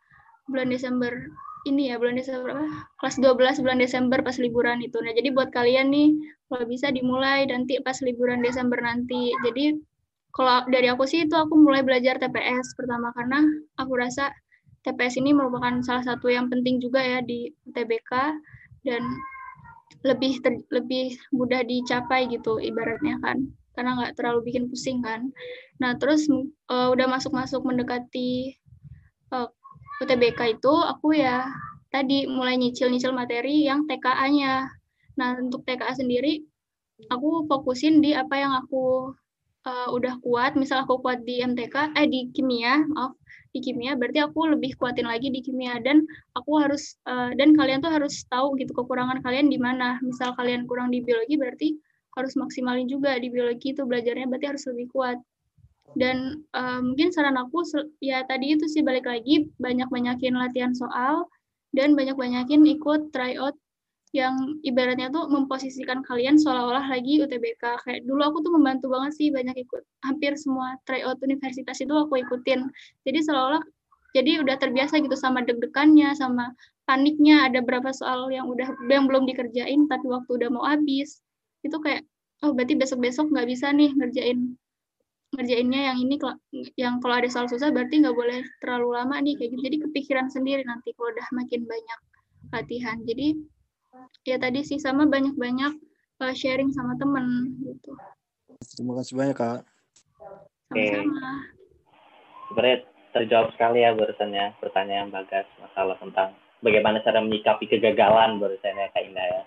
bulan 0.48 0.70
Desember 0.72 1.12
ini 1.68 1.92
ya 1.92 2.00
bulan 2.00 2.16
Desember 2.16 2.56
apa? 2.56 2.68
Kelas 3.04 3.18
12 3.20 3.64
bulan 3.66 3.80
Desember 3.84 4.20
pas 4.24 4.40
liburan 4.40 4.80
itu. 4.80 4.96
Nah, 5.04 5.12
jadi 5.12 5.36
buat 5.36 5.52
kalian 5.52 5.92
nih 5.92 6.16
kalau 6.48 6.64
bisa 6.64 6.88
dimulai 6.94 7.44
nanti 7.50 7.76
pas 7.84 8.00
liburan 8.00 8.40
Desember 8.40 8.80
nanti. 8.80 9.36
Jadi 9.44 9.76
kalau 10.32 10.64
dari 10.72 10.88
aku 10.88 11.04
sih 11.04 11.28
itu 11.28 11.36
aku 11.36 11.58
mulai 11.60 11.84
belajar 11.84 12.22
TPS 12.22 12.78
pertama 12.78 13.12
karena 13.18 13.44
aku 13.76 13.98
rasa 14.00 14.32
TPS 14.88 15.20
ini 15.20 15.36
merupakan 15.36 15.84
salah 15.84 16.08
satu 16.08 16.32
yang 16.32 16.48
penting 16.48 16.80
juga 16.80 17.04
ya 17.04 17.20
di 17.20 17.52
UTBK 17.68 18.40
dan 18.88 19.04
lebih 20.08 20.40
ter, 20.40 20.64
lebih 20.72 21.20
mudah 21.36 21.60
dicapai 21.68 22.32
gitu 22.32 22.56
ibaratnya 22.64 23.20
kan 23.20 23.52
karena 23.76 23.94
nggak 23.94 24.16
terlalu 24.18 24.50
bikin 24.50 24.72
pusing 24.72 25.06
kan. 25.06 25.30
Nah 25.78 25.94
terus 26.02 26.26
uh, 26.72 26.90
udah 26.90 27.06
masuk-masuk 27.06 27.62
mendekati 27.62 28.58
uh, 29.30 29.46
eh, 29.46 29.50
UTBK 30.02 30.58
itu 30.58 30.74
aku 30.74 31.14
ya 31.14 31.46
tadi 31.94 32.26
mulai 32.26 32.58
nyicil-nyicil 32.58 33.14
materi 33.14 33.70
yang 33.70 33.86
TKA-nya. 33.86 34.66
Nah 35.20 35.30
untuk 35.38 35.62
TKA 35.68 35.94
sendiri 35.94 36.42
aku 37.12 37.46
fokusin 37.46 38.02
di 38.02 38.18
apa 38.18 38.34
yang 38.34 38.58
aku 38.58 39.14
uh, 39.68 39.90
udah 39.94 40.18
kuat. 40.26 40.58
Misal 40.58 40.88
aku 40.88 40.98
kuat 41.04 41.22
di 41.22 41.46
MTK, 41.46 41.94
eh 41.94 42.08
di 42.10 42.34
kimia, 42.34 42.82
maaf 42.88 43.14
di 43.58 43.62
kimia 43.66 43.98
berarti 43.98 44.22
aku 44.22 44.54
lebih 44.54 44.78
kuatin 44.78 45.10
lagi 45.10 45.34
di 45.34 45.42
kimia. 45.42 45.82
Dan 45.82 46.06
aku 46.38 46.62
harus 46.62 47.02
uh, 47.10 47.34
dan 47.34 47.58
kalian 47.58 47.82
tuh 47.82 47.90
harus 47.90 48.22
tahu 48.30 48.54
gitu 48.62 48.70
kekurangan 48.78 49.26
kalian 49.26 49.50
di 49.50 49.58
mana. 49.58 49.98
Misal 50.06 50.38
kalian 50.38 50.70
kurang 50.70 50.94
di 50.94 51.02
biologi 51.02 51.36
berarti 51.42 51.74
harus 52.14 52.34
maksimalin 52.38 52.86
juga 52.86 53.18
di 53.18 53.34
biologi 53.34 53.74
itu 53.74 53.82
belajarnya 53.82 54.30
berarti 54.30 54.48
harus 54.54 54.64
lebih 54.70 54.88
kuat. 54.94 55.18
Dan 55.98 56.46
uh, 56.54 56.80
mungkin 56.86 57.10
saran 57.10 57.42
aku 57.42 57.66
ya 58.06 58.22
tadi 58.30 58.54
itu 58.54 58.70
sih 58.70 58.86
balik 58.86 59.10
lagi 59.10 59.50
banyak 59.58 59.90
banyakin 59.90 60.38
latihan 60.38 60.78
soal 60.78 61.26
dan 61.74 61.98
banyak 61.98 62.14
banyakin 62.14 62.62
ikut 62.70 63.10
tryout 63.10 63.58
yang 64.16 64.60
ibaratnya 64.64 65.12
tuh 65.12 65.28
memposisikan 65.28 66.00
kalian 66.08 66.40
seolah-olah 66.40 66.88
lagi 66.88 67.20
UTBK. 67.20 67.64
Kayak 67.84 68.02
dulu 68.08 68.22
aku 68.24 68.38
tuh 68.46 68.54
membantu 68.56 68.88
banget 68.88 69.12
sih 69.20 69.28
banyak 69.30 69.56
ikut 69.68 69.84
hampir 70.08 70.40
semua 70.40 70.80
tryout 70.88 71.20
universitas 71.20 71.84
itu 71.84 71.92
aku 71.92 72.24
ikutin. 72.24 72.72
Jadi 73.04 73.20
seolah-olah 73.28 73.64
jadi 74.16 74.40
udah 74.42 74.56
terbiasa 74.56 75.04
gitu 75.04 75.14
sama 75.20 75.44
deg-degannya, 75.44 76.16
sama 76.16 76.56
paniknya 76.88 77.52
ada 77.52 77.60
berapa 77.60 77.92
soal 77.92 78.32
yang 78.32 78.48
udah 78.48 78.72
yang 78.88 79.06
belum 79.12 79.28
dikerjain 79.28 79.92
tapi 79.92 80.08
waktu 80.08 80.32
udah 80.40 80.50
mau 80.56 80.64
habis. 80.64 81.20
Itu 81.62 81.84
kayak 81.84 82.08
oh 82.48 82.56
berarti 82.56 82.80
besok-besok 82.80 83.34
nggak 83.34 83.48
bisa 83.50 83.76
nih 83.76 83.92
ngerjain 83.92 84.56
ngerjainnya 85.36 85.92
yang 85.92 85.98
ini 86.00 86.16
yang 86.80 87.04
kalau 87.04 87.20
ada 87.20 87.28
soal 87.28 87.52
susah 87.52 87.68
berarti 87.76 88.00
nggak 88.00 88.16
boleh 88.16 88.40
terlalu 88.64 88.96
lama 88.96 89.20
nih 89.20 89.36
kayak 89.36 89.52
gitu. 89.52 89.62
Jadi 89.68 89.78
kepikiran 89.84 90.32
sendiri 90.32 90.64
nanti 90.64 90.96
kalau 90.96 91.12
udah 91.12 91.28
makin 91.36 91.68
banyak 91.68 92.00
latihan. 92.56 92.98
Jadi 93.04 93.36
ya 94.28 94.38
tadi 94.42 94.64
sih 94.64 94.80
sama 94.80 95.08
banyak-banyak 95.08 95.74
uh, 96.22 96.34
sharing 96.34 96.74
sama 96.74 96.98
temen 97.00 97.56
gitu. 97.64 97.92
Terima 98.76 98.94
kasih 98.98 99.14
banyak 99.16 99.38
kak. 99.38 99.62
Sama-sama. 100.68 101.32
Sebenarnya 102.48 102.78
terjawab 103.16 103.48
sekali 103.56 103.84
ya 103.84 103.92
barusannya 103.96 104.46
pertanyaan 104.60 105.10
Bagas 105.12 105.48
masalah 105.60 105.96
tentang 106.00 106.36
bagaimana 106.62 107.02
cara 107.04 107.22
menyikapi 107.22 107.70
kegagalan 107.70 108.42
barusannya 108.42 108.92
Kak 108.94 109.04
Indah 109.04 109.28
ya. 109.28 109.44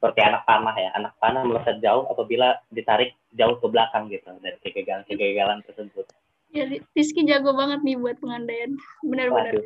Seperti 0.00 0.20
anak 0.24 0.48
panah 0.48 0.76
ya, 0.80 0.90
anak 0.96 1.12
panah 1.20 1.44
melesat 1.44 1.76
jauh 1.84 2.08
apabila 2.08 2.56
ditarik 2.72 3.12
jauh 3.36 3.60
ke 3.60 3.66
belakang 3.68 4.08
gitu 4.08 4.32
dari 4.40 4.56
kegagalan-kegagalan 4.64 5.60
tersebut. 5.68 6.08
Ya, 6.56 6.64
Rizky 6.96 7.28
jago 7.28 7.52
banget 7.52 7.84
nih 7.84 8.00
buat 8.00 8.16
pengandaian. 8.18 8.80
Benar-benar. 9.04 9.60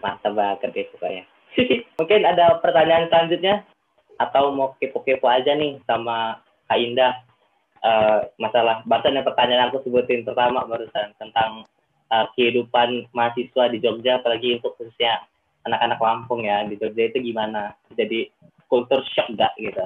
Mantap 0.00 0.32
banget 0.32 0.88
itu 0.88 0.96
kayaknya. 0.96 1.28
Mungkin 1.98 2.20
ada 2.26 2.58
pertanyaan 2.58 3.08
selanjutnya? 3.10 3.64
Atau 4.18 4.54
mau 4.54 4.78
kepo-kepo 4.78 5.26
aja 5.26 5.54
nih 5.54 5.82
sama 5.86 6.38
Kak 6.70 6.78
Indah. 6.78 7.14
Uh, 7.84 8.24
masalah 8.40 8.80
barusan 8.88 9.20
yang 9.20 9.28
pertanyaan 9.28 9.68
aku 9.68 9.84
sebutin 9.84 10.24
pertama 10.24 10.64
barusan 10.64 11.12
tentang 11.20 11.68
uh, 12.08 12.26
kehidupan 12.32 13.12
mahasiswa 13.12 13.68
di 13.68 13.76
Jogja 13.76 14.24
apalagi 14.24 14.56
untuk 14.56 14.72
khususnya 14.80 15.20
anak-anak 15.68 16.00
Lampung 16.00 16.48
ya 16.48 16.64
di 16.64 16.80
Jogja 16.80 17.12
itu 17.12 17.20
gimana? 17.20 17.76
Jadi 17.92 18.32
culture 18.72 19.04
shock 19.12 19.28
gak 19.36 19.52
gitu? 19.60 19.84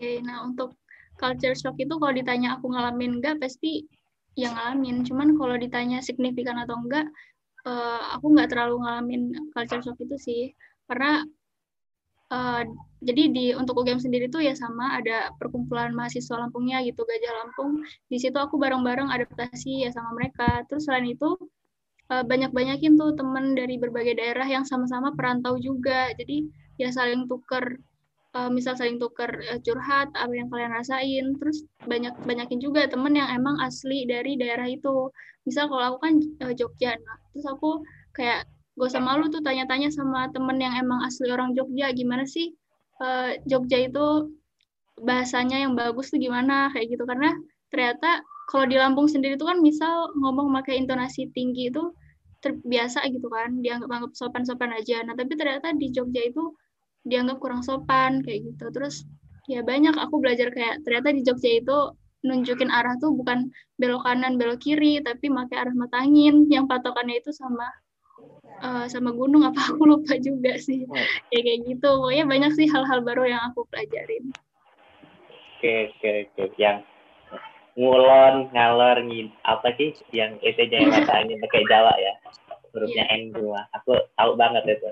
Oke, 0.00 0.24
nah 0.24 0.48
untuk 0.48 0.72
culture 1.20 1.52
shock 1.52 1.76
itu 1.76 1.92
kalau 1.92 2.16
ditanya 2.16 2.56
aku 2.56 2.72
ngalamin 2.72 3.20
enggak 3.20 3.36
pasti 3.36 3.84
yang 4.32 4.56
ngalamin. 4.56 5.04
Cuman 5.04 5.36
kalau 5.36 5.60
ditanya 5.60 6.00
signifikan 6.00 6.56
atau 6.56 6.80
enggak 6.80 7.08
uh, 7.66 8.02
aku 8.16 8.26
nggak 8.32 8.48
terlalu 8.52 8.76
ngalamin 8.84 9.22
culture 9.52 9.82
shock 9.82 9.98
itu 10.00 10.16
sih. 10.16 10.42
Karena 10.86 11.22
uh, 12.32 12.62
jadi 13.00 13.22
di 13.32 13.46
untuk 13.56 13.80
UGM 13.80 14.00
sendiri 14.00 14.28
tuh 14.28 14.44
ya 14.44 14.52
sama 14.52 15.00
ada 15.00 15.32
perkumpulan 15.40 15.92
mahasiswa 15.96 16.36
Lampungnya 16.36 16.84
gitu 16.84 17.02
Gajah 17.02 17.34
Lampung. 17.44 17.80
Di 18.08 18.18
situ 18.20 18.36
aku 18.36 18.56
bareng-bareng 18.60 19.08
adaptasi 19.08 19.84
ya 19.84 19.90
sama 19.92 20.12
mereka. 20.16 20.64
Terus 20.68 20.84
selain 20.88 21.08
itu 21.08 21.36
uh, 22.12 22.24
banyak-banyakin 22.24 22.96
tuh 23.00 23.16
temen 23.16 23.56
dari 23.56 23.76
berbagai 23.80 24.16
daerah 24.16 24.46
yang 24.46 24.64
sama-sama 24.68 25.12
perantau 25.16 25.56
juga. 25.56 26.12
Jadi 26.16 26.48
ya 26.80 26.88
saling 26.92 27.28
tuker 27.28 27.76
uh, 28.36 28.50
misal 28.50 28.74
saling 28.78 28.98
tuker 29.02 29.30
uh, 29.50 29.60
curhat 29.62 30.08
apa 30.14 30.32
yang 30.32 30.48
kalian 30.50 30.72
rasain. 30.74 31.24
Terus 31.38 31.66
banyak 31.86 32.14
banyakin 32.26 32.58
juga 32.62 32.86
temen 32.86 33.14
yang 33.16 33.28
emang 33.30 33.58
asli 33.62 34.06
dari 34.06 34.38
daerah 34.38 34.66
itu. 34.68 35.10
Misal 35.46 35.66
kalau 35.70 35.96
aku 35.96 35.98
kan 36.04 36.14
uh, 36.46 36.54
Jogja 36.54 36.94
nah 37.00 37.16
terus 37.32 37.46
aku 37.48 37.82
kayak 38.14 38.46
gak 38.78 38.88
usah 38.90 39.02
malu 39.02 39.28
tuh 39.28 39.42
tanya-tanya 39.44 39.92
sama 39.92 40.30
temen 40.32 40.56
yang 40.58 40.74
emang 40.78 41.04
asli 41.04 41.28
orang 41.30 41.52
Jogja 41.52 41.92
gimana 41.92 42.24
sih 42.24 42.54
uh, 43.02 43.36
Jogja 43.48 43.88
itu 43.88 44.30
bahasanya 45.00 45.64
yang 45.64 45.72
bagus 45.74 46.12
tuh 46.12 46.20
gimana? 46.20 46.68
Kayak 46.72 46.96
gitu. 46.96 47.04
Karena 47.08 47.30
ternyata 47.72 48.22
kalau 48.50 48.66
di 48.66 48.76
Lampung 48.76 49.06
sendiri 49.06 49.38
tuh 49.38 49.48
kan 49.48 49.58
misal 49.62 50.10
ngomong 50.18 50.50
pakai 50.60 50.78
intonasi 50.82 51.30
tinggi 51.32 51.70
itu 51.70 51.94
terbiasa 52.40 53.04
gitu 53.12 53.28
kan 53.28 53.60
dianggap-anggap 53.60 54.12
sopan-sopan 54.16 54.72
aja. 54.76 55.04
Nah 55.04 55.14
tapi 55.16 55.36
ternyata 55.36 55.72
di 55.76 55.92
Jogja 55.92 56.24
itu 56.24 56.52
dianggap 57.04 57.40
kurang 57.40 57.62
sopan 57.64 58.20
kayak 58.20 58.52
gitu. 58.52 58.68
Terus 58.72 59.04
ya 59.48 59.64
banyak 59.64 59.96
aku 59.96 60.20
belajar 60.20 60.52
kayak 60.52 60.84
ternyata 60.84 61.10
di 61.10 61.22
Jogja 61.24 61.50
itu 61.60 61.78
nunjukin 62.20 62.68
arah 62.68 63.00
tuh 63.00 63.16
bukan 63.16 63.48
belok 63.80 64.04
kanan 64.04 64.36
belok 64.36 64.60
kiri 64.60 65.00
tapi 65.00 65.32
pakai 65.32 65.56
arah 65.56 65.74
mata 65.76 66.04
angin. 66.04 66.46
Yang 66.52 66.68
patokannya 66.68 67.16
itu 67.20 67.32
sama 67.32 67.66
uh, 68.60 68.86
sama 68.86 69.10
gunung 69.16 69.42
apa 69.48 69.60
aku 69.72 69.82
lupa 69.88 70.16
juga 70.20 70.56
sih. 70.60 70.84
Oh. 70.84 70.96
ya 71.32 71.40
kayak 71.40 71.60
gitu. 71.66 71.88
Pokoknya 71.88 72.24
banyak 72.28 72.52
sih 72.56 72.66
hal-hal 72.68 73.00
baru 73.00 73.24
yang 73.28 73.42
aku 73.52 73.64
pelajarin. 73.72 74.32
Oke 75.60 75.92
oke 75.92 76.10
oke. 76.28 76.44
Yang 76.60 76.84
ngulon 77.78 78.52
ngalor 78.52 78.98
ngin 79.08 79.32
apa 79.46 79.72
sih 79.78 79.96
yang 80.12 80.36
itu 80.44 80.68
yang 80.68 80.92
mata 80.92 81.16
angin 81.16 81.40
pakai 81.40 81.64
Jawa 81.64 81.92
ya? 81.96 82.12
Hurufnya 82.70 83.04
yeah. 83.08 83.18
N 83.18 83.34
dua. 83.34 83.66
Aku 83.80 83.98
tahu 84.14 84.38
banget 84.38 84.62
itu 84.78 84.90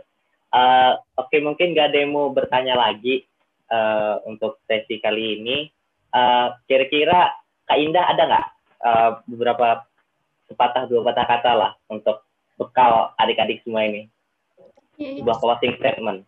Uh, 0.48 0.96
Oke, 1.20 1.36
okay, 1.36 1.40
mungkin 1.44 1.76
gak 1.76 1.92
ada 1.92 1.98
yang 2.00 2.16
mau 2.16 2.32
bertanya 2.32 2.74
lagi 2.78 3.28
uh, 3.68 4.20
untuk 4.24 4.60
sesi 4.64 5.00
kali 5.00 5.40
ini. 5.40 5.68
Uh, 6.08 6.56
kira-kira 6.64 7.36
Kak 7.68 7.76
Indah 7.76 8.04
ada 8.08 8.22
nggak 8.24 8.46
uh, 8.80 9.10
beberapa 9.28 9.84
sepatah 10.48 10.88
dua 10.88 11.04
patah 11.04 11.26
kata 11.28 11.52
lah 11.52 11.72
untuk 11.92 12.24
bekal 12.56 13.12
adik-adik 13.20 13.60
semua 13.60 13.84
ini? 13.84 14.08
Yeah, 14.96 15.14
iya. 15.14 15.20
Sebuah 15.20 15.36
closing 15.38 15.76
statement. 15.76 16.24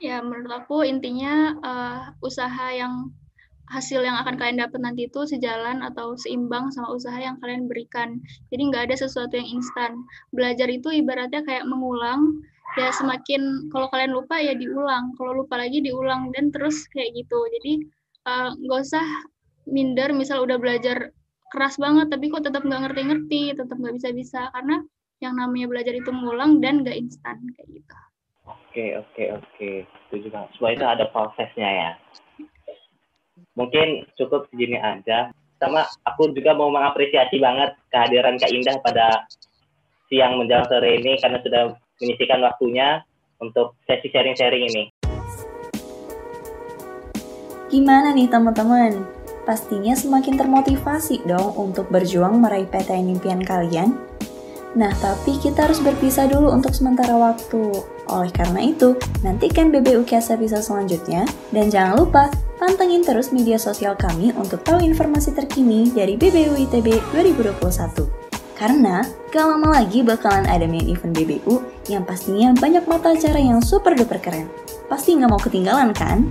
Ya, 0.00 0.22
menurut 0.24 0.48
aku 0.64 0.86
intinya 0.86 1.58
uh, 1.60 2.00
usaha 2.24 2.72
yang 2.72 3.12
hasil 3.70 4.02
yang 4.02 4.18
akan 4.18 4.34
kalian 4.34 4.62
dapat 4.66 4.80
nanti 4.82 5.06
itu 5.06 5.22
sejalan 5.28 5.84
atau 5.84 6.18
seimbang 6.18 6.74
sama 6.74 6.90
usaha 6.90 7.14
yang 7.18 7.38
kalian 7.38 7.70
berikan. 7.70 8.18
Jadi 8.50 8.62
nggak 8.66 8.90
ada 8.90 8.96
sesuatu 8.98 9.36
yang 9.36 9.46
instan. 9.46 10.00
Belajar 10.34 10.66
itu 10.72 10.90
ibaratnya 10.90 11.44
kayak 11.46 11.68
mengulang 11.68 12.42
ya 12.78 12.94
semakin 12.94 13.72
kalau 13.74 13.90
kalian 13.90 14.14
lupa 14.14 14.38
ya 14.38 14.54
diulang. 14.54 15.14
Kalau 15.18 15.42
lupa 15.42 15.58
lagi 15.58 15.82
diulang. 15.82 16.30
Dan 16.34 16.54
terus 16.54 16.86
kayak 16.90 17.14
gitu. 17.16 17.38
Jadi 17.58 17.72
eh, 18.26 18.50
nggak 18.54 18.80
uh, 18.80 18.86
usah 18.86 19.06
minder. 19.66 20.14
Misal 20.14 20.44
udah 20.46 20.60
belajar 20.60 21.10
keras 21.50 21.74
banget 21.82 22.06
tapi 22.14 22.30
kok 22.30 22.46
tetap 22.46 22.62
nggak 22.62 22.90
ngerti-ngerti 22.90 23.58
tetap 23.58 23.76
nggak 23.78 23.94
bisa-bisa. 23.98 24.50
Karena 24.54 24.82
yang 25.20 25.34
namanya 25.36 25.66
belajar 25.68 25.94
itu 25.96 26.10
mengulang 26.12 26.62
dan 26.62 26.86
nggak 26.86 26.96
instan 26.96 27.36
kayak 27.58 27.68
gitu. 27.80 27.96
Oke 28.46 28.84
oke 28.96 29.24
oke. 29.36 29.70
Setuju 30.08 30.26
banget. 30.30 30.50
Semua 30.56 30.70
itu 30.74 30.84
ada 30.86 31.04
prosesnya 31.10 31.68
ya. 31.70 31.90
Mungkin 33.58 34.06
cukup 34.14 34.46
segini 34.50 34.78
aja. 34.78 35.34
Sama 35.60 35.84
aku 36.08 36.32
juga 36.32 36.56
mau 36.56 36.72
mengapresiasi 36.72 37.36
banget 37.36 37.76
kehadiran 37.92 38.40
Kak 38.40 38.48
Indah 38.48 38.80
pada 38.80 39.28
siang 40.08 40.40
menjelang 40.40 40.66
sore 40.66 40.98
ini 40.98 41.20
karena 41.20 41.38
sudah 41.44 41.62
menyisikan 42.00 42.40
waktunya 42.40 43.04
untuk 43.38 43.76
sesi 43.84 44.08
sharing-sharing 44.08 44.64
ini. 44.72 44.84
Gimana 47.70 48.10
nih 48.10 48.26
teman-teman? 48.26 49.20
Pastinya 49.46 49.94
semakin 49.94 50.36
termotivasi 50.36 51.22
dong 51.24 51.54
untuk 51.54 51.86
berjuang 51.88 52.42
meraih 52.42 52.66
PTN 52.66 53.14
impian 53.14 53.40
kalian. 53.40 53.94
Nah, 54.70 54.90
tapi 55.02 55.34
kita 55.38 55.66
harus 55.66 55.82
berpisah 55.82 56.30
dulu 56.30 56.54
untuk 56.54 56.70
sementara 56.70 57.14
waktu. 57.18 57.74
Oleh 58.06 58.30
karena 58.30 58.62
itu, 58.62 58.94
nantikan 59.26 59.74
BBUKS 59.74 60.34
episode 60.34 60.62
selanjutnya 60.62 61.26
dan 61.50 61.70
jangan 61.70 62.06
lupa 62.06 62.30
pantengin 62.62 63.02
terus 63.02 63.34
media 63.34 63.58
sosial 63.58 63.98
kami 63.98 64.30
untuk 64.38 64.62
tahu 64.62 64.78
informasi 64.82 65.34
terkini 65.34 65.90
dari 65.90 66.14
BBU 66.14 66.54
ITB 66.70 67.02
2021. 67.14 68.29
Karena 68.60 69.00
gak 69.32 69.40
lama 69.40 69.80
lagi 69.80 70.04
bakalan 70.04 70.44
ada 70.44 70.68
main 70.68 70.84
event 70.84 71.16
BBU 71.16 71.64
yang 71.88 72.04
pastinya 72.04 72.52
banyak 72.52 72.84
mata 72.84 73.16
acara 73.16 73.40
yang 73.40 73.64
super 73.64 73.96
duper 73.96 74.20
keren. 74.20 74.52
Pasti 74.92 75.16
gak 75.16 75.32
mau 75.32 75.40
ketinggalan 75.40 75.96
kan? 75.96 76.28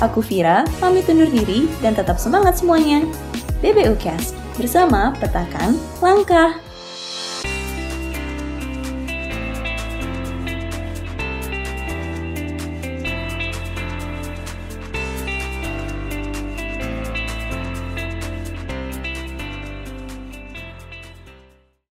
Aku 0.00 0.24
Vira, 0.24 0.64
pamit 0.80 1.04
undur 1.12 1.28
diri 1.28 1.68
dan 1.84 1.92
tetap 1.92 2.16
semangat 2.16 2.64
semuanya. 2.64 3.04
BBU 3.60 3.92
Cast, 4.00 4.32
bersama 4.56 5.12
petakan 5.20 5.76
langkah. 6.00 6.56